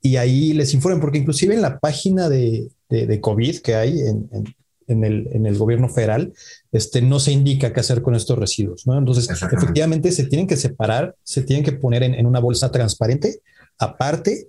y 0.00 0.16
ahí 0.16 0.54
les 0.54 0.72
informen, 0.72 1.02
porque 1.02 1.18
inclusive 1.18 1.54
en 1.54 1.60
la 1.60 1.78
página 1.78 2.30
de, 2.30 2.70
de, 2.88 3.20
COVID 3.20 3.58
que 3.58 3.74
hay 3.74 4.00
en, 4.00 4.30
en 4.32 4.44
el, 4.88 5.28
en 5.32 5.46
el 5.46 5.56
gobierno 5.56 5.88
federal, 5.88 6.32
este, 6.72 7.02
no 7.02 7.20
se 7.20 7.32
indica 7.32 7.72
qué 7.72 7.80
hacer 7.80 8.02
con 8.02 8.14
estos 8.14 8.38
residuos, 8.38 8.86
¿no? 8.86 8.98
Entonces, 8.98 9.28
efectivamente, 9.30 10.12
se 10.12 10.24
tienen 10.24 10.46
que 10.46 10.56
separar, 10.56 11.14
se 11.22 11.42
tienen 11.42 11.64
que 11.64 11.72
poner 11.72 12.02
en, 12.02 12.26
una 12.26 12.40
bolsa 12.40 12.70
transparente, 12.70 13.40
aparte, 13.78 14.48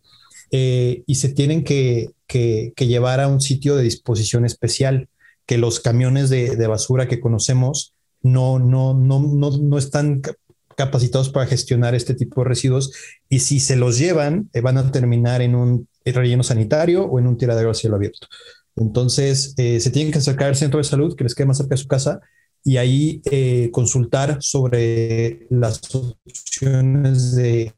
eh, 0.51 1.03
y 1.05 1.15
se 1.15 1.29
tienen 1.29 1.63
que, 1.63 2.11
que, 2.27 2.73
llevar 2.77 3.19
a 3.19 3.27
un 3.27 3.41
sitio 3.41 3.75
de 3.75 3.83
disposición 3.83 4.45
especial, 4.45 5.09
que 5.45 5.57
los 5.57 5.79
camiones 5.79 6.29
de, 6.29 6.55
de 6.55 6.67
basura 6.67 7.07
que 7.07 7.19
conocemos 7.19 7.93
no, 8.21 8.59
no, 8.59 8.93
no, 8.93 9.19
no, 9.19 9.57
no 9.57 9.77
están 9.77 10.21
capacitados 10.77 11.29
para 11.29 11.47
gestionar 11.47 11.95
este 11.95 12.13
tipo 12.13 12.41
de 12.41 12.49
residuos 12.49 12.91
y 13.29 13.39
si 13.39 13.59
se 13.59 13.75
los 13.75 13.97
llevan, 13.97 14.49
eh, 14.53 14.61
van 14.61 14.77
a 14.77 14.91
terminar 14.91 15.41
en 15.41 15.55
un 15.55 15.87
relleno 16.05 16.43
sanitario 16.43 17.03
o 17.03 17.19
en 17.19 17.27
un 17.27 17.35
tiradero 17.35 17.71
a 17.71 17.73
cielo 17.73 17.95
abierto. 17.95 18.27
Entonces, 18.77 19.55
eh, 19.57 19.79
se 19.79 19.89
tienen 19.89 20.11
que 20.11 20.19
acercar 20.19 20.49
al 20.49 20.55
centro 20.55 20.77
de 20.77 20.83
salud 20.83 21.15
que 21.15 21.23
les 21.23 21.33
quede 21.33 21.47
más 21.47 21.57
cerca 21.57 21.73
de 21.73 21.81
su 21.81 21.87
casa 21.87 22.21
y 22.63 22.77
ahí 22.77 23.21
eh, 23.31 23.71
consultar 23.71 24.37
sobre 24.41 25.47
las 25.49 25.81
opciones 25.95 27.35
de, 27.35 27.73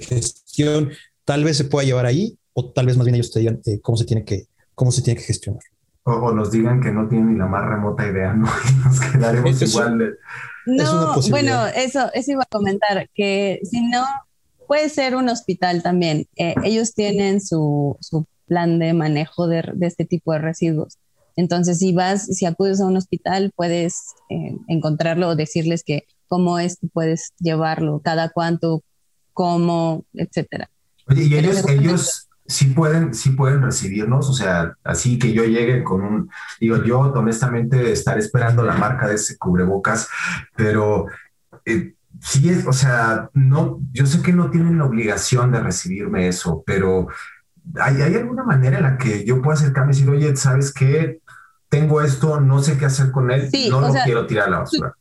gestión. 0.00 0.90
Tal 1.24 1.44
vez 1.44 1.56
se 1.56 1.64
pueda 1.64 1.86
llevar 1.86 2.06
ahí 2.06 2.38
o 2.52 2.70
tal 2.70 2.86
vez 2.86 2.96
más 2.96 3.04
bien 3.04 3.16
ellos 3.16 3.32
te 3.32 3.40
digan 3.40 3.60
eh, 3.66 3.80
cómo, 3.80 3.96
se 3.96 4.04
tiene 4.04 4.24
que, 4.24 4.46
cómo 4.74 4.92
se 4.92 5.02
tiene 5.02 5.18
que 5.18 5.26
gestionar. 5.26 5.62
O, 6.04 6.32
nos 6.32 6.52
digan 6.52 6.80
que 6.80 6.90
no 6.90 7.08
tienen 7.08 7.32
ni 7.32 7.38
la 7.38 7.46
más 7.46 7.68
remota 7.68 8.06
idea, 8.06 8.32
¿no? 8.32 8.46
Y 8.70 8.84
nos 8.84 9.00
quedaremos 9.00 9.62
igual. 9.62 10.18
No, 10.66 11.20
bueno, 11.30 11.66
eso, 11.66 12.10
eso 12.14 12.32
iba 12.32 12.42
a 12.42 12.56
comentar, 12.56 13.08
que 13.14 13.60
si 13.64 13.80
no, 13.80 14.04
puede 14.66 14.88
ser 14.88 15.16
un 15.16 15.28
hospital 15.28 15.82
también. 15.82 16.26
ellos 16.36 16.94
tienen 16.94 17.40
su, 17.40 17.96
su 18.00 18.26
plan 18.48 18.78
de 18.78 18.92
manejo 18.94 19.46
de, 19.46 19.72
este 19.80 20.04
tipo 20.04 20.32
de 20.32 20.38
residuos. 20.38 20.98
Entonces, 21.36 21.78
si 21.78 21.92
vas, 21.92 22.26
si 22.26 22.46
acudes 22.46 22.80
a 22.80 22.86
un 22.86 22.96
hospital, 22.96 23.52
puedes 23.54 24.14
eh, 24.28 24.56
encontrarlo 24.66 25.28
o 25.28 25.36
decirles 25.36 25.84
que 25.84 26.04
cómo 26.26 26.58
es 26.58 26.78
que 26.80 26.88
puedes 26.88 27.32
llevarlo, 27.38 28.00
cada 28.02 28.30
cuánto, 28.30 28.82
cómo, 29.32 30.04
etcétera. 30.14 30.68
Oye, 31.06 31.24
y 31.24 31.34
ellos, 31.36 31.68
ellos 31.68 32.28
sí 32.48 32.66
pueden, 32.66 33.14
sí 33.14 33.30
pueden 33.30 33.62
recibirnos, 33.62 34.28
o 34.28 34.32
sea, 34.32 34.74
así 34.82 35.18
que 35.18 35.32
yo 35.32 35.44
llegue 35.44 35.84
con 35.84 36.02
un, 36.02 36.30
digo, 36.58 36.82
yo 36.82 37.00
honestamente 37.00 37.92
estaré 37.92 38.20
esperando 38.20 38.62
la 38.62 38.74
marca 38.74 39.06
de 39.06 39.14
ese 39.14 39.36
cubrebocas, 39.38 40.08
pero 40.56 41.06
eh, 41.64 41.94
sí 42.20 42.48
es, 42.48 42.66
o 42.66 42.72
sea, 42.72 43.30
no, 43.34 43.80
yo 43.92 44.06
sé 44.06 44.22
que 44.22 44.32
no 44.32 44.50
tienen 44.50 44.78
la 44.78 44.86
obligación 44.86 45.52
de 45.52 45.60
recibirme 45.60 46.28
eso, 46.28 46.62
pero 46.66 47.08
¿hay, 47.80 48.02
¿hay 48.02 48.14
alguna 48.14 48.44
manera 48.44 48.78
en 48.78 48.84
la 48.84 48.98
que 48.98 49.24
yo 49.24 49.40
pueda 49.42 49.56
acercarme 49.56 49.92
y 49.92 49.96
decir, 49.96 50.10
oye, 50.10 50.36
¿sabes 50.36 50.72
qué? 50.72 51.20
Tengo 51.68 52.00
esto, 52.00 52.40
no 52.40 52.62
sé 52.62 52.78
qué 52.78 52.86
hacer 52.86 53.10
con 53.10 53.30
él, 53.30 53.50
no 53.70 53.80
lo 53.80 53.92
quiero 54.04 54.26
tirar 54.26 54.48
a 54.48 54.50
la 54.50 54.58
basura. 54.60 54.94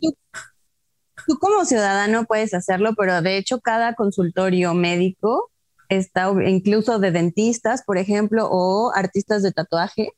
tú 0.00 1.38
como 1.38 1.64
ciudadano 1.64 2.24
puedes 2.24 2.52
hacerlo, 2.52 2.94
pero 2.96 3.22
de 3.22 3.38
hecho 3.38 3.60
cada 3.60 3.94
consultorio 3.94 4.74
médico 4.74 5.50
está 5.88 6.32
incluso 6.46 6.98
de 6.98 7.10
dentistas, 7.10 7.82
por 7.84 7.98
ejemplo, 7.98 8.48
o 8.50 8.92
artistas 8.94 9.42
de 9.42 9.52
tatuaje, 9.52 10.10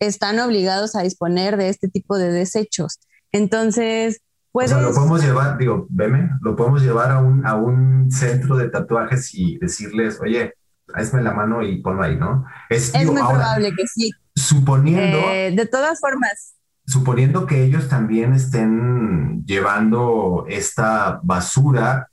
están 0.00 0.38
obligados 0.40 0.96
a 0.96 1.02
disponer 1.02 1.56
de 1.56 1.68
este 1.68 1.88
tipo 1.88 2.18
de 2.18 2.30
desechos. 2.30 3.00
Entonces, 3.30 4.20
puedes... 4.50 4.72
O 4.72 4.74
sea, 4.74 4.82
lo 4.82 4.94
podemos 4.94 5.22
llevar, 5.24 5.58
digo, 5.58 5.86
veme, 5.90 6.30
lo 6.40 6.56
podemos 6.56 6.82
llevar 6.82 7.10
a 7.10 7.20
un, 7.20 7.46
a 7.46 7.54
un 7.54 8.10
centro 8.10 8.56
de 8.56 8.68
tatuajes 8.68 9.34
y 9.34 9.58
decirles, 9.58 10.18
oye, 10.20 10.54
hazme 10.94 11.22
la 11.22 11.32
mano 11.32 11.62
y 11.62 11.80
ponlo 11.80 12.02
ahí, 12.02 12.16
¿no? 12.16 12.44
Es, 12.68 12.94
muy 12.94 13.14
probable 13.14 13.72
que 13.74 13.86
sí. 13.86 14.10
Suponiendo... 14.34 15.18
Eh, 15.18 15.52
de 15.54 15.66
todas 15.66 16.00
formas. 16.00 16.54
Suponiendo 16.86 17.46
que 17.46 17.62
ellos 17.62 17.88
también 17.88 18.32
estén 18.32 19.44
llevando 19.46 20.44
esta 20.48 21.20
basura 21.22 22.08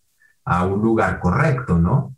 a 0.45 0.65
un 0.65 0.81
lugar 0.81 1.19
correcto, 1.19 1.77
¿no? 1.77 2.15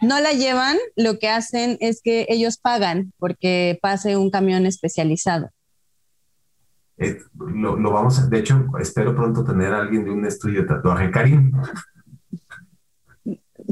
no 0.00 0.20
la 0.20 0.32
llevan, 0.32 0.76
lo 0.94 1.18
que 1.18 1.28
hacen 1.28 1.78
es 1.80 2.00
que 2.02 2.26
ellos 2.28 2.58
pagan 2.58 3.12
porque 3.18 3.78
pase 3.80 4.16
un 4.16 4.30
camión 4.30 4.66
especializado. 4.66 5.50
Eh, 6.98 7.18
lo, 7.34 7.92
vamos 7.92 8.18
a, 8.18 8.26
de 8.26 8.38
hecho, 8.38 8.66
espero 8.80 9.14
pronto 9.14 9.44
tener 9.44 9.72
a 9.72 9.80
alguien 9.80 10.04
de 10.04 10.10
un 10.10 10.24
estudio 10.24 10.62
de 10.62 10.68
tatuaje. 10.68 11.10
Karim. 11.10 11.52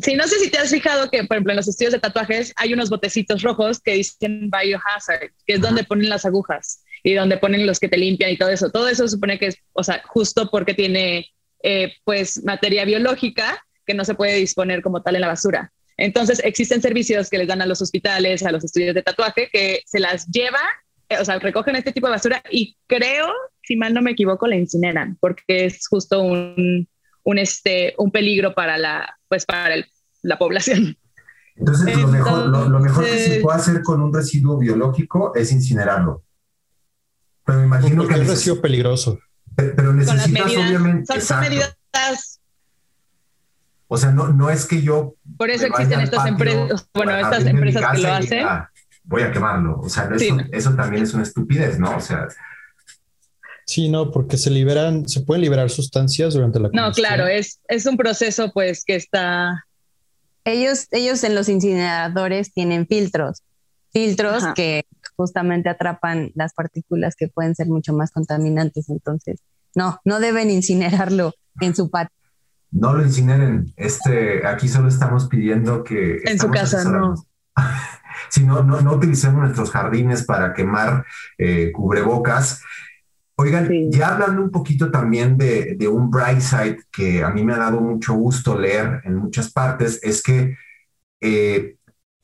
Sí, 0.05 0.16
no 0.16 0.28
sé 0.28 0.38
si 0.38 0.50
te 0.50 0.59
has 0.59 0.68
fijado 0.68 1.11
que, 1.11 1.24
por 1.24 1.36
ejemplo, 1.36 1.52
en 1.52 1.57
los 1.57 1.66
estudios 1.66 1.94
de 1.94 1.98
tatuajes 1.98 2.52
hay 2.57 2.74
unos 2.74 2.90
botecitos 2.90 3.40
rojos 3.40 3.80
que 3.80 3.94
dicen 3.94 4.50
biohazard, 4.50 5.30
que 5.46 5.55
es 5.55 5.62
donde 5.62 5.82
ponen 5.82 6.11
las 6.11 6.26
agujas 6.26 6.84
y 7.02 7.14
donde 7.14 7.38
ponen 7.38 7.66
los 7.66 7.80
que 7.80 7.88
te 7.88 7.96
limpian 7.96 8.30
y 8.30 8.36
todo 8.36 8.50
eso. 8.50 8.70
Todo 8.70 8.86
eso 8.86 9.09
supone 9.09 9.38
que 9.38 9.46
es, 9.46 9.57
o 9.72 9.82
sea, 9.82 10.02
justo 10.05 10.50
porque 10.50 10.74
tiene, 10.74 11.32
eh, 11.62 11.94
pues, 12.05 12.44
materia 12.44 12.84
biológica 12.84 13.64
que 13.86 13.94
no 13.94 14.05
se 14.05 14.14
puede 14.14 14.36
disponer 14.36 14.82
como 14.82 15.00
tal 15.02 15.14
en 15.14 15.22
la 15.22 15.28
basura. 15.28 15.72
Entonces, 15.96 16.38
existen 16.44 16.82
servicios 16.82 17.30
que 17.30 17.38
les 17.38 17.48
dan 17.48 17.62
a 17.62 17.66
los 17.66 17.80
hospitales, 17.80 18.42
a 18.42 18.52
los 18.52 18.62
estudios 18.62 18.94
de 18.94 19.02
tatuaje, 19.02 19.48
que 19.50 19.80
se 19.86 20.00
las 20.00 20.26
llevan, 20.26 20.61
eh, 21.09 21.16
o 21.18 21.24
sea, 21.24 21.38
recogen 21.38 21.76
este 21.76 21.92
tipo 21.92 22.09
de 22.09 22.12
basura 22.12 22.42
y 22.50 22.76
creo, 22.86 23.32
si 23.62 23.76
mal 23.76 23.94
no 23.94 24.02
me 24.02 24.11
equivoco, 24.11 24.46
la 24.46 24.57
incineran, 24.57 25.16
porque 25.18 25.64
es 25.64 25.88
justo 25.88 26.20
un, 26.20 26.86
un, 27.22 27.38
este, 27.38 27.94
un 27.96 28.11
peligro 28.11 28.55
para 28.55 28.76
la, 28.76 29.18
pues, 29.28 29.46
para 29.46 29.74
la 30.25 30.39
población. 30.39 30.97
Entonces, 31.57 31.97
lo, 31.97 32.09
mejor, 32.09 32.49
lo, 32.49 32.81
mejor 32.81 33.05
que 33.05 33.18
se 33.18 33.41
puede 33.41 33.59
hacer 33.59 33.83
con 33.83 34.03
un 34.03 34.12
residuo 34.12 34.59
biológico 34.59 35.33
es 35.37 35.53
incinerarlo. 35.53 36.25
Pero 37.45 37.61
me 37.61 37.66
imagino 37.66 38.09
que... 38.09 38.14
Es 38.14 38.20
un 38.20 38.27
residuo 38.27 38.61
peligroso. 38.61 39.20
Pero, 39.55 39.93
necesitas, 39.93 40.51
obviamente... 40.51 41.20
son 41.20 41.41
medidas 41.41 41.77
o 43.87 43.97
sea, 43.97 44.11
no, 44.11 44.29
no 44.29 44.51
es 44.51 44.66
que 44.66 44.83
yo... 44.83 45.14
Por 45.37 45.51
eso 45.51 45.66
existen 45.66 46.01
estas 46.01 46.27
empresas, 46.27 46.89
bueno, 46.95 47.16
estas 47.16 47.47
empresas 47.47 47.93
que 47.93 48.03
lo 48.03 48.12
hacen. 48.12 48.47
voy 49.05 49.22
a 49.22 49.31
quemarlo. 49.31 49.79
O 49.81 49.89
sea, 49.89 50.11
eso, 50.51 50.75
también 50.75 51.05
es 51.05 51.14
una 51.14 51.22
estupidez, 51.22 51.79
¿no? 51.79 51.97
O 51.97 52.01
sea... 52.01 52.27
Sí, 53.66 53.89
no, 53.89 54.11
porque 54.11 54.37
se 54.37 54.51
liberan, 54.51 55.09
se 55.09 55.20
pueden 55.20 55.43
liberar 55.43 55.70
sustancias 55.70 56.35
durante 56.35 56.61
la 56.61 56.70
No, 56.72 56.93
claro, 56.93 57.27
es, 57.27 57.61
es 57.68 57.87
un 57.87 57.97
proceso 57.97 58.51
pues 58.53 58.85
que 58.85 58.97
está... 58.97 59.64
Ellos, 60.45 60.88
ellos 60.90 61.24
en 61.24 61.34
los 61.34 61.49
incineradores 61.49 62.53
tienen 62.53 62.86
filtros, 62.86 63.42
filtros 63.92 64.45
que 64.55 64.84
justamente 65.16 65.68
atrapan 65.68 66.32
las 66.34 66.53
partículas 66.53 67.16
que 67.16 67.28
pueden 67.28 67.55
ser 67.55 67.68
mucho 67.68 67.92
más 67.92 68.11
contaminantes. 68.11 68.88
Entonces, 68.90 69.40
no, 69.74 70.01
no 70.05 70.20
deben 70.20 70.51
incinerarlo 70.51 71.32
en 71.61 71.74
su 71.74 71.90
patio 71.90 72.14
no 72.74 72.92
lo 72.92 73.03
incineren. 73.03 73.72
Este, 73.76 74.47
aquí 74.47 74.68
solo 74.68 74.88
estamos 74.88 75.28
pidiendo 75.28 75.84
que... 75.84 76.20
En 76.24 76.38
su 76.38 76.51
casa, 76.51 76.84
no. 76.84 77.14
si 78.28 78.45
no, 78.47 78.62
no, 78.62 78.92
utilicemos 78.92 79.40
nuestros 79.40 79.70
jardines 79.70 80.24
para 80.24 80.53
quemar 80.53 81.07
eh, 81.38 81.70
cubrebocas. 81.72 82.62
Oigan, 83.37 83.91
ya 83.91 84.14
hablando 84.14 84.43
un 84.43 84.51
poquito 84.51 84.91
también 84.91 85.37
de, 85.37 85.89
un 85.89 86.11
bright 86.11 86.41
side 86.41 86.78
que 86.93 87.24
a 87.24 87.30
mí 87.30 87.43
me 87.43 87.55
ha 87.55 87.59
dado 87.59 87.80
mucho 87.80 88.14
gusto 88.14 88.59
leer 88.59 89.01
en 89.05 89.16
muchas 89.16 89.53
partes, 89.53 89.99
es 90.03 90.22
que 90.22 90.57
eh, 91.20 91.76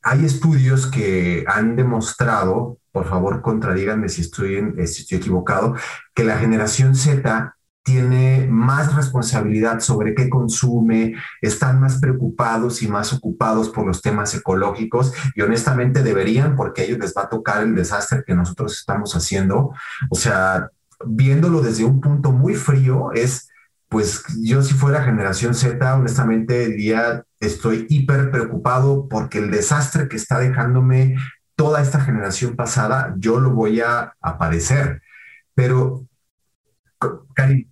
hay 0.03 0.25
estudios 0.25 0.87
que 0.87 1.45
han 1.49 1.75
demostrado, 1.75 2.79
por 2.93 3.07
favor 3.09 3.43
contradíganme 3.43 4.09
si 4.09 4.21
estoy, 4.21 4.73
si 4.87 5.03
estoy 5.03 5.19
equivocado, 5.19 5.75
que 6.15 6.23
la 6.23 6.39
generación 6.39 6.95
Z 6.95 7.57
tiene 7.83 8.47
más 8.49 8.95
responsabilidad 8.95 9.81
sobre 9.81 10.15
qué 10.15 10.29
consume, 10.29 11.15
están 11.41 11.81
más 11.81 11.99
preocupados 11.99 12.83
y 12.83 12.89
más 12.89 13.13
ocupados 13.13 13.69
por 13.71 13.87
los 13.87 14.01
temas 14.01 14.35
ecológicos 14.35 15.13
y 15.35 15.41
honestamente 15.41 16.03
deberían 16.03 16.55
porque 16.55 16.83
a 16.83 16.85
ellos 16.85 16.99
les 16.99 17.15
va 17.17 17.23
a 17.23 17.29
tocar 17.29 17.63
el 17.63 17.75
desastre 17.75 18.23
que 18.25 18.35
nosotros 18.35 18.79
estamos 18.79 19.17
haciendo. 19.17 19.73
O 20.11 20.15
sea, 20.15 20.71
viéndolo 21.07 21.61
desde 21.61 21.85
un 21.85 22.01
punto 22.01 22.33
muy 22.33 22.55
frío 22.55 23.13
es, 23.13 23.51
pues 23.89 24.23
yo 24.43 24.63
si 24.63 24.75
fuera 24.75 25.03
generación 25.05 25.55
Z, 25.55 25.95
honestamente 25.95 26.69
diría, 26.69 27.25
estoy 27.41 27.87
hiper 27.89 28.31
preocupado 28.31 29.09
porque 29.09 29.39
el 29.39 29.51
desastre 29.51 30.09
que 30.09 30.17
está 30.17 30.39
dejándome 30.39 31.17
toda 31.57 31.83
esta 31.83 32.01
generación 32.01 32.57
pasada, 32.57 33.15
yo 33.19 33.39
lo 33.41 33.51
voy 33.51 33.81
a, 33.81 34.15
a 34.21 34.39
padecer. 34.39 35.03
Pero, 35.55 36.07
Karim, 37.35 37.71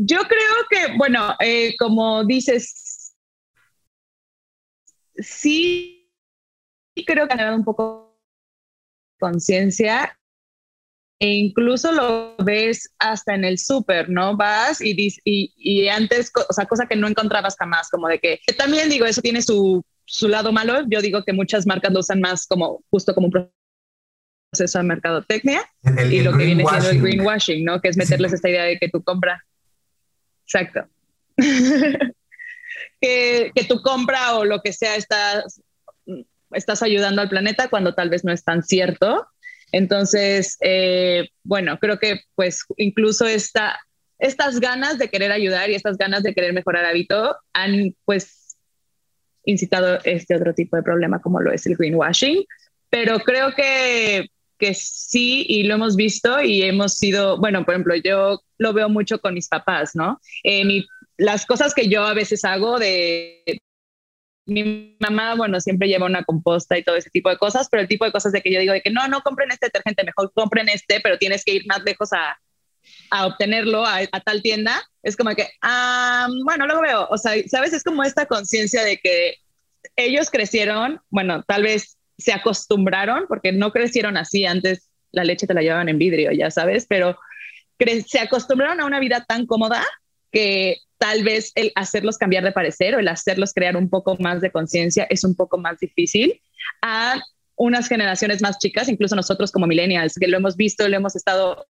yo 0.00 0.18
creo 0.28 0.54
que, 0.70 0.96
bueno, 0.96 1.34
eh, 1.40 1.74
como 1.76 2.24
dices, 2.24 3.12
sí 5.16 6.08
creo 7.04 7.26
que 7.26 7.32
han 7.32 7.38
dado 7.38 7.56
un 7.56 7.64
poco 7.64 8.20
conciencia 9.18 10.16
e 11.20 11.28
incluso 11.28 11.92
lo 11.92 12.36
ves 12.36 12.90
hasta 12.98 13.34
en 13.34 13.44
el 13.44 13.58
súper, 13.58 14.08
¿no? 14.08 14.36
Vas 14.36 14.80
y, 14.80 14.94
y, 15.24 15.52
y, 15.56 15.88
antes, 15.88 16.30
o 16.48 16.52
sea, 16.52 16.66
cosa 16.66 16.86
que 16.86 16.96
no 16.96 17.08
encontrabas 17.08 17.56
jamás, 17.58 17.88
como 17.90 18.08
de 18.08 18.20
que, 18.20 18.40
también 18.56 18.88
digo, 18.88 19.04
eso 19.04 19.20
tiene 19.20 19.42
su, 19.42 19.84
su 20.04 20.28
lado 20.28 20.52
malo, 20.52 20.82
yo 20.88 21.00
digo 21.00 21.24
que 21.24 21.32
muchas 21.32 21.66
marcas 21.66 21.92
lo 21.92 22.00
usan 22.00 22.20
más 22.20 22.46
como 22.46 22.84
justo 22.90 23.14
como 23.14 23.26
un 23.28 23.50
proceso 24.52 24.78
de 24.78 24.84
mercadotecnia 24.84 25.62
y 26.10 26.20
lo 26.20 26.36
que 26.36 26.44
viene 26.44 26.64
siendo 26.64 26.90
el 26.90 27.02
greenwashing, 27.02 27.64
¿no? 27.64 27.80
Que 27.80 27.88
es 27.88 27.96
meterles 27.96 28.32
esta 28.32 28.48
idea 28.48 28.64
de 28.64 28.78
que 28.78 28.88
tú 28.88 29.02
compras 29.02 29.42
Exacto. 30.48 30.88
que, 33.00 33.52
que, 33.54 33.64
tu 33.64 33.82
compra 33.82 34.36
o 34.36 34.44
lo 34.44 34.62
que 34.62 34.72
sea 34.72 34.96
estás, 34.96 35.60
estás 36.52 36.82
ayudando 36.82 37.20
al 37.20 37.28
planeta 37.28 37.68
cuando 37.68 37.94
tal 37.94 38.08
vez 38.08 38.24
no 38.24 38.32
es 38.32 38.44
tan 38.44 38.62
cierto. 38.62 39.26
Entonces, 39.72 40.56
eh, 40.60 41.28
bueno, 41.42 41.78
creo 41.78 41.98
que 41.98 42.20
pues 42.34 42.64
incluso 42.76 43.26
esta, 43.26 43.78
estas 44.18 44.60
ganas 44.60 44.98
de 44.98 45.08
querer 45.08 45.32
ayudar 45.32 45.70
y 45.70 45.74
estas 45.74 45.96
ganas 45.96 46.22
de 46.22 46.34
querer 46.34 46.52
mejorar 46.52 46.84
hábito 46.84 47.36
han 47.52 47.94
pues 48.04 48.56
incitado 49.44 49.98
este 50.04 50.34
otro 50.34 50.54
tipo 50.54 50.76
de 50.76 50.82
problema 50.82 51.20
como 51.20 51.40
lo 51.40 51.52
es 51.52 51.66
el 51.66 51.76
greenwashing. 51.76 52.44
Pero 52.90 53.18
creo 53.20 53.54
que 53.54 54.28
que 54.58 54.74
sí, 54.74 55.46
y 55.48 55.62
lo 55.62 55.74
hemos 55.74 55.96
visto 55.96 56.42
y 56.42 56.62
hemos 56.62 56.94
sido, 56.94 57.38
bueno, 57.38 57.64
por 57.64 57.74
ejemplo, 57.74 57.94
yo 57.94 58.42
lo 58.58 58.72
veo 58.72 58.88
mucho 58.88 59.20
con 59.20 59.34
mis 59.34 59.48
papás, 59.48 59.92
¿no? 59.94 60.20
Eh, 60.42 60.84
las 61.16 61.46
cosas 61.46 61.74
que 61.74 61.88
yo 61.88 62.04
a 62.04 62.14
veces 62.14 62.44
hago 62.44 62.78
de... 62.78 63.42
Mi 64.48 64.96
mamá, 64.98 65.34
bueno, 65.34 65.60
siempre 65.60 65.88
lleva 65.88 66.06
una 66.06 66.24
composta 66.24 66.78
y 66.78 66.82
todo 66.82 66.96
ese 66.96 67.10
tipo 67.10 67.28
de 67.28 67.38
cosas, 67.38 67.68
pero 67.70 67.82
el 67.82 67.88
tipo 67.88 68.04
de 68.04 68.12
cosas 68.12 68.32
de 68.32 68.40
que 68.40 68.52
yo 68.52 68.58
digo 68.58 68.72
de 68.72 68.80
que 68.80 68.90
no, 68.90 69.06
no 69.06 69.20
compren 69.20 69.50
este 69.50 69.66
detergente, 69.66 70.04
mejor 70.04 70.32
compren 70.32 70.68
este, 70.68 71.00
pero 71.00 71.18
tienes 71.18 71.44
que 71.44 71.54
ir 71.54 71.66
más 71.66 71.82
lejos 71.84 72.12
a, 72.12 72.38
a 73.10 73.26
obtenerlo 73.26 73.84
a, 73.86 74.06
tal 74.24 74.42
tienda, 74.42 74.82
es 75.02 75.16
como 75.16 75.34
que, 75.34 75.48
bueno, 76.44 76.66
luego 76.66 76.82
veo, 76.82 77.08
o 77.10 77.18
sea, 77.18 77.32
sabes, 77.46 77.72
es 77.72 77.82
como 77.82 78.02
esta 78.02 78.26
conciencia 78.26 78.84
de 78.84 78.98
que 78.98 79.36
ellos 79.96 80.30
crecieron, 80.30 81.00
bueno, 81.10 81.42
tal 81.44 81.62
vez 81.62 81.96
se 82.18 82.32
acostumbraron, 82.32 83.26
porque 83.28 83.52
no 83.52 83.72
crecieron 83.72 84.16
así, 84.16 84.44
antes 84.44 84.88
la 85.12 85.24
leche 85.24 85.46
te 85.46 85.54
la 85.54 85.62
llevaban 85.62 85.88
en 85.88 85.98
vidrio, 85.98 86.32
ya 86.32 86.50
sabes, 86.50 86.86
pero 86.88 87.18
se 88.06 88.18
acostumbraron 88.18 88.80
a 88.80 88.86
una 88.86 89.00
vida 89.00 89.24
tan 89.26 89.46
cómoda 89.46 89.84
que 90.30 90.76
tal 90.98 91.22
vez 91.22 91.52
el 91.54 91.72
hacerlos 91.74 92.18
cambiar 92.18 92.44
de 92.44 92.52
parecer 92.52 92.94
o 92.94 92.98
el 92.98 93.08
hacerlos 93.08 93.52
crear 93.54 93.76
un 93.76 93.88
poco 93.88 94.16
más 94.18 94.40
de 94.40 94.50
conciencia 94.50 95.06
es 95.10 95.24
un 95.24 95.34
poco 95.34 95.58
más 95.58 95.78
difícil 95.78 96.40
a 96.82 97.20
unas 97.56 97.88
generaciones 97.88 98.40
más 98.40 98.58
chicas, 98.58 98.88
incluso 98.88 99.16
nosotros 99.16 99.50
como 99.50 99.66
millennials, 99.66 100.14
que 100.14 100.28
lo 100.28 100.36
hemos 100.36 100.56
visto, 100.56 100.88
lo 100.88 100.96
hemos 100.96 101.16
estado, 101.16 101.66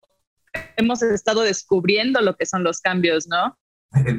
hemos 0.75 1.01
estado 1.01 1.41
descubriendo 1.41 2.21
lo 2.21 2.35
que 2.35 2.45
son 2.45 2.63
los 2.63 2.81
cambios, 2.81 3.27
¿no? 3.27 3.57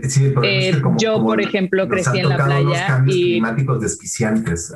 Sí, 0.08 0.32
eh, 0.42 0.80
yo, 0.98 1.22
por 1.22 1.42
ejemplo, 1.42 1.86
crecí 1.88 2.18
en 2.18 2.30
la 2.30 2.42
playa 2.42 3.02
y 3.06 3.32
climáticos 3.32 3.82
desquiciantes. 3.82 4.72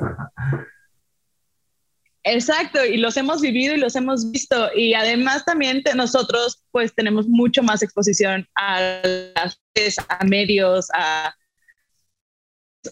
Exacto, 2.25 2.85
y 2.85 2.97
los 2.97 3.17
hemos 3.17 3.41
vivido 3.41 3.75
y 3.75 3.79
los 3.79 3.95
hemos 3.95 4.31
visto. 4.31 4.69
Y 4.75 4.93
además 4.93 5.43
también 5.45 5.83
nosotros 5.95 6.63
pues 6.71 6.93
tenemos 6.95 7.27
mucho 7.27 7.61
más 7.63 7.83
exposición 7.83 8.47
a 8.55 9.03
medios, 10.25 10.87
a... 10.93 11.35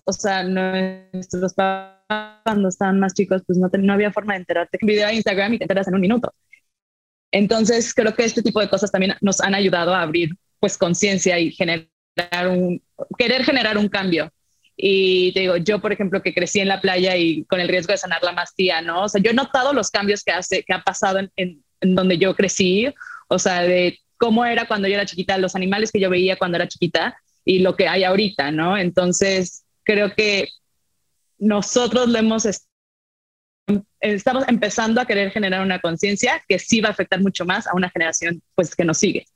O 0.05 0.13
sea, 0.13 0.43
nuestros 0.43 1.53
papás 1.53 2.01
cuando 2.43 2.69
estaban 2.69 2.99
más 2.99 3.13
chicos 3.13 3.41
pues 3.45 3.57
no, 3.57 3.69
no 3.71 3.93
había 3.93 4.11
forma 4.11 4.33
de 4.33 4.39
enterarte. 4.39 4.77
Un 4.81 4.87
video 4.87 5.07
a 5.07 5.13
Instagram 5.13 5.53
y 5.53 5.57
te 5.57 5.63
enteras 5.65 5.87
en 5.87 5.95
un 5.95 6.01
minuto. 6.01 6.33
Entonces 7.31 7.93
creo 7.93 8.13
que 8.13 8.25
este 8.25 8.41
tipo 8.41 8.59
de 8.59 8.69
cosas 8.69 8.91
también 8.91 9.15
nos 9.21 9.39
han 9.39 9.55
ayudado 9.55 9.93
a 9.93 10.01
abrir 10.01 10.35
pues 10.59 10.77
conciencia 10.77 11.39
y 11.39 11.51
generar 11.51 11.87
un, 12.49 12.81
querer 13.17 13.43
generar 13.43 13.77
un 13.77 13.87
cambio. 13.87 14.31
Y 14.83 15.31
te 15.33 15.41
digo, 15.41 15.57
yo, 15.57 15.79
por 15.79 15.93
ejemplo, 15.93 16.23
que 16.23 16.33
crecí 16.33 16.59
en 16.59 16.67
la 16.67 16.81
playa 16.81 17.15
y 17.15 17.43
con 17.45 17.59
el 17.59 17.67
riesgo 17.67 17.91
de 17.91 17.99
sanar 17.99 18.23
la 18.23 18.31
mastía, 18.31 18.81
¿no? 18.81 19.03
O 19.03 19.09
sea, 19.09 19.21
yo 19.21 19.29
he 19.29 19.33
notado 19.35 19.73
los 19.73 19.91
cambios 19.91 20.23
que, 20.23 20.31
hace, 20.31 20.63
que 20.63 20.73
ha 20.73 20.81
pasado 20.81 21.19
en, 21.19 21.31
en, 21.35 21.95
donde 21.95 22.17
yo 22.17 22.35
crecí, 22.35 22.91
o 23.27 23.37
sea, 23.37 23.61
de 23.61 23.99
cómo 24.17 24.43
era 24.43 24.65
cuando 24.65 24.87
yo 24.87 24.95
era 24.95 25.05
chiquita, 25.05 25.37
los 25.37 25.55
animales 25.55 25.91
que 25.91 25.99
yo 25.99 26.09
veía 26.09 26.35
cuando 26.35 26.55
era 26.55 26.67
chiquita 26.67 27.15
y 27.45 27.59
lo 27.59 27.75
que 27.75 27.87
hay 27.87 28.03
ahorita, 28.03 28.51
¿no? 28.51 28.75
Entonces, 28.75 29.65
creo 29.83 30.15
que 30.15 30.49
nosotros 31.37 32.07
lo 32.09 32.17
hemos 32.17 32.47
estamos 33.99 34.45
empezando 34.47 34.99
a 34.99 35.05
querer 35.05 35.29
generar 35.29 35.61
una 35.61 35.79
conciencia 35.79 36.43
que 36.47 36.57
sí 36.57 36.81
va 36.81 36.89
a 36.89 36.91
afectar 36.91 37.21
mucho 37.21 37.45
más 37.45 37.67
a 37.67 37.75
una 37.75 37.91
generación 37.91 38.41
pues 38.55 38.75
que 38.75 38.83
nos 38.83 38.97
sigue. 38.97 39.27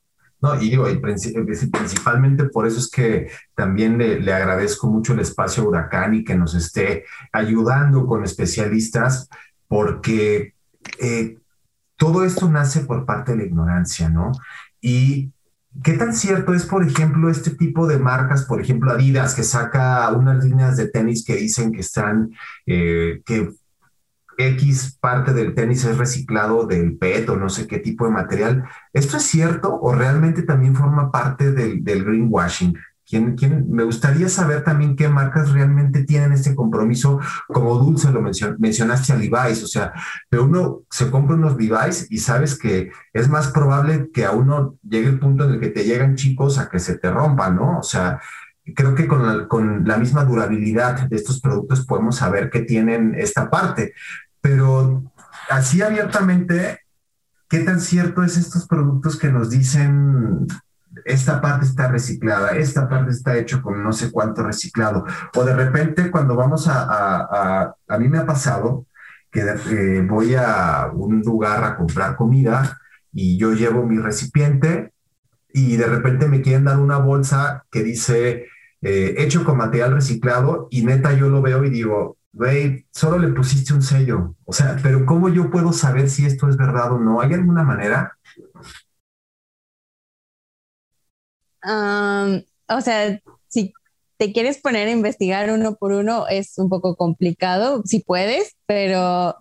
No, 0.41 0.61
y 0.61 0.69
digo, 0.69 0.89
y 0.89 0.97
principalmente 0.99 2.45
por 2.45 2.67
eso 2.67 2.79
es 2.79 2.89
que 2.89 3.31
también 3.55 3.97
le, 3.97 4.33
agradezco 4.33 4.87
mucho 4.87 5.13
el 5.13 5.19
espacio 5.19 5.67
Huracán 5.67 6.13
y 6.13 6.23
que 6.23 6.35
nos 6.35 6.53
esté 6.53 7.05
ayudando 7.31 8.05
con 8.05 8.23
especialistas, 8.23 9.29
porque 9.67 10.53
eh, 10.99 11.37
todo 11.95 12.25
esto 12.25 12.49
nace 12.49 12.81
por 12.81 13.05
parte 13.05 13.31
de 13.31 13.37
la 13.39 13.45
ignorancia, 13.45 14.09
¿no? 14.09 14.31
Y 14.81 15.31
¿Qué 15.83 15.93
tan 15.93 16.13
cierto 16.13 16.53
es, 16.53 16.65
por 16.65 16.85
ejemplo, 16.87 17.29
este 17.29 17.51
tipo 17.51 17.85
de 17.85 17.99
marcas, 17.99 18.45
por 18.45 18.61
ejemplo, 18.61 18.91
Adidas, 18.91 19.35
que 19.35 19.43
saca 19.43 20.09
unas 20.11 20.43
líneas 20.43 20.77
de 20.77 20.87
tenis 20.87 21.25
que 21.25 21.35
dicen 21.35 21.73
que 21.73 21.81
están, 21.81 22.31
eh, 22.65 23.21
que 23.25 23.49
X 24.37 24.97
parte 24.99 25.33
del 25.33 25.53
tenis 25.53 25.85
es 25.85 25.97
reciclado 25.97 26.65
del 26.65 26.97
PET 26.97 27.29
o 27.29 27.35
no 27.35 27.49
sé 27.49 27.67
qué 27.67 27.79
tipo 27.79 28.05
de 28.05 28.11
material. 28.11 28.63
¿Esto 28.93 29.17
es 29.17 29.23
cierto 29.23 29.79
o 29.79 29.93
realmente 29.93 30.43
también 30.43 30.75
forma 30.75 31.11
parte 31.11 31.51
del, 31.51 31.83
greenwashing? 31.83 32.77
¿Quién, 33.07 33.35
quién, 33.35 33.69
me 33.69 33.83
gustaría 33.83 34.27
saber 34.29 34.63
también 34.63 34.95
qué 34.95 35.07
marcas 35.07 35.51
realmente 35.51 36.03
tienen 36.05 36.31
este 36.31 36.55
compromiso, 36.55 37.19
como 37.47 37.77
Dulce 37.77 38.11
lo 38.11 38.21
mencionaste 38.21 39.13
a 39.13 39.15
Levi's, 39.15 39.63
o 39.63 39.67
sea, 39.67 39.93
pero 40.27 40.45
uno 40.45 40.81
se 40.89 41.11
compra 41.11 41.35
unos 41.35 41.55
Levi's 41.55 42.07
y 42.09 42.17
sabes 42.17 42.57
que 42.57 42.91
es 43.13 43.29
más 43.29 43.49
probable 43.49 44.09
que 44.11 44.25
a 44.25 44.31
uno 44.31 44.77
llegue 44.81 45.09
el 45.09 45.19
punto 45.19 45.43
en 45.43 45.51
el 45.51 45.59
que 45.59 45.69
te 45.69 45.83
llegan 45.83 46.15
chicos 46.15 46.57
a 46.57 46.67
que 46.67 46.79
se 46.79 46.97
te 46.97 47.11
rompan, 47.11 47.57
¿no? 47.57 47.77
O 47.77 47.83
sea, 47.83 48.19
creo 48.73 48.95
que 48.95 49.07
con 49.07 49.25
la, 49.25 49.47
con 49.47 49.87
la 49.87 49.97
misma 49.97 50.23
durabilidad 50.25 51.07
de 51.07 51.15
estos 51.15 51.39
productos 51.39 51.85
podemos 51.85 52.15
saber 52.15 52.49
que 52.49 52.61
tienen 52.61 53.13
esta 53.15 53.49
parte, 53.49 53.93
pero 54.45 55.01
así 55.49 55.81
abiertamente, 55.81 56.81
¿qué 57.49 57.61
tan 57.61 57.81
cierto 57.81 58.21
es 58.21 58.37
estos 58.37 58.67
productos 58.67 59.17
que 59.17 59.31
nos 59.31 59.49
dicen 59.49 60.45
esta 61.03 61.41
parte 61.41 61.65
está 61.65 61.87
reciclada, 61.87 62.51
esta 62.51 62.87
parte 62.87 63.09
está 63.09 63.35
hecho 63.37 63.63
con 63.63 63.83
no 63.83 63.91
sé 63.91 64.11
cuánto 64.11 64.43
reciclado? 64.43 65.03
O 65.35 65.43
de 65.43 65.55
repente 65.55 66.11
cuando 66.11 66.35
vamos 66.35 66.67
a, 66.67 66.83
a, 66.83 67.75
a, 67.87 67.97
mí 67.97 68.07
me 68.07 68.19
ha 68.19 68.27
pasado 68.27 68.85
que 69.31 69.41
eh, 69.41 70.01
voy 70.07 70.35
a 70.35 70.91
un 70.93 71.21
lugar 71.21 71.63
a 71.63 71.75
comprar 71.75 72.15
comida 72.15 72.77
y 73.11 73.39
yo 73.39 73.51
llevo 73.51 73.83
mi 73.83 73.97
recipiente 73.97 74.93
y 75.53 75.75
de 75.75 75.87
repente 75.87 76.27
me 76.27 76.43
quieren 76.43 76.65
dar 76.65 76.77
una 76.77 76.99
bolsa 76.99 77.65
que 77.71 77.81
dice 77.81 78.45
eh, 78.83 79.15
hecho 79.17 79.43
con 79.43 79.57
material 79.57 79.93
reciclado 79.93 80.67
y 80.69 80.85
neta 80.85 81.13
yo 81.13 81.29
lo 81.29 81.41
veo 81.41 81.63
y 81.63 81.71
digo, 81.71 82.17
güey, 82.35 82.85
solo 82.91 83.17
le 83.17 83.29
pusiste 83.29 83.73
un 83.73 83.81
sello. 83.81 84.35
O 84.45 84.53
sea, 84.53 84.77
pero 84.83 85.05
¿cómo 85.05 85.29
yo 85.29 85.49
puedo 85.49 85.71
saber 85.71 86.09
si 86.09 86.25
esto 86.25 86.49
es 86.49 86.57
verdad 86.57 86.91
o 86.91 86.99
no? 86.99 87.21
¿Hay 87.21 87.33
alguna 87.33 87.63
manera? 87.63 88.17
o 91.67 92.81
sea, 92.81 93.19
si 93.47 93.73
te 94.17 94.31
quieres 94.31 94.59
poner 94.59 94.87
a 94.87 94.91
investigar 94.91 95.49
uno 95.49 95.75
por 95.75 95.93
uno 95.93 96.27
es 96.27 96.59
un 96.59 96.69
poco 96.69 96.95
complicado, 96.95 97.81
si 97.85 98.01
puedes, 98.01 98.55
pero 98.67 99.35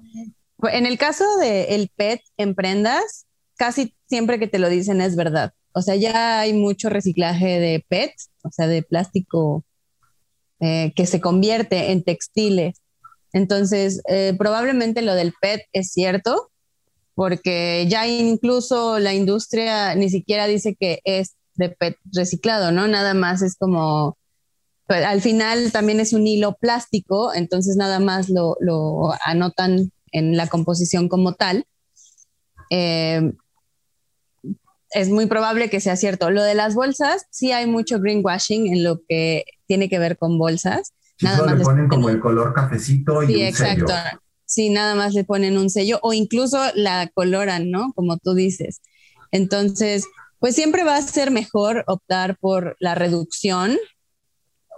en 0.62 0.86
el 0.86 0.97
caso 0.97 1.24
del 1.36 1.66
el 1.68 1.90
PET 1.95 2.22
en 2.38 2.55
prendas, 2.55 3.26
casi 3.57 3.95
siempre 4.07 4.38
que 4.38 4.47
te 4.47 4.59
lo 4.59 4.70
dicen 4.70 5.03
es 5.03 5.16
verdad. 5.16 5.53
O 5.72 5.82
sea, 5.82 5.97
ya 5.97 6.40
hay 6.40 6.55
mucho 6.55 6.88
reciclaje 6.88 7.61
de 7.61 7.84
PET, 7.88 8.12
o 8.42 8.51
sea, 8.51 8.68
de 8.68 8.82
plástico 8.82 9.64
eh, 10.61 10.92
que 10.97 11.05
se 11.05 11.20
convierte 11.20 11.92
en 11.92 12.05
textiles. 12.05 12.80
Entonces, 13.35 14.01
eh, 14.09 14.32
probablemente 14.39 15.03
lo 15.03 15.14
del 15.14 15.35
PET 15.41 15.62
es 15.72 15.91
cierto, 15.91 16.53
porque 17.16 17.85
ya 17.89 18.07
incluso 18.07 19.01
la 19.01 19.12
industria 19.12 19.97
ni 19.97 20.09
siquiera 20.09 20.47
dice 20.47 20.76
que 20.78 21.01
es 21.05 21.35
de 21.55 21.68
PET 21.68 21.97
reciclado, 22.12 22.70
¿no? 22.70 22.87
Nada 22.87 23.12
más 23.12 23.43
es 23.43 23.57
como, 23.57 24.16
pues, 24.87 25.05
al 25.05 25.20
final 25.20 25.72
también 25.72 25.99
es 25.99 26.12
un 26.12 26.28
hilo 26.28 26.55
plástico, 26.61 27.35
entonces 27.35 27.76
nada 27.76 27.99
más 27.99 28.28
lo, 28.30 28.57
anotan 29.24 29.91
en 30.12 30.37
la 30.37 30.47
composición 30.47 31.09
como 31.09 31.35
tal. 31.35 31.66
Eh, 32.70 33.32
es 34.91 35.09
muy 35.11 35.26
probable 35.26 35.70
que 35.70 35.80
sea 35.80 35.97
cierto. 35.97 36.30
Lo 36.30 36.45
de 36.45 36.55
las 36.55 36.76
bolsas, 36.76 37.26
sí 37.30 37.51
hay 37.51 37.66
mucho 37.66 37.99
greenwashing 37.99 38.68
en 38.68 38.85
lo 38.85 39.01
que 39.09 39.43
tiene 39.66 39.89
que 39.89 39.99
ver 39.99 40.16
con 40.16 40.39
bolsas. 40.39 40.93
Nada 41.20 41.46
más 41.46 41.58
le 41.58 41.64
ponen 41.64 41.88
como 41.88 42.08
el 42.08 42.20
color 42.20 42.52
cafecito 42.52 43.22
y 43.22 43.26
sí, 43.26 43.42
exacto. 43.42 43.92
Sí, 44.46 44.70
nada 44.70 44.94
más 44.94 45.14
le 45.14 45.24
ponen 45.24 45.56
un 45.56 45.70
sello 45.70 45.98
o 46.02 46.12
incluso 46.12 46.58
la 46.74 47.10
coloran, 47.14 47.70
¿no? 47.70 47.92
Como 47.94 48.18
tú 48.18 48.34
dices. 48.34 48.82
Entonces, 49.30 50.04
pues 50.38 50.54
siempre 50.54 50.84
va 50.84 50.96
a 50.96 51.02
ser 51.02 51.30
mejor 51.30 51.84
optar 51.86 52.36
por 52.38 52.76
la 52.78 52.94
reducción. 52.94 53.76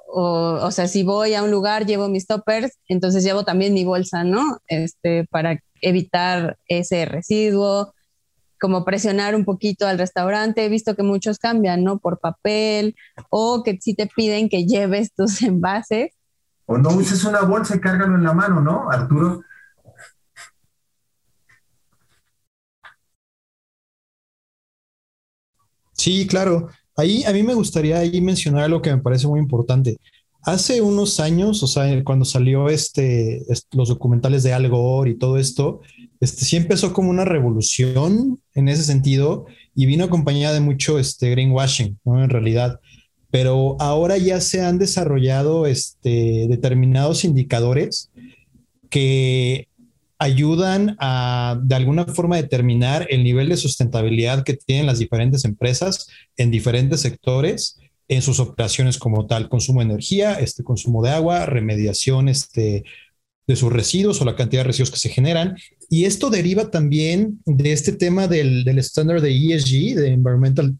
O, 0.08 0.58
o 0.62 0.70
sea, 0.70 0.86
si 0.86 1.02
voy 1.02 1.34
a 1.34 1.42
un 1.42 1.50
lugar, 1.50 1.84
llevo 1.84 2.08
mis 2.08 2.26
toppers, 2.26 2.78
entonces 2.88 3.24
llevo 3.24 3.44
también 3.44 3.74
mi 3.74 3.84
bolsa, 3.84 4.22
¿no? 4.22 4.58
Este, 4.68 5.26
para 5.30 5.60
evitar 5.80 6.56
ese 6.68 7.04
residuo, 7.04 7.92
como 8.60 8.84
presionar 8.84 9.34
un 9.34 9.44
poquito 9.44 9.86
al 9.86 9.98
restaurante. 9.98 10.64
He 10.64 10.68
visto 10.68 10.94
que 10.94 11.02
muchos 11.02 11.38
cambian, 11.38 11.84
¿no? 11.84 11.98
Por 11.98 12.20
papel 12.20 12.94
o 13.30 13.62
que 13.62 13.78
si 13.80 13.94
te 13.94 14.06
piden 14.06 14.48
que 14.48 14.64
lleves 14.64 15.12
tus 15.14 15.42
envases 15.42 16.15
o 16.66 16.78
no 16.78 16.90
uses 16.90 17.24
una 17.24 17.42
bolsa 17.42 17.76
y 17.76 17.80
cárgalo 17.80 18.16
en 18.16 18.24
la 18.24 18.34
mano, 18.34 18.60
¿no, 18.60 18.90
Arturo? 18.90 19.42
Sí, 25.92 26.26
claro. 26.26 26.68
Ahí 26.96 27.24
a 27.24 27.32
mí 27.32 27.42
me 27.42 27.54
gustaría 27.54 27.98
ahí 27.98 28.20
mencionar 28.20 28.64
algo 28.64 28.82
que 28.82 28.90
me 28.94 29.02
parece 29.02 29.26
muy 29.26 29.40
importante. 29.40 29.98
Hace 30.42 30.80
unos 30.80 31.18
años, 31.20 31.62
o 31.62 31.66
sea, 31.66 32.04
cuando 32.04 32.24
salió 32.24 32.68
este, 32.68 33.44
los 33.72 33.88
documentales 33.88 34.42
de 34.42 34.52
Al 34.52 34.68
Gore 34.68 35.10
y 35.10 35.18
todo 35.18 35.38
esto, 35.38 35.80
este, 36.20 36.44
sí 36.44 36.56
empezó 36.56 36.92
como 36.92 37.10
una 37.10 37.24
revolución 37.24 38.40
en 38.54 38.68
ese 38.68 38.84
sentido 38.84 39.46
y 39.74 39.86
vino 39.86 40.04
acompañada 40.04 40.54
de 40.54 40.60
mucho 40.60 40.98
este, 40.98 41.30
greenwashing, 41.30 41.98
¿no? 42.04 42.22
En 42.22 42.30
realidad 42.30 42.80
pero 43.30 43.76
ahora 43.80 44.16
ya 44.18 44.40
se 44.40 44.62
han 44.62 44.78
desarrollado 44.78 45.66
este, 45.66 46.46
determinados 46.48 47.24
indicadores 47.24 48.10
que 48.88 49.68
ayudan 50.18 50.96
a 50.98 51.58
de 51.62 51.74
alguna 51.74 52.06
forma 52.06 52.36
determinar 52.36 53.06
el 53.10 53.22
nivel 53.22 53.48
de 53.48 53.56
sustentabilidad 53.56 54.44
que 54.44 54.54
tienen 54.54 54.86
las 54.86 54.98
diferentes 54.98 55.44
empresas 55.44 56.08
en 56.36 56.50
diferentes 56.50 57.00
sectores 57.00 57.78
en 58.08 58.22
sus 58.22 58.38
operaciones 58.40 58.98
como 58.98 59.26
tal, 59.26 59.48
consumo 59.48 59.80
de 59.80 59.86
energía, 59.86 60.34
este 60.34 60.62
consumo 60.62 61.02
de 61.02 61.10
agua, 61.10 61.44
remediación 61.46 62.28
este, 62.28 62.84
de 63.46 63.56
sus 63.56 63.72
residuos 63.72 64.20
o 64.20 64.24
la 64.24 64.36
cantidad 64.36 64.60
de 64.60 64.68
residuos 64.68 64.90
que 64.90 64.98
se 64.98 65.08
generan. 65.08 65.56
Y 65.88 66.04
esto 66.04 66.30
deriva 66.30 66.70
también 66.70 67.40
de 67.44 67.72
este 67.72 67.92
tema 67.92 68.28
del, 68.28 68.66
estándar 68.78 69.20
de 69.20 69.30
ESG, 69.30 69.96
de 69.96 70.08
Environmental, 70.08 70.76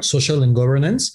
Social 0.00 0.42
and 0.42 0.54
Governance, 0.54 1.12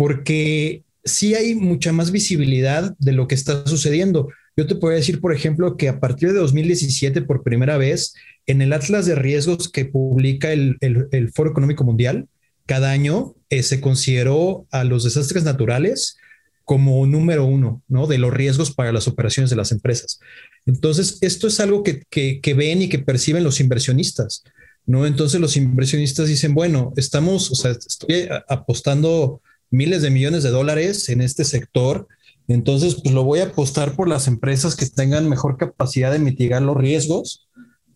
porque 0.00 0.82
sí 1.04 1.34
hay 1.34 1.54
mucha 1.54 1.92
más 1.92 2.10
visibilidad 2.10 2.96
de 2.98 3.12
lo 3.12 3.28
que 3.28 3.34
está 3.34 3.66
sucediendo. 3.66 4.30
Yo 4.56 4.66
te 4.66 4.74
puedo 4.74 4.94
decir, 4.94 5.20
por 5.20 5.34
ejemplo, 5.34 5.76
que 5.76 5.90
a 5.90 6.00
partir 6.00 6.32
de 6.32 6.38
2017, 6.38 7.20
por 7.20 7.42
primera 7.42 7.76
vez, 7.76 8.14
en 8.46 8.62
el 8.62 8.72
Atlas 8.72 9.04
de 9.04 9.14
Riesgos 9.14 9.68
que 9.68 9.84
publica 9.84 10.54
el, 10.54 10.78
el, 10.80 11.30
Foro 11.34 11.50
Económico 11.50 11.84
Mundial, 11.84 12.28
cada 12.64 12.92
año 12.92 13.34
eh, 13.50 13.62
se 13.62 13.82
consideró 13.82 14.66
a 14.70 14.84
los 14.84 15.04
desastres 15.04 15.44
naturales 15.44 16.16
como 16.64 17.04
número 17.04 17.44
uno, 17.44 17.82
¿no? 17.86 18.06
De 18.06 18.16
los 18.16 18.32
riesgos 18.32 18.74
para 18.74 18.92
las 18.92 19.06
operaciones 19.06 19.50
de 19.50 19.56
las 19.56 19.70
empresas. 19.70 20.18
Entonces, 20.64 21.18
esto 21.20 21.46
es 21.46 21.60
algo 21.60 21.82
que, 21.82 22.04
que, 22.08 22.54
ven 22.54 22.80
y 22.80 22.88
que 22.88 23.00
perciben 23.00 23.44
los 23.44 23.60
inversionistas, 23.60 24.44
¿no? 24.86 25.04
Entonces, 25.04 25.42
los 25.42 25.58
inversionistas 25.58 26.26
dicen, 26.26 26.54
bueno, 26.54 26.94
estamos, 26.96 27.50
o 27.50 27.54
sea, 27.54 27.72
estoy 27.72 28.30
apostando 28.48 29.42
miles 29.70 30.02
de 30.02 30.10
millones 30.10 30.42
de 30.42 30.50
dólares 30.50 31.08
en 31.08 31.20
este 31.20 31.44
sector, 31.44 32.08
entonces, 32.48 32.96
pues 32.96 33.14
lo 33.14 33.22
voy 33.22 33.38
a 33.38 33.44
apostar 33.44 33.94
por 33.94 34.08
las 34.08 34.26
empresas 34.26 34.74
que 34.74 34.86
tengan 34.86 35.28
mejor 35.28 35.56
capacidad 35.56 36.10
de 36.10 36.18
mitigar 36.18 36.62
los 36.62 36.76
riesgos 36.76 37.48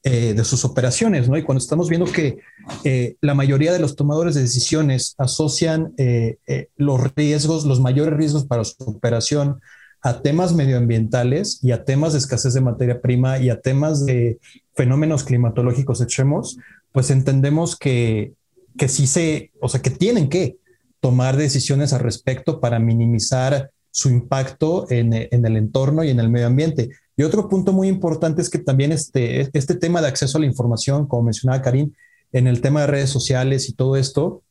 eh, 0.05 0.35
de 0.35 0.45
sus 0.45 0.65
operaciones, 0.65 1.29
¿no? 1.29 1.37
Y 1.37 1.43
cuando 1.43 1.63
estamos 1.63 1.89
viendo 1.89 2.07
que 2.07 2.39
eh, 2.85 3.17
la 3.21 3.35
mayoría 3.35 3.73
de 3.73 3.81
los 3.81 3.97
tomadores 3.97 4.35
de 4.35 4.43
decisiones 4.43 5.15
asocian 5.19 5.93
eh, 5.97 6.37
los 6.77 7.13
riesgos, 7.17 7.65
los 7.65 7.81
mayores 7.81 8.17
riesgos 8.17 8.45
para 8.45 8.65
su 8.65 8.77
operación 8.85 9.61
a 10.03 10.21
temas 10.21 10.55
medioambientales 10.55 11.59
y 11.63 11.73
a 11.73 11.85
temas 11.85 12.13
de 12.13 12.19
escasez 12.21 12.55
de 12.55 12.61
materia 12.61 13.01
prima 13.01 13.39
y 13.39 13.49
a 13.51 13.61
temas 13.61 14.05
de 14.05 14.39
fenómenos 14.75 15.25
climatológicos 15.25 16.01
extremos, 16.01 16.59
pues 16.93 17.11
entendemos 17.11 17.77
que, 17.77 18.35
que 18.77 18.89
sí 18.89 19.07
se, 19.07 19.51
o 19.61 19.69
sea, 19.69 19.81
que 19.81 19.91
tienen 19.91 20.29
que 20.29 20.59
tomar 21.05 21.37
decisiones 21.37 21.93
al 21.93 22.01
respecto 22.01 22.61
para 22.61 22.79
minimizar 22.79 23.71
su 23.91 24.09
impacto 24.09 24.87
en, 24.89 25.13
en, 25.13 25.45
el 25.45 25.59
entorno 25.59 26.03
y 26.03 26.09
en 26.09 26.19
el 26.19 26.31
medio 26.31 26.47
ambiente. 26.47 26.89
Y 27.15 27.25
otro 27.25 27.47
punto 27.51 27.75
muy 27.75 27.89
importante 27.89 28.41
es 28.41 28.49
que 28.49 28.59
también 28.59 28.91
este, 28.91 29.51
este 29.53 29.75
tema 29.75 30.01
de 30.01 30.09
acceso 30.09 30.39
a 30.39 30.41
la 30.41 30.47
información, 30.47 31.07
como 31.07 31.25
mencionaba 31.25 31.61
Karim, 31.61 31.93
en 32.33 32.47
el 32.47 32.63
tema 32.63 32.81
de 32.81 32.87
redes 32.87 33.11
sociales 33.11 33.69
y 33.69 33.75
todo 33.75 33.97
esto, 33.97 34.45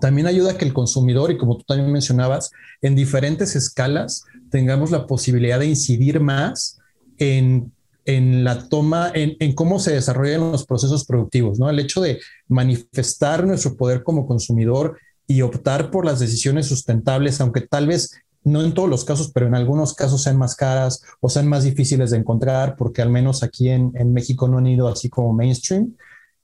también 0.00 0.26
ayuda 0.26 0.50
a 0.50 0.58
que 0.58 0.64
el 0.64 0.72
consumidor, 0.72 1.30
y 1.30 1.38
como 1.38 1.58
tú 1.58 1.62
también 1.62 1.92
mencionabas, 1.92 2.50
en 2.82 2.96
diferentes 2.96 3.54
escalas 3.54 4.24
tengamos 4.50 4.90
la 4.90 5.06
posibilidad 5.06 5.60
de 5.60 5.66
incidir 5.66 6.18
más 6.18 6.80
en, 7.18 7.70
en 8.04 8.42
la 8.42 8.68
toma, 8.68 9.12
en, 9.14 9.36
en, 9.38 9.54
cómo 9.54 9.78
se 9.78 9.92
desarrollan 9.92 10.50
los 10.50 10.66
procesos 10.66 11.04
productivos, 11.04 11.60
¿no? 11.60 11.70
El 11.70 11.78
hecho 11.78 12.00
de 12.00 12.18
manifestar 12.48 13.46
nuestro 13.46 13.76
poder 13.76 14.02
como 14.02 14.26
consumidor 14.26 14.98
y 15.26 15.42
optar 15.42 15.90
por 15.90 16.04
las 16.04 16.20
decisiones 16.20 16.66
sustentables, 16.66 17.40
aunque 17.40 17.62
tal 17.62 17.86
vez 17.86 18.12
no 18.44 18.62
en 18.62 18.74
todos 18.74 18.88
los 18.88 19.04
casos, 19.04 19.30
pero 19.32 19.46
en 19.46 19.54
algunos 19.54 19.94
casos 19.94 20.22
sean 20.22 20.36
más 20.36 20.54
caras 20.54 21.02
o 21.20 21.30
sean 21.30 21.48
más 21.48 21.64
difíciles 21.64 22.10
de 22.10 22.18
encontrar, 22.18 22.76
porque 22.76 23.00
al 23.02 23.08
menos 23.10 23.42
aquí 23.42 23.70
en, 23.70 23.92
México 24.12 24.46
no 24.46 24.58
han 24.58 24.66
ido 24.66 24.86
así 24.86 25.08
como 25.08 25.32
mainstream, 25.32 25.96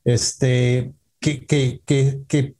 este, 0.05 0.93
que, 1.20 1.45
que, 1.45 1.83
que, 2.26 2.55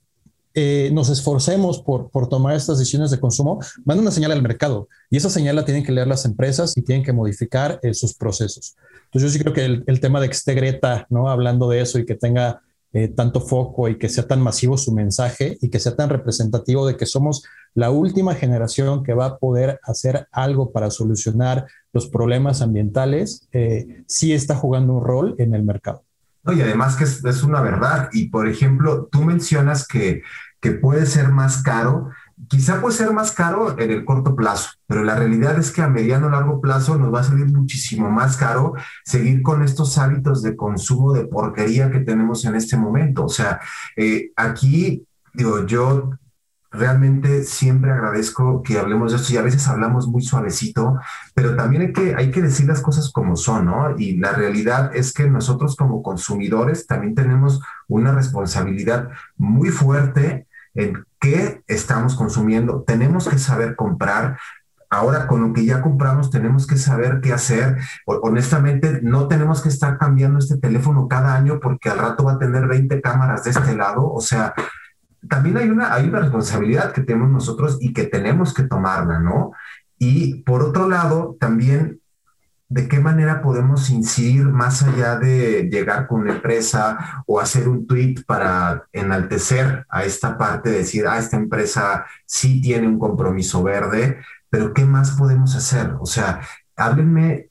eh, 0.53 0.91
nos 0.93 1.09
esforcemos 1.09 1.81
por, 1.81 2.11
por 2.11 2.29
tomar 2.29 2.57
estas 2.57 2.77
decisiones 2.77 3.13
de 3.13 3.21
consumo, 3.21 3.61
manda 3.85 4.03
una 4.03 4.11
señal 4.11 4.33
al 4.33 4.43
mercado 4.43 4.89
y 5.09 5.17
esa 5.17 5.31
señal 5.31 5.55
la 5.55 5.65
tienen 5.65 5.85
que 5.85 5.93
leer 5.93 6.09
las 6.09 6.25
empresas 6.25 6.77
y 6.77 6.83
tienen 6.83 7.05
que 7.05 7.13
modificar 7.13 7.79
eh, 7.85 7.95
sus 7.95 8.15
procesos. 8.15 8.75
Entonces 9.05 9.31
yo 9.31 9.33
sí 9.33 9.39
creo 9.39 9.55
que 9.55 9.65
el, 9.65 9.85
el, 9.87 10.01
tema 10.01 10.21
de 10.21 10.27
que 10.27 10.35
esté 10.35 10.55
Greta, 10.55 11.07
¿no? 11.09 11.31
Hablando 11.31 11.71
de 11.71 11.81
eso 11.81 12.01
y 12.01 12.05
que 12.05 12.17
tenga 12.17 12.63
eh, 12.93 13.09
tanto 13.09 13.41
foco 13.41 13.89
y 13.89 13.99
que 13.99 14.09
sea 14.09 14.27
tan 14.27 14.41
masivo 14.41 14.77
su 14.77 14.93
mensaje 14.93 15.57
y 15.61 15.71
que 15.71 15.79
sea 15.79 15.95
tan 15.95 16.11
representativo 16.11 16.87
de 16.87 16.97
que 16.97 17.07
somos 17.07 17.45
la 17.75 17.91
última 17.91 18.35
generación 18.35 19.05
que 19.05 19.15
va 19.15 19.27
a 19.27 19.39
poder 19.39 19.79
hacer 19.85 20.27
algo 20.33 20.73
para 20.73 20.91
solucionar 20.91 21.67
los 21.93 22.09
problemas 22.09 22.63
ambientales, 22.63 23.49
eh, 23.53 24.03
sí 24.07 24.33
está 24.33 24.57
jugando 24.57 24.95
un 24.95 25.05
rol 25.05 25.35
en 25.39 25.55
el 25.55 25.63
mercado. 25.63 26.03
y 26.47 26.61
además 26.61 26.97
que 26.97 27.05
es, 27.05 27.25
es, 27.25 27.43
una 27.45 27.61
verdad. 27.61 28.09
Y 28.13 28.29
por 28.29 28.49
ejemplo, 28.49 29.09
tú 29.11 29.23
mencionas 29.23 29.87
que, 29.87 30.23
que 30.61 30.73
puede 30.73 31.07
ser 31.07 31.29
más 31.29 31.63
caro 31.63 32.11
quizá 32.49 32.81
puede 32.81 32.97
ser 32.97 33.13
más 33.13 33.33
caro 33.33 33.79
en 33.79 33.91
el 33.91 34.05
corto 34.05 34.35
plazo, 34.35 34.71
pero 34.87 35.05
la 35.05 35.17
realidad 35.17 35.59
es 35.59 35.71
que 35.71 35.83
a 35.83 35.89
mediano 35.89 36.29
o 36.29 36.31
largo 36.31 36.61
plazo 36.61 36.97
nos 36.97 37.13
va 37.13 37.21
a 37.21 37.25
salir 37.25 37.47
muchísimo 37.47 38.11
más 38.11 38.37
caro 38.37 38.75
seguir 39.05 39.43
con 39.43 39.63
estos 39.63 39.99
hábitos 39.99 40.43
de 40.43 40.57
consumo 40.57 41.13
de 41.13 41.27
porquería 41.27 41.91
que 41.91 42.01
tenemos 42.01 42.45
en 42.45 42.55
este 42.55 42.77
momento. 42.77 43.25
O 43.25 43.29
sea, 43.29 43.61
eh, 43.97 44.31
aquí, 44.37 45.05
digo, 45.35 45.67
yo 45.67 46.11
realmente 46.73 47.43
siempre 47.43 47.91
agradezco 47.91 48.63
que 48.63 48.79
hablemos 48.79 49.11
de 49.11 49.19
esto 49.19 49.33
y 49.33 49.37
a 49.37 49.43
veces 49.43 49.67
hablamos 49.67 50.07
muy 50.07 50.23
suavecito, 50.23 50.99
pero 51.35 51.57
también 51.57 51.83
hay 51.83 51.93
que, 51.93 52.15
hay 52.15 52.31
que 52.31 52.43
decir 52.43 52.67
las 52.67 52.81
cosas 52.81 53.11
como 53.11 53.37
son, 53.37 53.67
¿no? 53.67 53.99
Y 53.99 54.19
la 54.19 54.33
realidad 54.33 54.95
es 54.95 55.13
que 55.13 55.29
nosotros 55.29 55.75
como 55.75 56.03
consumidores 56.03 56.87
también 56.87 57.15
tenemos 57.15 57.61
una 57.89 58.13
responsabilidad 58.13 59.09
muy 59.37 59.71
fuerte 59.71 60.47
en 60.75 61.05
qué 61.21 61.63
estamos 61.67 62.15
consumiendo. 62.15 62.83
Tenemos 62.83 63.29
que 63.29 63.39
saber 63.39 63.77
comprar. 63.77 64.39
Ahora, 64.89 65.29
con 65.29 65.41
lo 65.41 65.53
que 65.53 65.65
ya 65.65 65.83
compramos, 65.83 66.31
tenemos 66.31 66.67
que 66.67 66.77
saber 66.77 67.21
qué 67.21 67.33
hacer. 67.33 67.77
Honestamente, 68.07 69.01
no 69.03 69.29
tenemos 69.29 69.63
que 69.63 69.69
estar 69.69 69.99
cambiando 69.99 70.39
este 70.39 70.59
teléfono 70.59 71.07
cada 71.07 71.37
año 71.37 71.61
porque 71.61 71.91
al 71.91 71.99
rato 71.99 72.25
va 72.25 72.33
a 72.33 72.39
tener 72.39 72.67
20 72.67 73.01
cámaras 73.01 73.45
de 73.45 73.51
este 73.51 73.77
lado. 73.77 74.11
O 74.13 74.21
sea, 74.21 74.53
también 75.29 75.59
hay 75.59 75.69
una, 75.69 75.95
hay 75.95 76.09
una 76.09 76.21
responsabilidad 76.21 76.93
que 76.93 77.03
tenemos 77.03 77.31
nosotros 77.31 77.79
y 77.81 77.93
que 77.93 78.05
tenemos 78.05 78.53
que 78.53 78.65
tomarla, 78.65 79.21
¿no? 79.21 79.53
Y 79.99 80.43
por 80.43 80.63
otro 80.63 80.89
lado, 80.89 81.37
también 81.39 82.01
de 82.71 82.87
qué 82.87 83.01
manera 83.01 83.43
podemos 83.43 83.91
incidir 83.91 84.45
más 84.45 84.85
allá 84.85 85.17
de 85.19 85.69
llegar 85.71 86.07
con 86.07 86.21
una 86.21 86.35
empresa 86.35 87.25
o 87.27 87.41
hacer 87.41 87.69
un 87.69 87.85
tweet 87.85 88.23
para 88.25 88.87
enaltecer 88.93 89.85
a 89.91 90.05
esta 90.05 90.39
parte, 90.39 90.71
decir, 90.71 91.05
ah, 91.09 91.19
esta 91.19 91.37
empresa 91.37 92.07
sí 92.25 92.61
tiene 92.61 92.87
un 92.87 93.01
compromiso 93.01 93.65
verde, 93.65 94.21
pero 94.49 94.73
¿qué 94.73 94.85
más 94.85 95.11
podemos 95.11 95.57
hacer? 95.57 95.97
O 95.99 96.07
sea, 96.07 96.43
háblenme 96.77 97.51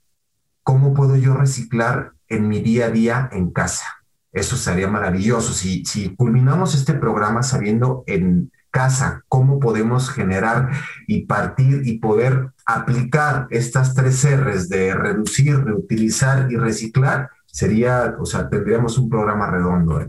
cómo 0.64 0.94
puedo 0.94 1.18
yo 1.18 1.34
reciclar 1.34 2.14
en 2.30 2.48
mi 2.48 2.62
día 2.62 2.86
a 2.86 2.90
día 2.90 3.30
en 3.34 3.52
casa. 3.52 3.86
Eso 4.32 4.56
sería 4.56 4.88
maravilloso. 4.88 5.52
Si, 5.52 5.84
si 5.84 6.16
culminamos 6.16 6.76
este 6.76 6.94
programa 6.94 7.44
sabiendo 7.44 8.06
en 8.08 8.54
casa, 8.72 9.24
cómo 9.28 9.60
podemos 9.60 10.10
generar 10.10 10.70
y 11.08 11.26
partir 11.26 11.82
y 11.86 12.00
poder 12.00 12.52
aplicar 12.66 13.48
estas 13.50 13.96
tres 13.96 14.26
R's 14.26 14.70
de 14.70 14.94
reducir, 14.94 15.58
reutilizar 15.64 16.52
y 16.52 16.58
reciclar, 16.58 17.30
sería, 17.46 18.16
o 18.20 18.26
sea, 18.26 18.50
tendríamos 18.50 18.98
un 18.98 19.10
programa 19.10 19.50
redondo. 19.50 20.02
¿eh? 20.02 20.08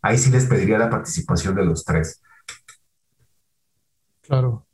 Ahí 0.00 0.18
sí 0.18 0.30
les 0.30 0.46
pediría 0.46 0.78
la 0.78 0.90
participación 0.90 1.54
de 1.54 1.64
los 1.64 1.84
tres. 1.84 2.20
Claro. 4.22 4.66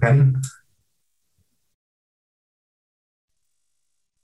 Karim. 0.00 0.40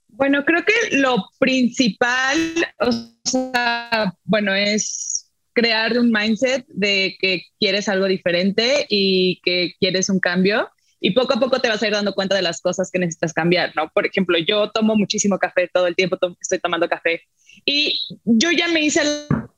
Bueno, 0.07 0.43
creo 0.45 0.63
que 0.65 0.97
lo 0.97 1.29
principal, 1.39 2.37
o 2.79 2.91
sea, 3.23 4.15
bueno, 4.23 4.55
es 4.55 5.16
crear 5.57 5.97
un 5.97 6.11
mindset 6.11 6.67
de 6.67 7.17
que 7.19 7.47
quieres 7.59 7.89
algo 7.89 8.05
diferente 8.05 8.85
y 8.89 9.41
que 9.43 9.73
quieres 9.79 10.07
un 10.07 10.19
cambio 10.19 10.69
y 10.99 11.15
poco 11.15 11.33
a 11.33 11.39
poco 11.39 11.59
te 11.59 11.67
vas 11.67 11.81
a 11.81 11.87
ir 11.87 11.93
dando 11.93 12.13
cuenta 12.13 12.35
de 12.35 12.43
las 12.43 12.61
cosas 12.61 12.91
que 12.91 12.99
necesitas 12.99 13.33
cambiar, 13.33 13.75
¿no? 13.75 13.89
Por 13.89 14.05
ejemplo, 14.05 14.37
yo 14.37 14.69
tomo 14.69 14.95
muchísimo 14.95 15.39
café 15.39 15.67
todo 15.73 15.87
el 15.87 15.95
tiempo, 15.95 16.15
estoy 16.39 16.59
tomando 16.59 16.87
café 16.87 17.23
y 17.65 17.99
yo 18.23 18.51
ya 18.51 18.67
me 18.67 18.81
hice 18.81 19.03
la 19.03 19.49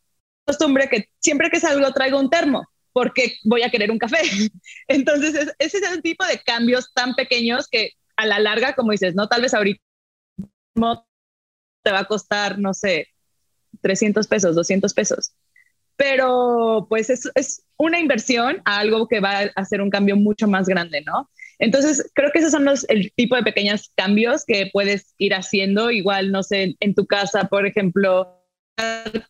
costumbre 0.45 0.87
que 0.87 1.09
siempre 1.19 1.49
que 1.49 1.59
salgo 1.59 1.91
traigo 1.91 2.17
un 2.17 2.29
termo 2.29 2.65
porque 2.93 3.35
voy 3.43 3.63
a 3.63 3.69
querer 3.69 3.91
un 3.91 3.99
café. 3.99 4.19
Entonces, 4.87 5.53
ese 5.59 5.77
es 5.79 5.91
el 5.91 6.01
tipo 6.01 6.25
de 6.25 6.39
cambios 6.39 6.93
tan 6.93 7.13
pequeños 7.13 7.67
que 7.69 7.91
a 8.15 8.25
la 8.25 8.39
larga, 8.39 8.73
como 8.73 8.93
dices, 8.93 9.15
no, 9.15 9.27
tal 9.27 9.41
vez 9.41 9.53
ahorita 9.53 9.83
te 11.83 11.91
va 11.91 11.99
a 11.99 12.05
costar, 12.05 12.57
no 12.57 12.73
sé, 12.73 13.09
300 13.81 14.27
pesos, 14.27 14.55
200 14.55 14.93
pesos 14.93 15.33
pero 15.99 16.85
pues 16.87 17.09
es, 17.09 17.29
es, 17.35 17.61
una 17.75 17.99
inversión 17.99 18.61
a 18.63 18.79
algo 18.79 19.05
que 19.09 19.19
va 19.19 19.39
a 19.39 19.51
hacer 19.55 19.81
un 19.81 19.89
cambio 19.89 20.15
mucho 20.15 20.47
más 20.47 20.65
grande, 20.65 21.01
¿no? 21.01 21.29
Entonces, 21.59 22.09
creo 22.15 22.31
que 22.31 22.39
esos 22.39 22.51
son 22.51 22.63
los, 22.63 22.87
el 22.87 23.11
tipo 23.17 23.35
de 23.35 23.43
pequeños 23.43 23.91
cambios 23.95 24.45
que 24.45 24.69
puedes 24.71 25.13
ir 25.17 25.33
haciendo, 25.33 25.91
igual, 25.91 26.31
no 26.31 26.41
sé, 26.41 26.77
en 26.79 26.95
tu 26.95 27.05
casa, 27.05 27.49
por 27.49 27.65
ejemplo, 27.65 28.41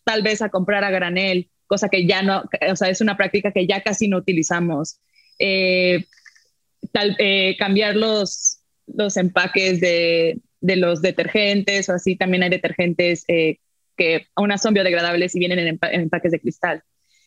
tal 0.03 0.22
vez 0.22 0.43
a 0.43 0.49
comprar 0.49 0.84
a 0.84 0.91
granel, 0.91 1.49
cosa 1.65 1.89
que 1.89 2.05
ya 2.05 2.22
no, 2.22 2.43
o 2.72 2.76
sea, 2.76 2.89
es 2.89 3.01
una 3.01 3.17
práctica 3.17 3.51
que 3.51 3.65
ya 3.65 3.82
casi 3.82 4.07
no 4.07 4.17
utilizamos. 4.17 4.99
Eh, 5.39 6.05
tal, 6.91 7.15
eh, 7.17 7.55
cambiar 7.57 7.95
los, 7.95 8.59
los 8.86 9.17
empaques 9.17 9.82
de, 9.82 10.39
de 10.61 10.76
los 10.76 11.01
detergentes 11.01 11.89
o 11.89 11.93
así, 11.93 12.15
también 12.15 12.43
hay 12.43 12.49
detergentes 12.49 13.26
eh, 13.28 13.57
que 13.99 14.27
aún 14.35 14.57
son 14.57 14.73
biodegradables 14.73 15.35
y 15.35 15.39
vienen 15.39 15.59
en, 15.59 15.79
empaques 15.81 16.31
de 16.31 16.39
cristal. 16.39 16.81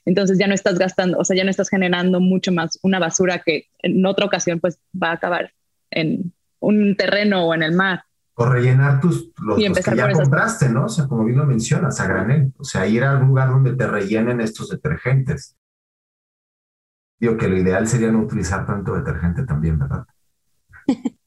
Entonces 0.07 0.39
ya 0.39 0.49
no 0.49 0.55
estás 0.55 0.79
gastando, 0.79 1.19
o 1.19 1.25
sea, 1.25 1.37
ya 1.37 1.45
no 1.45 1.51
estás 1.51 1.69
generando 1.69 2.19
mucho 2.19 2.51
más 2.51 2.79
una 2.83 2.99
basura 2.99 3.41
que 3.45 3.67
en 3.81 4.05
otra 4.07 4.25
ocasión 4.25 4.59
pues 4.59 4.81
va 5.01 5.11
a 5.11 5.13
acabar 5.13 5.53
en 5.91 6.33
un 6.61 6.97
terreno 6.97 7.47
o 7.47 7.55
en 7.55 7.63
el 7.63 7.73
mar. 7.73 8.05
O 8.35 8.47
rellenar 8.47 9.01
tus 9.01 9.31
los, 9.43 9.59
que 9.59 9.97
ya 9.97 10.11
compraste, 10.11 10.71
¿no? 10.71 10.87
O 10.87 10.89
sea, 10.89 11.07
como 11.07 11.25
bien 11.25 11.37
lo 11.37 11.45
mencionas, 11.45 12.01
a 12.01 12.09
granel. 12.09 12.53
O 12.57 12.65
sea, 12.65 12.87
ir 12.87 13.05
a 13.05 13.11
algún 13.11 13.29
lugar 13.29 13.51
donde 13.51 13.75
te 13.75 13.87
rellenen 13.87 14.41
estos 14.41 14.71
detergentes. 14.71 15.55
Digo 17.21 17.37
que 17.37 17.49
lo 17.49 17.59
ideal 17.59 17.87
sería 17.87 18.11
no 18.11 18.21
utilizar 18.21 18.67
tanto 18.67 18.95
detergente 18.95 19.45
también, 19.45 19.79
¿verdad? 19.79 20.07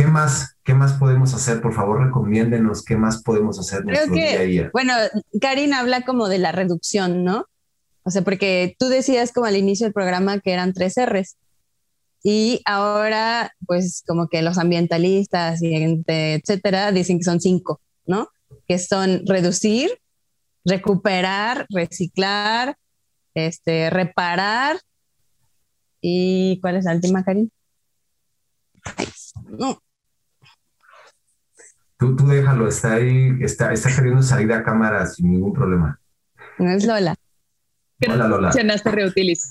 ¿Qué 0.00 0.06
más, 0.06 0.56
¿Qué 0.64 0.72
más 0.72 0.94
podemos 0.94 1.34
hacer? 1.34 1.60
Por 1.60 1.74
favor, 1.74 2.02
recomiéndenos 2.06 2.82
qué 2.82 2.96
más 2.96 3.22
podemos 3.22 3.58
hacer 3.58 3.82
Creo 3.82 4.06
que, 4.06 4.12
día 4.12 4.40
a 4.40 4.42
día. 4.44 4.70
Bueno, 4.72 4.94
Karin 5.42 5.74
habla 5.74 6.06
como 6.06 6.28
de 6.30 6.38
la 6.38 6.52
reducción, 6.52 7.22
¿no? 7.22 7.44
O 8.02 8.10
sea, 8.10 8.22
porque 8.22 8.76
tú 8.78 8.88
decías 8.88 9.30
como 9.30 9.44
al 9.44 9.58
inicio 9.58 9.84
del 9.84 9.92
programa 9.92 10.40
que 10.40 10.52
eran 10.52 10.72
tres 10.72 10.94
R's. 10.96 11.36
Y 12.22 12.62
ahora, 12.64 13.52
pues 13.66 14.02
como 14.06 14.28
que 14.28 14.40
los 14.40 14.56
ambientalistas 14.56 15.60
y 15.60 16.02
etcétera 16.06 16.92
dicen 16.92 17.18
que 17.18 17.24
son 17.24 17.42
cinco, 17.42 17.82
¿no? 18.06 18.28
Que 18.66 18.78
son 18.78 19.20
reducir, 19.26 19.90
recuperar, 20.64 21.66
reciclar, 21.68 22.74
este, 23.34 23.90
reparar. 23.90 24.80
¿Y 26.00 26.58
cuál 26.62 26.76
es 26.76 26.86
la 26.86 26.94
última, 26.94 27.22
Karin? 27.22 27.52
no. 29.58 29.78
Tú, 32.00 32.16
tú 32.16 32.26
déjalo, 32.26 32.66
está 32.66 32.94
ahí, 32.94 33.36
está, 33.42 33.74
está 33.74 33.94
queriendo 33.94 34.22
salir 34.22 34.50
a 34.54 34.62
cámara 34.62 35.04
sin 35.04 35.32
ningún 35.32 35.52
problema. 35.52 36.00
No 36.58 36.70
es 36.70 36.86
Lola. 36.86 37.14
Hola, 38.08 38.26
Lola. 38.26 38.48
Mencionaste 38.48 38.90
reutilizar. 38.90 39.50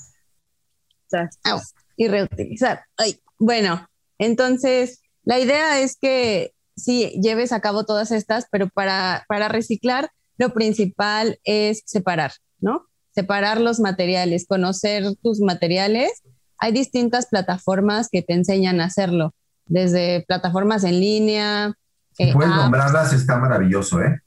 y 1.96 2.08
reutilizar. 2.08 2.82
Ay, 2.96 3.20
bueno, 3.38 3.88
entonces 4.18 5.00
la 5.22 5.38
idea 5.38 5.78
es 5.78 5.96
que 5.96 6.52
sí 6.76 7.20
lleves 7.22 7.52
a 7.52 7.60
cabo 7.60 7.84
todas 7.84 8.10
estas, 8.10 8.46
pero 8.50 8.68
para, 8.68 9.24
para 9.28 9.46
reciclar 9.46 10.10
lo 10.36 10.52
principal 10.52 11.38
es 11.44 11.84
separar, 11.86 12.32
¿no? 12.58 12.86
Separar 13.14 13.60
los 13.60 13.78
materiales, 13.78 14.46
conocer 14.48 15.04
tus 15.22 15.38
materiales. 15.38 16.10
Hay 16.58 16.72
distintas 16.72 17.26
plataformas 17.26 18.08
que 18.10 18.22
te 18.22 18.32
enseñan 18.32 18.80
a 18.80 18.86
hacerlo, 18.86 19.34
desde 19.66 20.24
plataformas 20.26 20.82
en 20.82 20.98
línea, 20.98 21.76
si 22.26 22.32
puedes 22.32 22.54
nombrarlas, 22.54 23.12
está 23.12 23.38
maravilloso, 23.38 24.00
¿eh? 24.00 24.20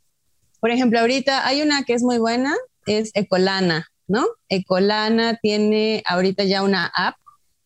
Por 0.59 0.71
ejemplo, 0.71 0.99
ahorita 0.99 1.45
hay 1.45 1.61
una 1.61 1.83
que 1.83 1.93
es 1.93 2.03
muy 2.03 2.17
buena, 2.17 2.53
es 2.85 3.11
Ecolana, 3.13 3.87
¿no? 4.07 4.25
Ecolana 4.49 5.37
tiene 5.41 6.03
ahorita 6.05 6.43
ya 6.45 6.63
una 6.63 6.91
app 6.95 7.15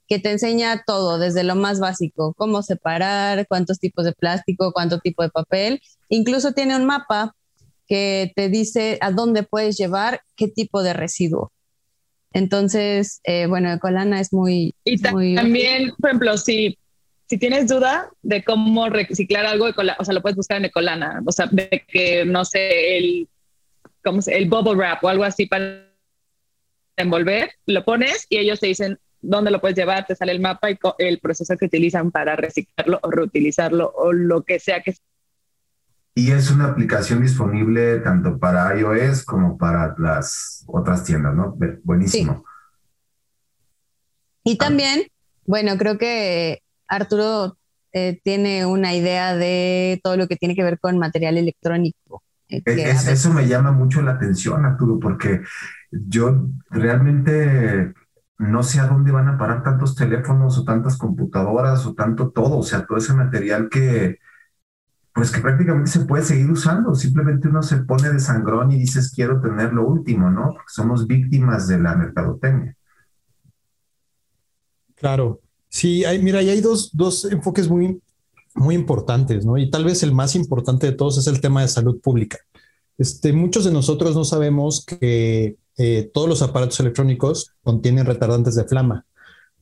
que 0.07 0.19
te 0.19 0.31
enseña 0.31 0.83
todo, 0.85 1.19
desde 1.19 1.43
lo 1.43 1.55
más 1.55 1.79
básico, 1.79 2.33
cómo 2.37 2.63
separar, 2.63 3.45
cuántos 3.47 3.79
tipos 3.79 4.05
de 4.05 4.13
plástico, 4.13 4.71
cuánto 4.71 4.99
tipo 4.99 5.21
de 5.21 5.29
papel. 5.29 5.81
Incluso 6.09 6.53
tiene 6.53 6.75
un 6.75 6.85
mapa 6.85 7.35
que 7.87 8.31
te 8.35 8.49
dice 8.49 8.97
a 9.01 9.11
dónde 9.11 9.43
puedes 9.43 9.77
llevar 9.77 10.21
qué 10.35 10.47
tipo 10.47 10.81
de 10.81 10.93
residuo. 10.93 11.51
Entonces, 12.33 13.19
eh, 13.23 13.47
bueno, 13.47 13.71
Ecolana 13.71 14.19
es 14.19 14.31
muy... 14.31 14.75
Y 14.83 15.01
también, 15.01 15.93
por 15.99 16.09
ejemplo, 16.09 16.37
si 16.37 16.77
si 17.27 17.37
tienes 17.37 17.67
duda 17.67 18.09
de 18.21 18.43
cómo 18.43 18.89
reciclar 18.89 19.45
algo, 19.45 19.65
o 19.67 20.05
sea, 20.05 20.13
lo 20.13 20.21
puedes 20.21 20.37
buscar 20.37 20.57
en 20.57 20.65
Ecolana, 20.65 21.21
o 21.25 21.31
sea, 21.31 21.47
de 21.51 21.83
que, 21.87 22.25
no 22.25 22.45
sé, 22.45 22.97
el, 22.97 23.27
¿cómo 24.03 24.21
se, 24.21 24.37
el 24.37 24.49
bubble 24.49 24.75
wrap 24.75 25.03
o 25.03 25.09
algo 25.09 25.23
así 25.23 25.45
para 25.45 25.85
envolver, 26.95 27.51
lo 27.65 27.83
pones 27.83 28.25
y 28.29 28.37
ellos 28.37 28.59
te 28.59 28.67
dicen 28.67 28.97
dónde 29.21 29.51
lo 29.51 29.59
puedes 29.59 29.77
llevar, 29.77 30.05
te 30.05 30.15
sale 30.15 30.31
el 30.31 30.39
mapa 30.39 30.71
y 30.71 30.77
el 30.99 31.19
proceso 31.19 31.57
que 31.57 31.65
utilizan 31.65 32.11
para 32.11 32.35
reciclarlo 32.35 32.99
o 33.03 33.11
reutilizarlo 33.11 33.91
o 33.95 34.13
lo 34.13 34.43
que 34.43 34.59
sea 34.59 34.81
que 34.81 34.95
y 36.15 36.31
es 36.31 36.49
una 36.49 36.65
aplicación 36.65 37.21
disponible 37.21 37.99
tanto 37.99 38.39
para 38.39 38.75
iOS 38.75 39.23
como 39.23 39.55
para 39.55 39.93
las 39.99 40.63
otras 40.65 41.03
tiendas, 41.03 41.35
¿no? 41.35 41.55
Buenísimo. 41.83 42.43
Y 44.43 44.57
también, 44.57 45.03
bueno, 45.45 45.77
creo 45.77 45.99
que 45.99 46.63
Arturo 46.87 47.57
eh, 47.93 48.19
tiene 48.23 48.65
una 48.65 48.93
idea 48.93 49.35
de 49.35 49.99
todo 50.03 50.17
lo 50.17 50.27
que 50.27 50.35
tiene 50.35 50.55
que 50.55 50.63
ver 50.63 50.79
con 50.79 50.97
material 50.97 51.37
electrónico. 51.37 52.23
Eh, 52.49 52.63
eso 52.65 53.33
me 53.33 53.47
llama 53.47 53.71
mucho 53.71 54.01
la 54.01 54.11
atención, 54.11 54.65
Arturo, 54.65 54.99
porque 54.99 55.41
yo 55.91 56.47
realmente 56.69 57.93
no 58.37 58.63
sé 58.63 58.79
a 58.79 58.87
dónde 58.87 59.11
van 59.11 59.27
a 59.27 59.37
parar 59.37 59.63
tantos 59.63 59.95
teléfonos 59.95 60.57
o 60.57 60.63
tantas 60.63 60.97
computadoras 60.97 61.85
o 61.85 61.93
tanto 61.93 62.29
todo, 62.29 62.57
o 62.57 62.63
sea, 62.63 62.85
todo 62.85 62.97
ese 62.99 63.13
material 63.13 63.67
que, 63.69 64.19
pues 65.13 65.31
que 65.31 65.41
prácticamente 65.41 65.89
se 65.89 66.01
puede 66.01 66.23
seguir 66.23 66.49
usando. 66.51 66.93
Simplemente 66.93 67.47
uno 67.47 67.63
se 67.63 67.77
pone 67.77 68.09
de 68.09 68.19
sangrón 68.19 68.71
y 68.71 68.79
dices, 68.79 69.11
quiero 69.13 69.41
tener 69.41 69.73
lo 69.73 69.87
último, 69.87 70.29
¿no? 70.29 70.51
Porque 70.51 70.67
somos 70.67 71.07
víctimas 71.07 71.67
de 71.67 71.79
la 71.79 71.95
mercadotecnia. 71.95 72.75
Claro, 74.95 75.41
Sí, 75.77 76.05
hay, 76.05 76.17
mira, 76.17 76.41
y 76.41 76.49
hay 76.49 76.59
dos, 76.59 76.89
dos 76.91 77.25
enfoques 77.25 77.69
muy, 77.69 78.01
muy 78.55 78.73
importantes, 78.73 79.45
¿no? 79.45 79.59
Y 79.59 79.69
tal 79.69 79.85
vez 79.85 80.01
el 80.01 80.11
más 80.11 80.33
importante 80.33 80.87
de 80.87 80.93
todos 80.93 81.19
es 81.19 81.27
el 81.27 81.39
tema 81.39 81.61
de 81.61 81.67
salud 81.67 82.01
pública. 82.01 82.39
Este, 82.97 83.31
muchos 83.31 83.63
de 83.63 83.71
nosotros 83.71 84.15
no 84.15 84.25
sabemos 84.25 84.83
que 84.83 85.55
eh, 85.77 86.09
todos 86.15 86.27
los 86.27 86.41
aparatos 86.41 86.79
electrónicos 86.79 87.51
contienen 87.61 88.07
retardantes 88.07 88.55
de 88.55 88.63
flama, 88.63 89.05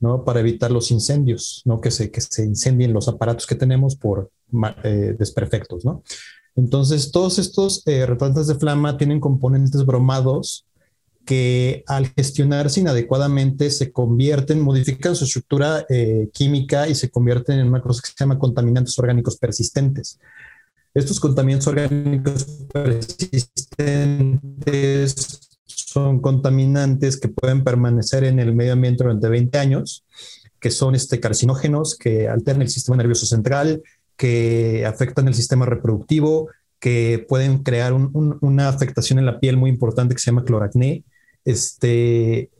¿no? 0.00 0.24
Para 0.24 0.40
evitar 0.40 0.70
los 0.70 0.90
incendios, 0.90 1.60
¿no? 1.66 1.82
Que 1.82 1.90
se, 1.90 2.10
que 2.10 2.22
se 2.22 2.46
incendien 2.46 2.94
los 2.94 3.08
aparatos 3.08 3.46
que 3.46 3.54
tenemos 3.54 3.94
por 3.94 4.30
eh, 4.84 5.14
desperfectos, 5.18 5.84
¿no? 5.84 6.02
Entonces, 6.54 7.10
todos 7.10 7.38
estos 7.38 7.86
eh, 7.86 8.06
retardantes 8.06 8.46
de 8.46 8.54
flama 8.54 8.96
tienen 8.96 9.20
componentes 9.20 9.84
bromados 9.84 10.65
que 11.26 11.84
al 11.88 12.06
gestionarse 12.16 12.80
inadecuadamente 12.80 13.68
se 13.70 13.92
convierten, 13.92 14.60
modifican 14.60 15.16
su 15.16 15.24
estructura 15.24 15.84
eh, 15.88 16.30
química 16.32 16.88
y 16.88 16.94
se 16.94 17.10
convierten 17.10 17.58
en 17.58 17.66
una 17.66 17.82
cosa 17.82 18.00
que 18.00 18.08
se 18.08 18.14
llama 18.18 18.38
contaminantes 18.38 18.96
orgánicos 18.98 19.36
persistentes. 19.36 20.18
Estos 20.94 21.20
contaminantes 21.20 21.66
orgánicos 21.66 22.46
persistentes 22.72 24.36
son 25.66 26.20
contaminantes 26.20 27.18
que 27.18 27.28
pueden 27.28 27.64
permanecer 27.64 28.22
en 28.24 28.38
el 28.38 28.54
medio 28.54 28.74
ambiente 28.74 29.02
durante 29.02 29.28
20 29.28 29.58
años, 29.58 30.04
que 30.60 30.70
son 30.70 30.94
este, 30.94 31.18
carcinógenos, 31.20 31.96
que 31.96 32.28
alteran 32.28 32.62
el 32.62 32.68
sistema 32.70 32.96
nervioso 32.96 33.26
central, 33.26 33.82
que 34.16 34.86
afectan 34.86 35.26
el 35.26 35.34
sistema 35.34 35.66
reproductivo, 35.66 36.48
que 36.78 37.26
pueden 37.28 37.64
crear 37.64 37.92
una 37.92 38.68
afectación 38.68 39.18
en 39.18 39.26
la 39.26 39.40
piel 39.40 39.56
muy 39.56 39.70
importante 39.70 40.14
que 40.14 40.20
se 40.20 40.30
llama 40.30 40.44
cloracné, 40.44 41.02
este, 41.46 42.50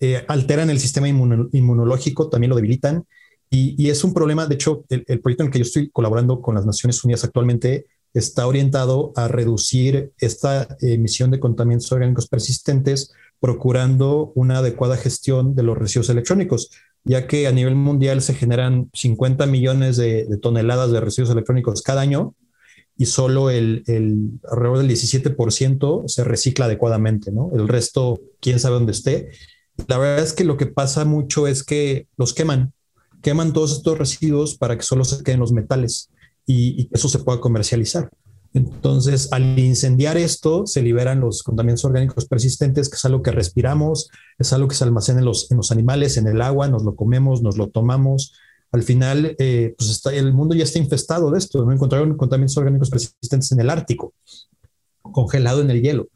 eh, 0.00 0.24
alteran 0.28 0.70
el 0.70 0.78
sistema 0.78 1.08
inmunológico, 1.08 2.30
también 2.30 2.50
lo 2.50 2.56
debilitan. 2.56 3.04
Y, 3.50 3.88
es 3.90 4.02
un 4.04 4.12
problema, 4.12 4.46
de 4.46 4.54
hecho, 4.54 4.84
el, 4.88 5.20
proyecto 5.20 5.42
en 5.42 5.46
el 5.46 5.52
que 5.52 5.58
yo 5.58 5.64
estoy 5.64 5.90
colaborando 5.90 6.40
con 6.42 6.56
las 6.56 6.66
Naciones 6.66 7.02
Unidas 7.04 7.24
actualmente 7.24 7.86
está 8.12 8.46
orientado 8.46 9.12
a 9.14 9.28
reducir 9.28 10.12
esta 10.18 10.76
emisión 10.80 11.30
de 11.30 11.40
contaminantes 11.40 11.90
orgánicos 11.92 12.28
persistentes, 12.28 13.12
procurando 13.40 14.32
una 14.34 14.58
adecuada 14.58 14.96
gestión 14.96 15.54
de 15.54 15.62
los 15.62 15.78
residuos 15.78 16.10
electrónicos, 16.10 16.70
ya 17.04 17.26
que 17.26 17.46
a 17.46 17.52
nivel 17.52 17.76
mundial 17.76 18.20
se 18.20 18.34
generan 18.34 18.90
50 18.92 19.46
millones 19.46 19.96
de 19.96 20.38
toneladas 20.42 20.90
de 20.90 21.00
residuos 21.00 21.30
electrónicos 21.30 21.82
cada 21.82 22.00
año 22.00 22.34
y 22.96 23.06
solo 23.06 23.50
el, 23.50 23.82
el, 23.86 24.40
alrededor 24.50 24.78
del 24.78 24.90
17% 24.90 26.08
se 26.08 26.24
recicla 26.24 26.64
adecuadamente, 26.64 27.30
¿no? 27.30 27.50
El 27.54 27.68
resto, 27.68 28.20
quién 28.40 28.58
sabe 28.58 28.74
dónde 28.74 28.92
esté. 28.92 29.30
La 29.86 29.98
verdad 29.98 30.24
es 30.24 30.32
que 30.32 30.44
lo 30.44 30.56
que 30.56 30.66
pasa 30.66 31.04
mucho 31.04 31.46
es 31.46 31.62
que 31.62 32.08
los 32.16 32.32
queman, 32.32 32.72
queman 33.22 33.52
todos 33.52 33.72
estos 33.72 33.98
residuos 33.98 34.56
para 34.56 34.76
que 34.76 34.82
solo 34.82 35.04
se 35.04 35.22
queden 35.22 35.40
los 35.40 35.52
metales 35.52 36.10
y, 36.46 36.82
y 36.82 36.88
eso 36.92 37.08
se 37.08 37.18
pueda 37.18 37.40
comercializar. 37.40 38.10
Entonces, 38.56 39.30
al 39.32 39.58
incendiar 39.58 40.16
esto, 40.16 40.66
se 40.66 40.80
liberan 40.80 41.20
los 41.20 41.42
contaminantes 41.42 41.84
orgánicos 41.84 42.24
persistentes, 42.24 42.88
que 42.88 42.96
es 42.96 43.04
algo 43.04 43.20
que 43.20 43.30
respiramos, 43.30 44.08
es 44.38 44.50
algo 44.54 44.68
que 44.68 44.74
se 44.74 44.84
almacena 44.84 45.18
en 45.18 45.26
los, 45.26 45.50
en 45.50 45.58
los 45.58 45.70
animales, 45.72 46.16
en 46.16 46.26
el 46.26 46.40
agua, 46.40 46.66
nos 46.66 46.82
lo 46.82 46.96
comemos, 46.96 47.42
nos 47.42 47.58
lo 47.58 47.68
tomamos, 47.68 48.32
al 48.72 48.82
final, 48.82 49.36
eh, 49.38 49.74
pues 49.76 49.90
está, 49.90 50.12
el 50.12 50.32
mundo 50.32 50.54
ya 50.54 50.64
está 50.64 50.78
infestado 50.78 51.30
de 51.30 51.38
esto. 51.38 51.64
¿no? 51.64 51.72
Encontraron 51.72 52.16
contaminantes 52.16 52.56
orgánicos 52.56 52.90
persistentes 52.90 53.52
en 53.52 53.60
el 53.60 53.70
Ártico, 53.70 54.14
congelado 55.02 55.60
en 55.60 55.70
el 55.70 55.82
hielo. 55.82 56.08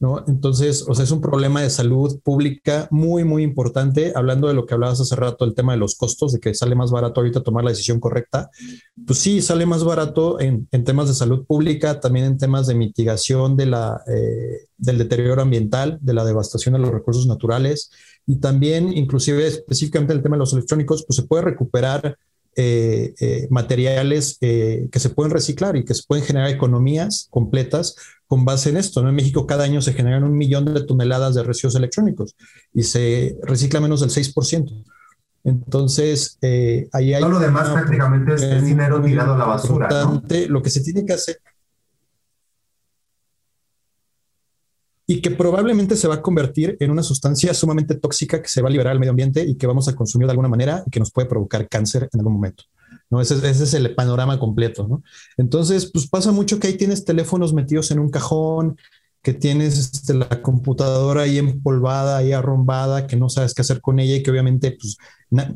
¿no? 0.00 0.24
Entonces, 0.26 0.84
o 0.88 0.94
sea, 0.94 1.04
es 1.04 1.12
un 1.12 1.20
problema 1.20 1.62
de 1.62 1.70
salud 1.70 2.20
pública 2.24 2.88
muy, 2.90 3.22
muy 3.22 3.44
importante. 3.44 4.12
Hablando 4.16 4.48
de 4.48 4.54
lo 4.54 4.66
que 4.66 4.74
hablabas 4.74 5.00
hace 5.00 5.14
rato, 5.14 5.44
el 5.44 5.54
tema 5.54 5.72
de 5.72 5.78
los 5.78 5.94
costos, 5.94 6.32
de 6.32 6.40
que 6.40 6.54
sale 6.54 6.74
más 6.74 6.90
barato 6.90 7.20
ahorita 7.20 7.42
tomar 7.42 7.62
la 7.62 7.70
decisión 7.70 8.00
correcta, 8.00 8.50
pues 9.06 9.20
sí, 9.20 9.40
sale 9.40 9.64
más 9.64 9.84
barato 9.84 10.40
en, 10.40 10.68
en 10.72 10.84
temas 10.84 11.08
de 11.08 11.14
salud 11.14 11.46
pública, 11.46 12.00
también 12.00 12.26
en 12.26 12.36
temas 12.38 12.66
de 12.66 12.74
mitigación 12.74 13.56
de 13.56 13.66
la, 13.66 14.02
eh, 14.08 14.66
del 14.76 14.98
deterioro 14.98 15.42
ambiental, 15.42 15.98
de 16.00 16.14
la 16.14 16.24
devastación 16.24 16.74
de 16.74 16.80
los 16.80 16.90
recursos 16.90 17.26
naturales 17.26 17.90
y 18.26 18.36
también, 18.36 18.92
inclusive 18.96 19.46
específicamente 19.46 20.12
el 20.12 20.22
tema 20.22 20.36
de 20.36 20.40
los 20.40 20.52
electrónicos, 20.52 21.04
pues 21.06 21.16
se 21.16 21.24
puede 21.24 21.42
recuperar 21.42 22.16
eh, 22.54 23.14
eh, 23.18 23.46
materiales 23.50 24.36
que 24.38 24.90
se 24.92 25.08
pueden 25.10 25.32
reciclar 25.32 25.74
y 25.76 25.84
que 25.84 25.94
se 25.94 26.02
pueden 26.06 26.24
generar 26.24 26.50
economías 26.50 27.28
completas 27.30 27.96
con 28.26 28.44
base 28.44 28.70
en 28.70 28.76
esto. 28.78 29.02
¿no? 29.02 29.08
En 29.08 29.14
México 29.14 29.46
cada 29.46 29.64
año 29.64 29.82
se 29.82 29.92
generan 29.92 30.24
un 30.24 30.36
millón 30.36 30.64
de 30.64 30.84
toneladas 30.84 31.34
de 31.34 31.42
residuos 31.42 31.74
electrónicos 31.74 32.34
y 32.72 32.82
se 32.82 33.36
recicla 33.42 33.80
menos 33.80 34.00
del 34.00 34.10
6%. 34.10 34.84
Entonces, 35.44 36.38
eh, 36.40 36.88
ahí 36.92 37.14
hay... 37.14 37.20
Todo 37.20 37.32
lo 37.32 37.38
demás 37.40 37.68
prácticamente 37.68 38.34
es, 38.34 38.64
dinero 38.64 39.02
tirado 39.02 39.34
a 39.34 39.38
la 39.38 39.44
basura. 39.44 39.88
Lo 40.48 40.62
que 40.62 40.70
se 40.70 40.80
tiene 40.80 41.04
que 41.04 41.12
hacer... 41.12 41.40
Y 45.12 45.20
que 45.20 45.30
probablemente 45.30 45.94
se 45.94 46.08
va 46.08 46.14
a 46.14 46.22
convertir 46.22 46.74
en 46.80 46.90
una 46.90 47.02
sustancia 47.02 47.52
sumamente 47.52 47.96
tóxica 47.96 48.40
que 48.40 48.48
se 48.48 48.62
va 48.62 48.68
a 48.68 48.72
liberar 48.72 48.92
al 48.92 48.98
medio 48.98 49.10
ambiente 49.10 49.44
y 49.44 49.56
que 49.56 49.66
vamos 49.66 49.86
a 49.86 49.94
consumir 49.94 50.26
de 50.26 50.30
alguna 50.30 50.48
manera 50.48 50.82
y 50.86 50.90
que 50.90 51.00
nos 51.00 51.10
puede 51.10 51.28
provocar 51.28 51.68
cáncer 51.68 52.08
en 52.10 52.20
algún 52.20 52.32
momento. 52.32 52.64
¿no? 53.10 53.20
Ese, 53.20 53.34
es 53.46 53.74
el 53.74 53.94
panorama 53.94 54.38
completo, 54.38 54.88
¿no? 54.88 55.02
Entonces, 55.36 55.90
pues 55.92 56.08
pasa 56.08 56.32
mucho 56.32 56.58
que 56.58 56.68
ahí 56.68 56.78
tienes 56.78 57.04
teléfonos 57.04 57.52
metidos 57.52 57.90
en 57.90 57.98
un 57.98 58.08
cajón, 58.08 58.78
que 59.20 59.34
tienes 59.34 59.76
este, 59.76 60.14
la 60.14 60.40
computadora 60.40 61.22
ahí 61.22 61.36
empolvada, 61.36 62.16
ahí 62.16 62.32
arrombada, 62.32 63.06
que 63.06 63.16
no 63.16 63.28
sabes 63.28 63.52
qué 63.52 63.60
hacer 63.60 63.82
con 63.82 64.00
ella 64.00 64.16
y 64.16 64.22
que 64.22 64.30
obviamente 64.30 64.78
pues, 64.80 64.96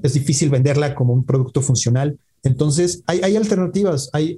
es 0.03 0.13
difícil 0.13 0.51
venderla 0.51 0.95
como 0.95 1.15
un 1.15 1.25
producto 1.25 1.63
funcional. 1.63 2.19
Entonces, 2.43 3.03
hay, 3.07 3.21
hay 3.23 3.37
alternativas, 3.37 4.11
hay, 4.13 4.37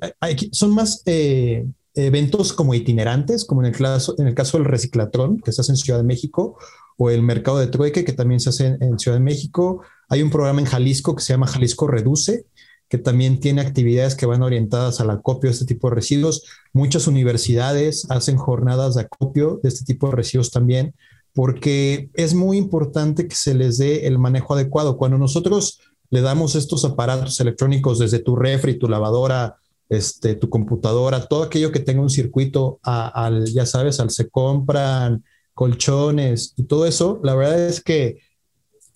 son 0.52 0.70
más 0.70 1.02
eh, 1.06 1.66
eventos 1.94 2.52
como 2.52 2.74
itinerantes, 2.74 3.44
como 3.44 3.62
en 3.62 3.68
el, 3.68 3.76
caso, 3.76 4.14
en 4.18 4.26
el 4.26 4.34
caso 4.34 4.58
del 4.58 4.66
reciclatrón, 4.66 5.40
que 5.40 5.52
se 5.52 5.60
hace 5.60 5.72
en 5.72 5.76
Ciudad 5.76 5.98
de 5.98 6.04
México, 6.04 6.56
o 6.96 7.10
el 7.10 7.22
mercado 7.22 7.58
de 7.58 7.68
trueque, 7.68 8.04
que 8.04 8.12
también 8.12 8.40
se 8.40 8.50
hace 8.50 8.66
en, 8.66 8.82
en 8.82 8.98
Ciudad 8.98 9.16
de 9.16 9.24
México. 9.24 9.82
Hay 10.08 10.22
un 10.22 10.30
programa 10.30 10.60
en 10.60 10.66
Jalisco 10.66 11.14
que 11.14 11.22
se 11.22 11.32
llama 11.32 11.46
Jalisco 11.46 11.86
Reduce, 11.86 12.46
que 12.88 12.98
también 12.98 13.38
tiene 13.38 13.60
actividades 13.60 14.14
que 14.14 14.26
van 14.26 14.42
orientadas 14.42 15.00
al 15.00 15.10
acopio 15.10 15.50
de 15.50 15.54
este 15.54 15.66
tipo 15.66 15.88
de 15.88 15.96
residuos. 15.96 16.44
Muchas 16.72 17.06
universidades 17.06 18.06
hacen 18.10 18.36
jornadas 18.36 18.94
de 18.94 19.02
acopio 19.02 19.60
de 19.62 19.68
este 19.68 19.84
tipo 19.84 20.08
de 20.08 20.16
residuos 20.16 20.50
también, 20.50 20.94
porque 21.34 22.10
es 22.14 22.34
muy 22.34 22.56
importante 22.56 23.28
que 23.28 23.36
se 23.36 23.54
les 23.54 23.78
dé 23.78 24.06
el 24.06 24.18
manejo 24.18 24.54
adecuado. 24.54 24.96
Cuando 24.96 25.18
nosotros 25.18 25.80
le 26.10 26.22
damos 26.22 26.54
estos 26.54 26.84
aparatos 26.84 27.38
electrónicos 27.40 27.98
desde 27.98 28.20
tu 28.20 28.36
refri, 28.36 28.78
tu 28.78 28.88
lavadora, 28.88 29.56
este, 29.88 30.34
tu 30.34 30.50
computadora, 30.50 31.26
todo 31.26 31.42
aquello 31.42 31.72
que 31.72 31.80
tenga 31.80 32.02
un 32.02 32.10
circuito 32.10 32.80
ya 32.84 33.66
sabes, 33.66 34.00
al 34.00 34.10
se 34.10 34.28
compran 34.28 35.24
colchones 35.54 36.54
y 36.56 36.64
todo 36.64 36.86
eso, 36.86 37.20
la 37.24 37.34
verdad 37.34 37.66
es 37.66 37.82
que 37.82 38.18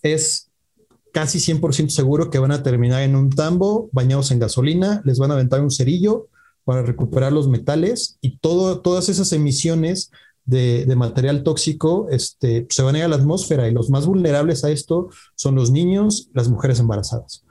es 0.01 0.49
casi 1.11 1.39
100% 1.39 1.89
seguro 1.89 2.29
que 2.29 2.39
van 2.39 2.51
a 2.51 2.63
terminar 2.63 3.03
en 3.03 3.15
un 3.15 3.29
tambo 3.29 3.89
bañados 3.91 4.31
en 4.31 4.39
gasolina, 4.39 5.01
les 5.05 5.19
van 5.19 5.31
a 5.31 5.35
aventar 5.35 5.61
un 5.61 5.71
cerillo 5.71 6.27
para 6.63 6.81
recuperar 6.81 7.31
los 7.33 7.47
metales 7.47 8.17
y 8.21 8.37
todo, 8.37 8.79
todas 8.79 9.09
esas 9.09 9.31
emisiones 9.33 10.11
de, 10.45 10.91
material 10.95 11.43
tóxico 11.43 12.07
este, 12.09 12.65
se 12.69 12.81
van 12.81 12.95
a 12.95 12.99
ir 12.99 13.03
a 13.05 13.07
la 13.07 13.15
atmósfera 13.15 13.67
y 13.67 13.71
los 13.71 13.89
más 13.89 14.05
vulnerables 14.05 14.63
a 14.63 14.71
esto 14.71 15.09
son 15.35 15.55
los 15.55 15.71
niños, 15.71 16.29
las 16.33 16.49
mujeres 16.49 16.79
embarazadas. 16.79 17.43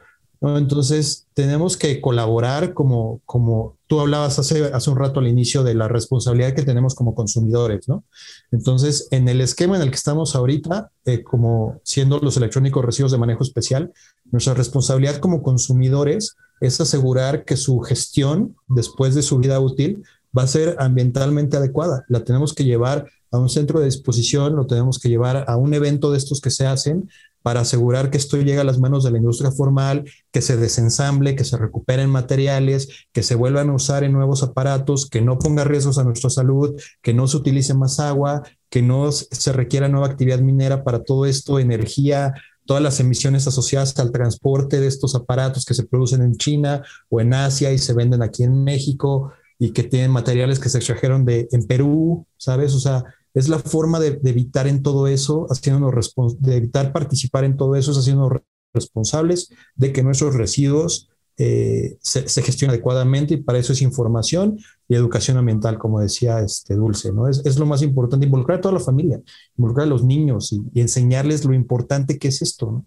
Entonces, 0.42 1.28
tenemos 1.34 1.76
que 1.76 2.00
colaborar 2.00 2.74
como, 2.74 3.20
como 3.24 3.76
tú 3.86 4.00
hablabas 4.00 4.40
hace, 4.40 4.64
hace 4.72 4.90
un 4.90 4.98
rato 4.98 5.20
al 5.20 5.28
inicio 5.28 5.62
de 5.62 5.74
la 5.74 5.86
responsabilidad 5.86 6.54
que 6.54 6.62
tenemos 6.62 6.96
como 6.96 7.14
consumidores, 7.14 7.88
¿no? 7.88 8.04
Entonces, 8.50 9.06
en 9.12 9.28
el 9.28 9.40
esquema 9.40 9.76
en 9.76 9.82
el 9.82 9.90
que 9.90 9.96
estamos 9.96 10.34
ahorita, 10.34 10.90
eh, 11.04 11.22
como 11.22 11.80
siendo 11.84 12.18
los 12.18 12.36
electrónicos 12.36 12.84
residuos 12.84 13.12
de 13.12 13.18
manejo 13.18 13.44
especial, 13.44 13.92
nuestra 14.32 14.54
responsabilidad 14.54 15.18
como 15.18 15.42
consumidores 15.42 16.36
es 16.60 16.80
asegurar 16.80 17.44
que 17.44 17.56
su 17.56 17.78
gestión 17.80 18.56
después 18.66 19.14
de 19.14 19.22
su 19.22 19.38
vida 19.38 19.60
útil 19.60 20.02
va 20.36 20.42
a 20.42 20.48
ser 20.48 20.76
ambientalmente 20.78 21.56
adecuada. 21.56 22.04
La 22.08 22.24
tenemos 22.24 22.52
que 22.52 22.64
llevar 22.64 23.06
a 23.30 23.38
un 23.38 23.48
centro 23.48 23.78
de 23.78 23.86
disposición, 23.86 24.56
lo 24.56 24.66
tenemos 24.66 24.98
que 24.98 25.08
llevar 25.08 25.44
a 25.46 25.56
un 25.56 25.72
evento 25.74 26.10
de 26.10 26.18
estos 26.18 26.40
que 26.40 26.50
se 26.50 26.66
hacen 26.66 27.08
para 27.42 27.60
asegurar 27.60 28.10
que 28.10 28.18
esto 28.18 28.36
llegue 28.36 28.58
a 28.58 28.64
las 28.64 28.78
manos 28.78 29.04
de 29.04 29.10
la 29.10 29.18
industria 29.18 29.50
formal, 29.50 30.04
que 30.30 30.40
se 30.40 30.56
desensamble, 30.56 31.36
que 31.36 31.44
se 31.44 31.56
recuperen 31.56 32.10
materiales, 32.10 33.06
que 33.12 33.22
se 33.22 33.34
vuelvan 33.34 33.70
a 33.70 33.74
usar 33.74 34.04
en 34.04 34.12
nuevos 34.12 34.42
aparatos, 34.42 35.08
que 35.08 35.20
no 35.20 35.38
ponga 35.38 35.64
riesgos 35.64 35.98
a 35.98 36.04
nuestra 36.04 36.30
salud, 36.30 36.80
que 37.02 37.14
no 37.14 37.26
se 37.26 37.36
utilice 37.36 37.74
más 37.74 38.00
agua, 38.00 38.42
que 38.70 38.82
no 38.82 39.10
se 39.12 39.52
requiera 39.52 39.88
nueva 39.88 40.06
actividad 40.06 40.40
minera 40.40 40.84
para 40.84 41.02
todo 41.02 41.26
esto, 41.26 41.58
energía, 41.58 42.34
todas 42.64 42.82
las 42.82 43.00
emisiones 43.00 43.46
asociadas 43.46 43.98
al 43.98 44.12
transporte 44.12 44.80
de 44.80 44.86
estos 44.86 45.14
aparatos 45.14 45.64
que 45.64 45.74
se 45.74 45.84
producen 45.84 46.22
en 46.22 46.36
China 46.36 46.82
o 47.08 47.20
en 47.20 47.34
Asia 47.34 47.72
y 47.72 47.78
se 47.78 47.92
venden 47.92 48.22
aquí 48.22 48.44
en 48.44 48.64
México 48.64 49.32
y 49.58 49.72
que 49.72 49.82
tienen 49.82 50.10
materiales 50.10 50.58
que 50.58 50.68
se 50.68 50.78
extrajeron 50.78 51.24
de 51.24 51.48
en 51.52 51.66
Perú, 51.66 52.26
¿sabes? 52.36 52.74
O 52.74 52.80
sea, 52.80 53.04
es 53.34 53.48
la 53.48 53.58
forma 53.58 53.98
de, 54.00 54.20
evitar 54.24 54.66
en 54.66 54.82
todo 54.82 55.06
eso, 55.06 55.46
haciéndonos 55.50 56.14
de 56.38 56.56
evitar 56.56 56.92
participar 56.92 57.44
en 57.44 57.56
todo 57.56 57.76
eso, 57.76 57.92
es 57.92 57.98
haciéndonos 57.98 58.42
responsables 58.74 59.50
de 59.74 59.92
que 59.92 60.02
nuestros 60.02 60.34
residuos 60.34 61.08
eh, 61.38 61.96
se, 62.00 62.42
gestionen 62.42 62.74
adecuadamente 62.74 63.34
y 63.34 63.36
para 63.38 63.58
eso 63.58 63.72
es 63.72 63.80
información 63.80 64.58
y 64.86 64.94
educación 64.94 65.38
ambiental, 65.38 65.78
como 65.78 66.00
decía 66.00 66.40
este 66.40 66.74
Dulce, 66.74 67.10
¿no? 67.12 67.26
Es, 67.26 67.58
lo 67.58 67.64
más 67.64 67.82
importante, 67.82 68.26
involucrar 68.26 68.58
a 68.58 68.60
toda 68.60 68.74
la 68.74 68.80
familia, 68.80 69.20
involucrar 69.56 69.86
a 69.86 69.90
los 69.90 70.04
niños 70.04 70.52
y, 70.52 70.80
enseñarles 70.80 71.44
lo 71.44 71.54
importante 71.54 72.18
que 72.18 72.28
es 72.28 72.42
esto, 72.42 72.70
¿no? 72.70 72.86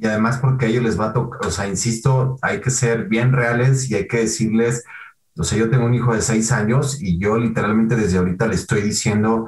Y 0.00 0.06
además 0.06 0.38
porque 0.38 0.66
a 0.66 0.68
ellos 0.68 0.84
les 0.84 1.00
va 1.00 1.06
a 1.06 1.12
tocar, 1.12 1.44
o 1.44 1.50
sea, 1.50 1.66
insisto, 1.66 2.36
hay 2.40 2.60
que 2.60 2.70
ser 2.70 3.08
bien 3.08 3.32
reales 3.32 3.90
y 3.90 3.94
hay 3.94 4.06
que 4.06 4.18
decirles, 4.18 4.84
o 5.36 5.42
sea, 5.42 5.58
yo 5.58 5.70
tengo 5.70 5.86
un 5.86 5.94
hijo 5.94 6.14
de 6.14 6.20
seis 6.20 6.52
años 6.52 7.02
y 7.02 7.18
yo 7.18 7.36
literalmente 7.36 7.96
desde 7.96 8.18
ahorita 8.18 8.46
le 8.46 8.54
estoy 8.54 8.82
diciendo, 8.82 9.46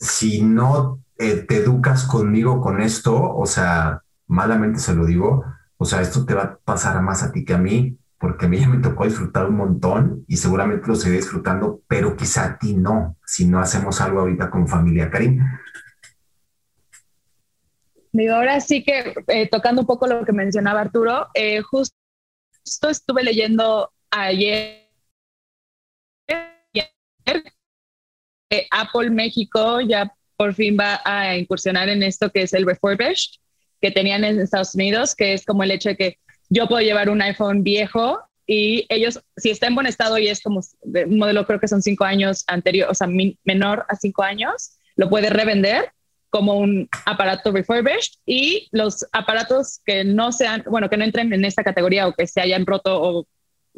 si 0.00 0.42
no 0.42 1.00
eh, 1.18 1.44
te 1.46 1.58
educas 1.58 2.04
conmigo 2.04 2.60
con 2.60 2.80
esto, 2.80 3.14
o 3.14 3.44
sea, 3.46 4.02
malamente 4.26 4.80
se 4.80 4.94
lo 4.94 5.04
digo, 5.04 5.44
o 5.76 5.84
sea, 5.84 6.00
esto 6.00 6.24
te 6.24 6.34
va 6.34 6.42
a 6.42 6.56
pasar 6.56 7.00
más 7.02 7.22
a 7.22 7.30
ti 7.30 7.44
que 7.44 7.52
a 7.52 7.58
mí, 7.58 7.98
porque 8.18 8.46
a 8.46 8.48
mí 8.48 8.58
ya 8.58 8.68
me 8.68 8.78
tocó 8.78 9.04
disfrutar 9.04 9.46
un 9.46 9.56
montón 9.56 10.24
y 10.26 10.38
seguramente 10.38 10.88
lo 10.88 10.94
seguiré 10.94 11.18
disfrutando, 11.18 11.82
pero 11.86 12.16
quizá 12.16 12.44
a 12.44 12.58
ti 12.58 12.74
no, 12.74 13.16
si 13.24 13.46
no 13.46 13.60
hacemos 13.60 14.00
algo 14.00 14.20
ahorita 14.20 14.50
con 14.50 14.66
familia. 14.66 15.10
Karim. 15.10 15.42
Digo, 18.12 18.34
ahora 18.34 18.60
sí 18.60 18.82
que 18.82 19.14
eh, 19.28 19.48
tocando 19.48 19.82
un 19.82 19.86
poco 19.86 20.06
lo 20.06 20.24
que 20.24 20.32
mencionaba 20.32 20.80
Arturo, 20.80 21.28
eh, 21.34 21.60
justo 21.62 21.94
estuve 22.88 23.22
leyendo 23.22 23.92
ayer 24.10 24.90
Apple 28.70 29.10
México 29.10 29.80
ya 29.80 30.12
por 30.36 30.54
fin 30.54 30.76
va 30.78 31.00
a 31.04 31.36
incursionar 31.36 31.88
en 31.88 32.02
esto 32.02 32.30
que 32.30 32.42
es 32.42 32.52
el 32.52 32.66
refurbished 32.66 33.38
que 33.80 33.90
tenían 33.90 34.24
en 34.24 34.40
Estados 34.40 34.74
Unidos, 34.74 35.14
que 35.14 35.32
es 35.34 35.44
como 35.44 35.62
el 35.62 35.70
hecho 35.70 35.90
de 35.90 35.96
que 35.96 36.18
yo 36.48 36.66
puedo 36.66 36.82
llevar 36.82 37.08
un 37.08 37.22
iPhone 37.22 37.62
viejo 37.62 38.20
y 38.46 38.84
ellos, 38.88 39.20
si 39.36 39.50
está 39.50 39.68
en 39.68 39.76
buen 39.76 39.86
estado 39.86 40.18
y 40.18 40.28
es 40.28 40.42
como 40.42 40.60
un 40.82 41.18
modelo, 41.18 41.46
creo 41.46 41.60
que 41.60 41.68
son 41.68 41.82
cinco 41.82 42.04
años 42.04 42.42
anterior, 42.48 42.90
o 42.90 42.94
sea, 42.94 43.06
menor 43.44 43.86
a 43.88 43.94
cinco 43.94 44.22
años, 44.22 44.72
lo 44.96 45.08
puede 45.08 45.30
revender 45.30 45.92
como 46.30 46.58
un 46.58 46.88
aparato 47.06 47.52
refurbished 47.52 48.14
y 48.26 48.68
los 48.72 49.06
aparatos 49.12 49.80
que 49.84 50.04
no 50.04 50.32
sean, 50.32 50.64
bueno, 50.66 50.88
que 50.90 50.96
no 50.96 51.04
entren 51.04 51.32
en 51.32 51.44
esta 51.44 51.62
categoría 51.62 52.08
o 52.08 52.12
que 52.12 52.26
se 52.26 52.40
hayan 52.40 52.66
roto 52.66 53.00
o 53.00 53.26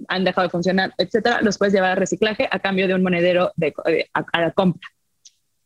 han 0.08 0.24
dejado 0.24 0.46
de 0.46 0.50
funcionar, 0.50 0.94
etcétera, 0.98 1.40
los 1.42 1.58
puedes 1.58 1.74
llevar 1.74 1.92
a 1.92 1.94
reciclaje 1.94 2.48
a 2.50 2.58
cambio 2.58 2.88
de 2.88 2.94
un 2.94 3.02
monedero 3.02 3.52
de, 3.56 3.74
a, 4.14 4.40
la 4.40 4.50
compra. 4.52 4.88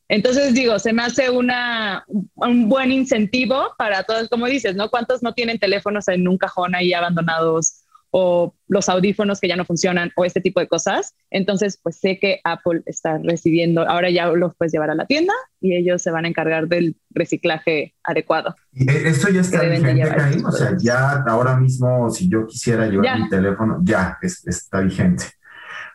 Entonces, 0.09 0.55
digo, 0.55 0.79
se 0.79 0.93
me 0.93 1.03
hace 1.03 1.31
una, 1.31 2.05
un 2.35 2.69
buen 2.69 2.93
incentivo 2.93 3.75
para 3.77 4.05
todos, 4.05 4.29
como 4.29 4.47
dices, 4.47 4.77
¿no? 4.77 4.89
¿Cuántos 4.89 5.23
no 5.23 5.35
tienen 5.35 5.59
teléfonos 5.59 6.07
en 6.09 6.29
un 6.29 6.39
cajón 6.39 6.75
ahí 6.77 6.93
abandonados 6.93 7.86
o 8.11 8.55
los 8.69 8.89
audífonos 8.89 9.41
que 9.41 9.49
ya 9.49 9.57
no 9.57 9.65
funcionan 9.65 10.11
o 10.17 10.25
este 10.25 10.41
tipo 10.41 10.61
de 10.61 10.69
cosas. 10.69 11.15
Entonces, 11.31 11.79
pues 11.83 11.97
sé 11.97 12.19
que 12.19 12.41
Apple 12.45 12.83
está 12.87 13.19
recibiendo, 13.23 13.89
ahora 13.89 14.11
ya 14.11 14.27
los 14.29 14.55
puedes 14.57 14.73
llevar 14.73 14.91
a 14.91 14.95
la 14.95 15.07
tienda 15.07 15.33
y 15.61 15.77
ellos 15.77 16.03
se 16.03 16.11
van 16.11 16.25
a 16.25 16.29
encargar 16.29 16.69
del 16.69 16.97
reciclaje 17.11 17.95
adecuado. 18.05 18.55
¿Y 18.73 18.91
esto 18.91 19.29
ya 19.31 19.41
está 19.41 19.63
vigente? 19.63 20.05
O 20.47 20.53
sea, 20.53 20.77
ya 20.79 21.25
ahora 21.27 21.57
mismo, 21.57 22.11
si 22.11 22.29
yo 22.29 22.47
quisiera 22.47 22.87
llevar 22.87 23.21
mi 23.21 23.29
teléfono, 23.29 23.81
ya 23.83 24.19
está 24.23 24.81
vigente. 24.81 25.25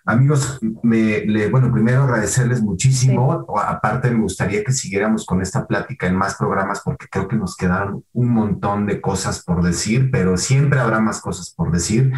Amigos, 0.06 0.60
me, 0.82 1.47
bueno, 1.49 1.72
primero 1.72 2.04
agradecerles 2.04 2.62
muchísimo. 2.62 3.45
Aparte, 3.58 4.10
me 4.10 4.22
gustaría 4.22 4.64
que 4.64 4.72
siguiéramos 4.72 5.26
con 5.26 5.41
esta 5.41 5.68
plática 5.68 6.08
en 6.08 6.16
más 6.16 6.36
programas 6.36 6.82
porque 6.84 7.08
creo 7.08 7.28
que 7.28 7.36
nos 7.36 7.56
quedaron 7.56 8.04
un 8.14 8.30
montón 8.30 8.88
de 8.88 8.99
cosas 8.99 9.43
por 9.43 9.64
decir, 9.64 10.10
pero 10.12 10.38
siempre 10.38 10.80
habrá 10.80 10.99
más 10.99 11.22
cosas 11.22 11.54
por 11.56 11.72
decir. 11.72 12.12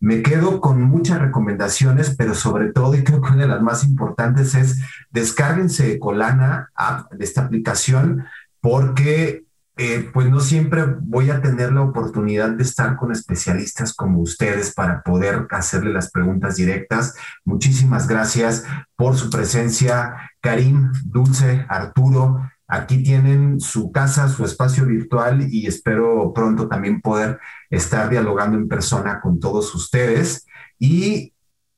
Me 0.00 0.22
quedo 0.22 0.60
con 0.60 0.80
muchas 0.80 1.20
recomendaciones, 1.20 2.14
pero 2.16 2.34
sobre 2.34 2.72
todo, 2.72 2.94
y 2.94 3.04
creo 3.04 3.20
que 3.20 3.32
una 3.32 3.42
de 3.42 3.48
las 3.48 3.62
más 3.62 3.84
importantes 3.84 4.54
es 4.54 4.80
descárguense 5.10 5.98
Colana 5.98 6.70
app 6.74 7.12
de 7.12 7.24
esta 7.24 7.42
aplicación 7.42 8.24
porque 8.60 9.44
eh, 9.80 10.10
pues 10.12 10.28
no 10.28 10.40
siempre 10.40 10.84
voy 11.02 11.30
a 11.30 11.40
tener 11.40 11.72
la 11.72 11.82
oportunidad 11.82 12.50
de 12.50 12.64
estar 12.64 12.96
con 12.96 13.12
especialistas 13.12 13.94
como 13.94 14.18
ustedes 14.20 14.74
para 14.74 15.02
poder 15.02 15.46
hacerle 15.50 15.92
las 15.92 16.10
preguntas 16.10 16.56
directas. 16.56 17.14
Muchísimas 17.44 18.08
gracias 18.08 18.64
por 18.96 19.16
su 19.16 19.30
presencia, 19.30 20.32
Karim, 20.40 20.90
Dulce, 21.04 21.64
Arturo. 21.68 22.50
Aquí 22.66 23.04
tienen 23.04 23.60
su 23.60 23.92
casa, 23.92 24.28
su 24.28 24.44
espacio 24.44 24.84
virtual 24.84 25.46
y 25.48 25.68
espero 25.68 26.32
pronto 26.34 26.66
también 26.66 27.00
poder 27.00 27.38
estar 27.70 28.10
dialogando 28.10 28.58
en 28.58 28.66
persona 28.66 29.20
con 29.20 29.38
todos 29.38 29.72
ustedes. 29.76 30.44
Y 30.80 31.32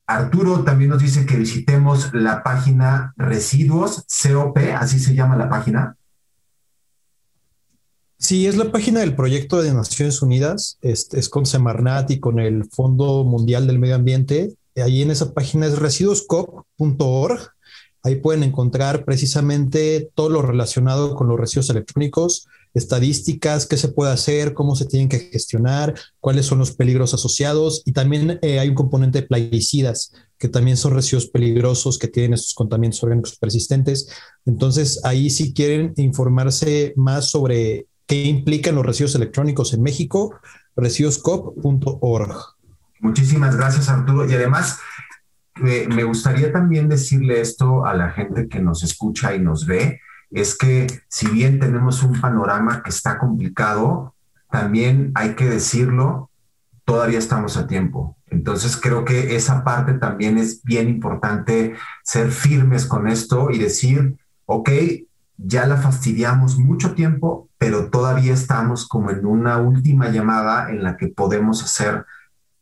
Arturo 0.07 0.63
también 0.63 0.89
nos 0.89 1.03
dice 1.03 1.27
que 1.27 1.37
visitemos 1.37 2.11
la 2.15 2.41
página 2.41 3.13
Residuos 3.15 4.07
COP, 4.07 4.57
así 4.75 4.97
se 4.97 5.13
llama 5.13 5.35
la 5.35 5.49
página. 5.49 5.95
Sí, 8.21 8.45
es 8.45 8.55
la 8.55 8.71
página 8.71 8.99
del 8.99 9.15
proyecto 9.15 9.63
de 9.63 9.73
Naciones 9.73 10.21
Unidas, 10.21 10.77
es, 10.83 11.09
con 11.27 11.47
Semarnat 11.47 12.11
y 12.11 12.19
con 12.19 12.39
el 12.39 12.65
Fondo 12.65 13.23
Mundial 13.23 13.65
del 13.65 13.79
Medio 13.79 13.95
Ambiente. 13.95 14.53
Ahí 14.75 15.01
en 15.01 15.09
esa 15.09 15.33
página 15.33 15.65
es 15.65 15.79
residuoscop.org. 15.79 17.39
Ahí 18.03 18.17
pueden 18.17 18.43
encontrar 18.43 19.05
precisamente 19.05 20.11
todo 20.13 20.29
lo 20.29 20.43
relacionado 20.43 21.15
con 21.15 21.29
los 21.29 21.39
residuos 21.39 21.71
electrónicos, 21.71 22.45
estadísticas, 22.75 23.65
qué 23.65 23.75
se 23.75 23.87
puede 23.87 24.11
hacer, 24.11 24.53
cómo 24.53 24.75
se 24.75 24.85
tienen 24.85 25.09
que 25.09 25.19
gestionar, 25.31 25.95
cuáles 26.19 26.45
son 26.45 26.59
los 26.59 26.75
peligros 26.75 27.15
asociados 27.15 27.81
y 27.85 27.91
también 27.91 28.37
eh, 28.43 28.59
hay 28.59 28.69
un 28.69 28.75
componente 28.75 29.21
de 29.21 29.27
plaguicidas 29.27 30.13
que 30.37 30.47
también 30.47 30.77
son 30.77 30.93
residuos 30.93 31.25
peligrosos 31.25 31.97
que 31.97 32.07
tienen 32.07 32.35
estos 32.35 32.53
contaminantes 32.53 33.01
orgánicos 33.03 33.37
persistentes. 33.39 34.09
Entonces, 34.45 35.01
ahí 35.03 35.31
si 35.31 35.53
quieren 35.53 35.93
informarse 35.97 36.93
más 36.95 37.31
sobre 37.31 37.87
qué 38.11 38.25
implican 38.25 38.75
los 38.75 38.85
residuos 38.85 39.15
electrónicos 39.15 39.73
en 39.73 39.83
México, 39.83 40.35
residuoscop.org. 40.75 42.35
Muchísimas 42.99 43.55
gracias, 43.55 43.87
Arturo. 43.87 44.29
Y 44.29 44.33
además, 44.33 44.81
eh, 45.65 45.87
me 45.87 46.03
gustaría 46.03 46.51
también 46.51 46.89
decirle 46.89 47.39
esto 47.39 47.85
a 47.85 47.93
la 47.93 48.11
gente 48.11 48.49
que 48.49 48.59
nos 48.59 48.83
escucha 48.83 49.33
y 49.33 49.39
nos 49.39 49.65
ve, 49.65 50.01
es 50.29 50.57
que 50.57 50.87
si 51.07 51.29
bien 51.29 51.57
tenemos 51.61 52.03
un 52.03 52.19
panorama 52.19 52.83
que 52.83 52.89
está 52.89 53.17
complicado, 53.17 54.13
también 54.49 55.13
hay 55.15 55.35
que 55.35 55.45
decirlo, 55.45 56.29
todavía 56.83 57.19
estamos 57.19 57.55
a 57.55 57.65
tiempo. 57.65 58.17
Entonces 58.27 58.75
creo 58.75 59.05
que 59.05 59.37
esa 59.37 59.63
parte 59.63 59.93
también 59.93 60.37
es 60.37 60.61
bien 60.63 60.89
importante 60.89 61.75
ser 62.03 62.29
firmes 62.29 62.85
con 62.85 63.07
esto 63.07 63.51
y 63.51 63.57
decir, 63.57 64.17
ok, 64.47 64.69
ya 65.43 65.65
la 65.65 65.77
fastidiamos 65.77 66.57
mucho 66.57 66.93
tiempo, 66.93 67.49
pero 67.57 67.89
todavía 67.89 68.33
estamos 68.33 68.87
como 68.87 69.09
en 69.11 69.25
una 69.25 69.57
última 69.57 70.09
llamada 70.09 70.69
en 70.69 70.83
la 70.83 70.97
que 70.97 71.07
podemos 71.07 71.63
hacer 71.63 72.05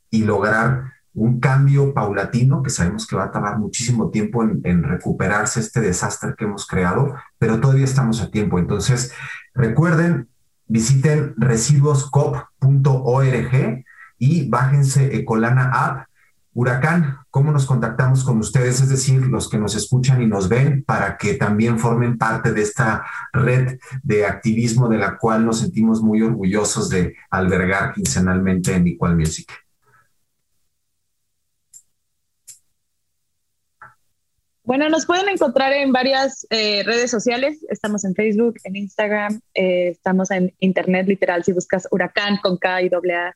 y 0.09 0.23
lograr 0.23 0.93
un 1.13 1.39
cambio 1.39 1.93
paulatino 1.93 2.63
que 2.63 2.69
sabemos 2.69 3.05
que 3.05 3.15
va 3.15 3.25
a 3.25 3.31
tardar 3.31 3.59
muchísimo 3.59 4.09
tiempo 4.09 4.43
en, 4.43 4.83
recuperarse 4.83 5.59
este 5.59 5.81
desastre 5.81 6.33
que 6.37 6.45
hemos 6.45 6.65
creado, 6.65 7.15
pero 7.37 7.59
todavía 7.59 7.83
estamos 7.83 8.21
a 8.21 8.31
tiempo. 8.31 8.59
Entonces, 8.59 9.11
recuerden, 9.53 10.29
visiten 10.67 11.33
residuoscop.org 11.37 13.83
y 14.17 14.49
bájense 14.49 15.17
Ecolana 15.17 15.71
App 15.73 16.08
Huracán, 16.53 17.19
¿cómo 17.29 17.51
nos 17.51 17.65
contactamos 17.65 18.23
con 18.23 18.39
ustedes? 18.39 18.81
Es 18.81 18.89
decir, 18.89 19.21
los 19.27 19.49
que 19.49 19.59
nos 19.59 19.75
escuchan 19.75 20.21
y 20.21 20.25
nos 20.25 20.49
ven 20.49 20.83
para 20.83 21.15
que 21.15 21.35
también 21.35 21.77
formen 21.77 22.17
parte 22.17 22.51
de 22.51 22.61
esta 22.61 23.05
red 23.31 23.77
de 24.01 24.25
activismo 24.25 24.89
de 24.89 24.97
la 24.97 25.17
cual 25.17 25.45
nos 25.45 25.59
sentimos 25.59 26.01
muy 26.01 26.21
orgullosos 26.21 26.89
de 26.89 27.15
albergar 27.29 27.93
quincenalmente 27.93 28.73
en 28.73 28.87
Equal 28.87 29.15
Music. 29.15 29.51
Bueno, 34.63 34.87
nos 34.89 35.07
pueden 35.07 35.29
encontrar 35.29 35.73
en 35.73 35.91
varias 35.91 36.45
eh, 36.51 36.83
redes 36.83 37.09
sociales. 37.09 37.65
Estamos 37.69 38.05
en 38.05 38.13
Facebook, 38.13 38.55
en 38.63 38.75
Instagram, 38.75 39.39
eh, 39.55 39.89
estamos 39.89 40.29
en 40.29 40.53
Internet, 40.59 41.07
literal. 41.07 41.43
Si 41.43 41.53
buscas 41.53 41.87
Huracán 41.89 42.37
con 42.37 42.57
K 42.57 42.83
y 42.83 42.87
A, 42.87 43.35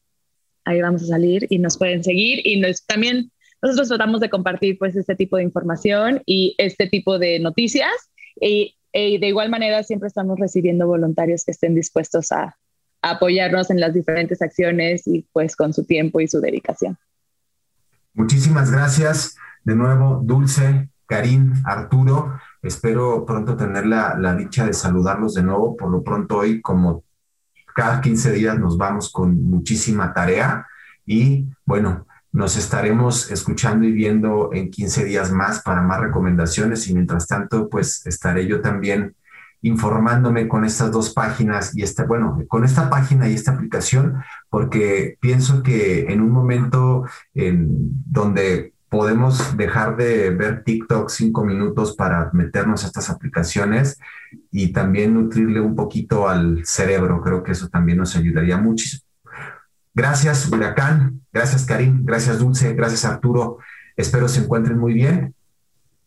ahí 0.66 0.82
vamos 0.82 1.03
a 1.03 1.07
salir 1.07 1.45
y 1.49 1.59
nos 1.59 1.78
pueden 1.78 2.03
seguir 2.03 2.45
y 2.45 2.59
nos, 2.59 2.86
también 2.86 3.32
nosotros 3.61 3.88
tratamos 3.88 4.20
de 4.20 4.30
compartir 4.30 4.78
pues 4.78 4.95
este 4.95 5.16
tipo 5.16 5.38
de 5.38 5.43
información 5.43 6.22
y 6.26 6.55
este 6.57 6.88
tipo 6.88 7.18
de 7.18 7.39
noticias 7.39 7.91
y, 8.39 8.76
de 8.93 9.28
igual 9.28 9.49
manera 9.49 9.82
siempre 9.82 10.07
estamos 10.07 10.39
recibiendo 10.39 10.86
voluntarios 10.86 11.43
que 11.43 11.51
estén 11.51 11.74
dispuestos 11.74 12.32
a, 12.32 12.55
apoyarnos 13.01 13.70
en 13.70 13.80
las 13.80 13.93
diferentes 13.93 14.41
acciones 14.41 15.07
y 15.07 15.28
pues 15.34 15.55
con 15.55 15.74
su 15.74 15.84
tiempo 15.84 16.22
y 16.22 16.28
su 16.28 16.39
dedicación. 16.39 16.97
Muchísimas 18.14 18.72
gracias 18.72 19.36
de 19.64 19.76
nuevo, 19.76 20.22
Dulce, 20.24 20.89
Karim, 21.05 21.53
Arturo. 21.66 22.39
Espero 22.61 23.26
pronto 23.26 23.57
tener 23.57 23.86
la, 23.86 24.16
la 24.18 24.36
dicha 24.36 24.66
de 24.66 24.74
saludarlos 24.74 25.34
de 25.34 25.43
nuevo. 25.43 25.76
Por 25.76 25.89
lo 25.91 26.01
pronto 26.01 26.38
hoy, 26.38 26.61
como 26.61 27.03
cada 27.76 28.02
15 28.02 28.32
días 28.32 28.60
nos 28.60 28.78
vamos 28.78 29.12
con 29.12 29.44
muchísima 29.44 30.14
tarea 30.14 30.68
y 31.06 31.48
bueno, 31.66 32.08
nos 32.32 32.58
estaremos 32.58 33.30
escuchando 33.32 33.86
y 33.86 33.92
viendo 33.92 34.50
en 34.54 34.72
15 34.72 35.06
días 35.06 35.32
más 35.32 35.62
para 35.62 35.82
más 35.82 36.00
recomendaciones 36.00 36.88
y 36.88 36.94
mientras 36.94 37.28
tanto, 37.28 37.70
pues 37.70 38.06
estaré 38.08 38.48
yo 38.48 38.62
también 38.62 39.16
informándome 39.62 40.48
con 40.48 40.66
estas 40.66 40.92
dos 40.92 41.14
páginas 41.14 41.76
y 41.76 41.84
esta, 41.84 42.06
bueno, 42.06 42.38
con 42.48 42.66
esta 42.66 42.90
página 42.90 43.30
y 43.30 43.34
esta 43.34 43.52
aplicación, 43.52 44.22
porque 44.50 45.18
pienso 45.22 45.64
que 45.64 46.12
en 46.12 46.22
un 46.22 46.32
momento 46.32 47.06
en 47.34 47.68
donde 48.06 48.73
podemos 48.94 49.58
dejar 49.58 49.98
de 49.98 50.30
ver 50.30 50.64
TikTok 50.64 51.10
cinco 51.10 51.44
minutos 51.44 51.96
para 51.96 52.30
meternos 52.32 52.84
a 52.84 52.88
estas 52.88 53.10
aplicaciones 53.10 53.98
y 54.52 54.72
también 54.72 55.16
nutrirle 55.16 55.60
un 55.62 55.76
poquito 55.76 56.30
al 56.30 56.64
cerebro. 56.64 57.20
Creo 57.24 57.41
que 57.41 57.54
eso 57.54 57.70
también 57.70 57.98
nos 57.98 58.16
ayudaría 58.16 58.56
muchísimo. 58.58 59.02
Gracias, 59.96 60.48
Huracán. 60.48 61.22
Gracias, 61.34 61.66
Karim. 61.66 62.06
Gracias, 62.06 62.38
Dulce. 62.38 62.76
Gracias, 62.76 63.04
Arturo. 63.04 63.58
Espero 63.98 64.28
se 64.28 64.41
encuentren 64.41 64.78
muy 64.78 64.94
bien. 64.94 65.34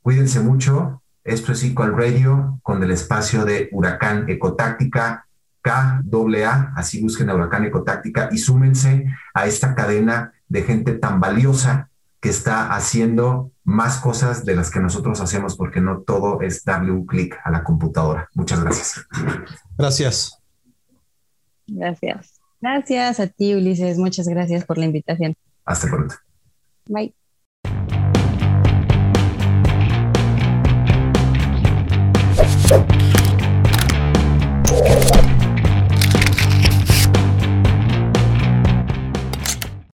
Cuídense 0.02 0.38
mucho. 0.38 1.02
Esto 1.24 1.50
es 1.50 1.64
Equal 1.64 1.92
Radio 1.92 2.60
con 2.62 2.84
el 2.84 2.92
espacio 2.92 3.44
de 3.44 3.68
Huracán 3.72 4.30
Ecotáctica 4.30 5.26
KAA. 5.60 6.72
Así 6.76 7.02
busquen 7.02 7.30
a 7.30 7.34
Huracán 7.34 7.64
Ecotáctica 7.64 8.28
y 8.30 8.38
súmense 8.38 9.06
a 9.34 9.46
esta 9.48 9.74
cadena 9.74 10.34
de 10.48 10.62
gente 10.62 10.92
tan 10.92 11.18
valiosa 11.18 11.90
que 12.26 12.30
está 12.30 12.74
haciendo 12.74 13.52
más 13.62 13.98
cosas 13.98 14.44
de 14.44 14.56
las 14.56 14.72
que 14.72 14.80
nosotros 14.80 15.20
hacemos, 15.20 15.56
porque 15.56 15.80
no 15.80 16.00
todo 16.00 16.40
es 16.40 16.64
darle 16.64 16.90
un 16.90 17.06
clic 17.06 17.38
a 17.44 17.52
la 17.52 17.62
computadora. 17.62 18.28
Muchas 18.34 18.64
gracias. 18.64 19.06
Gracias. 19.78 20.42
Gracias. 21.68 22.40
Gracias 22.60 23.20
a 23.20 23.28
ti, 23.28 23.54
Ulises. 23.54 23.96
Muchas 23.98 24.26
gracias 24.26 24.64
por 24.64 24.76
la 24.76 24.86
invitación. 24.86 25.36
Hasta 25.64 25.86
pronto. 25.86 26.16
Bye. 26.88 27.14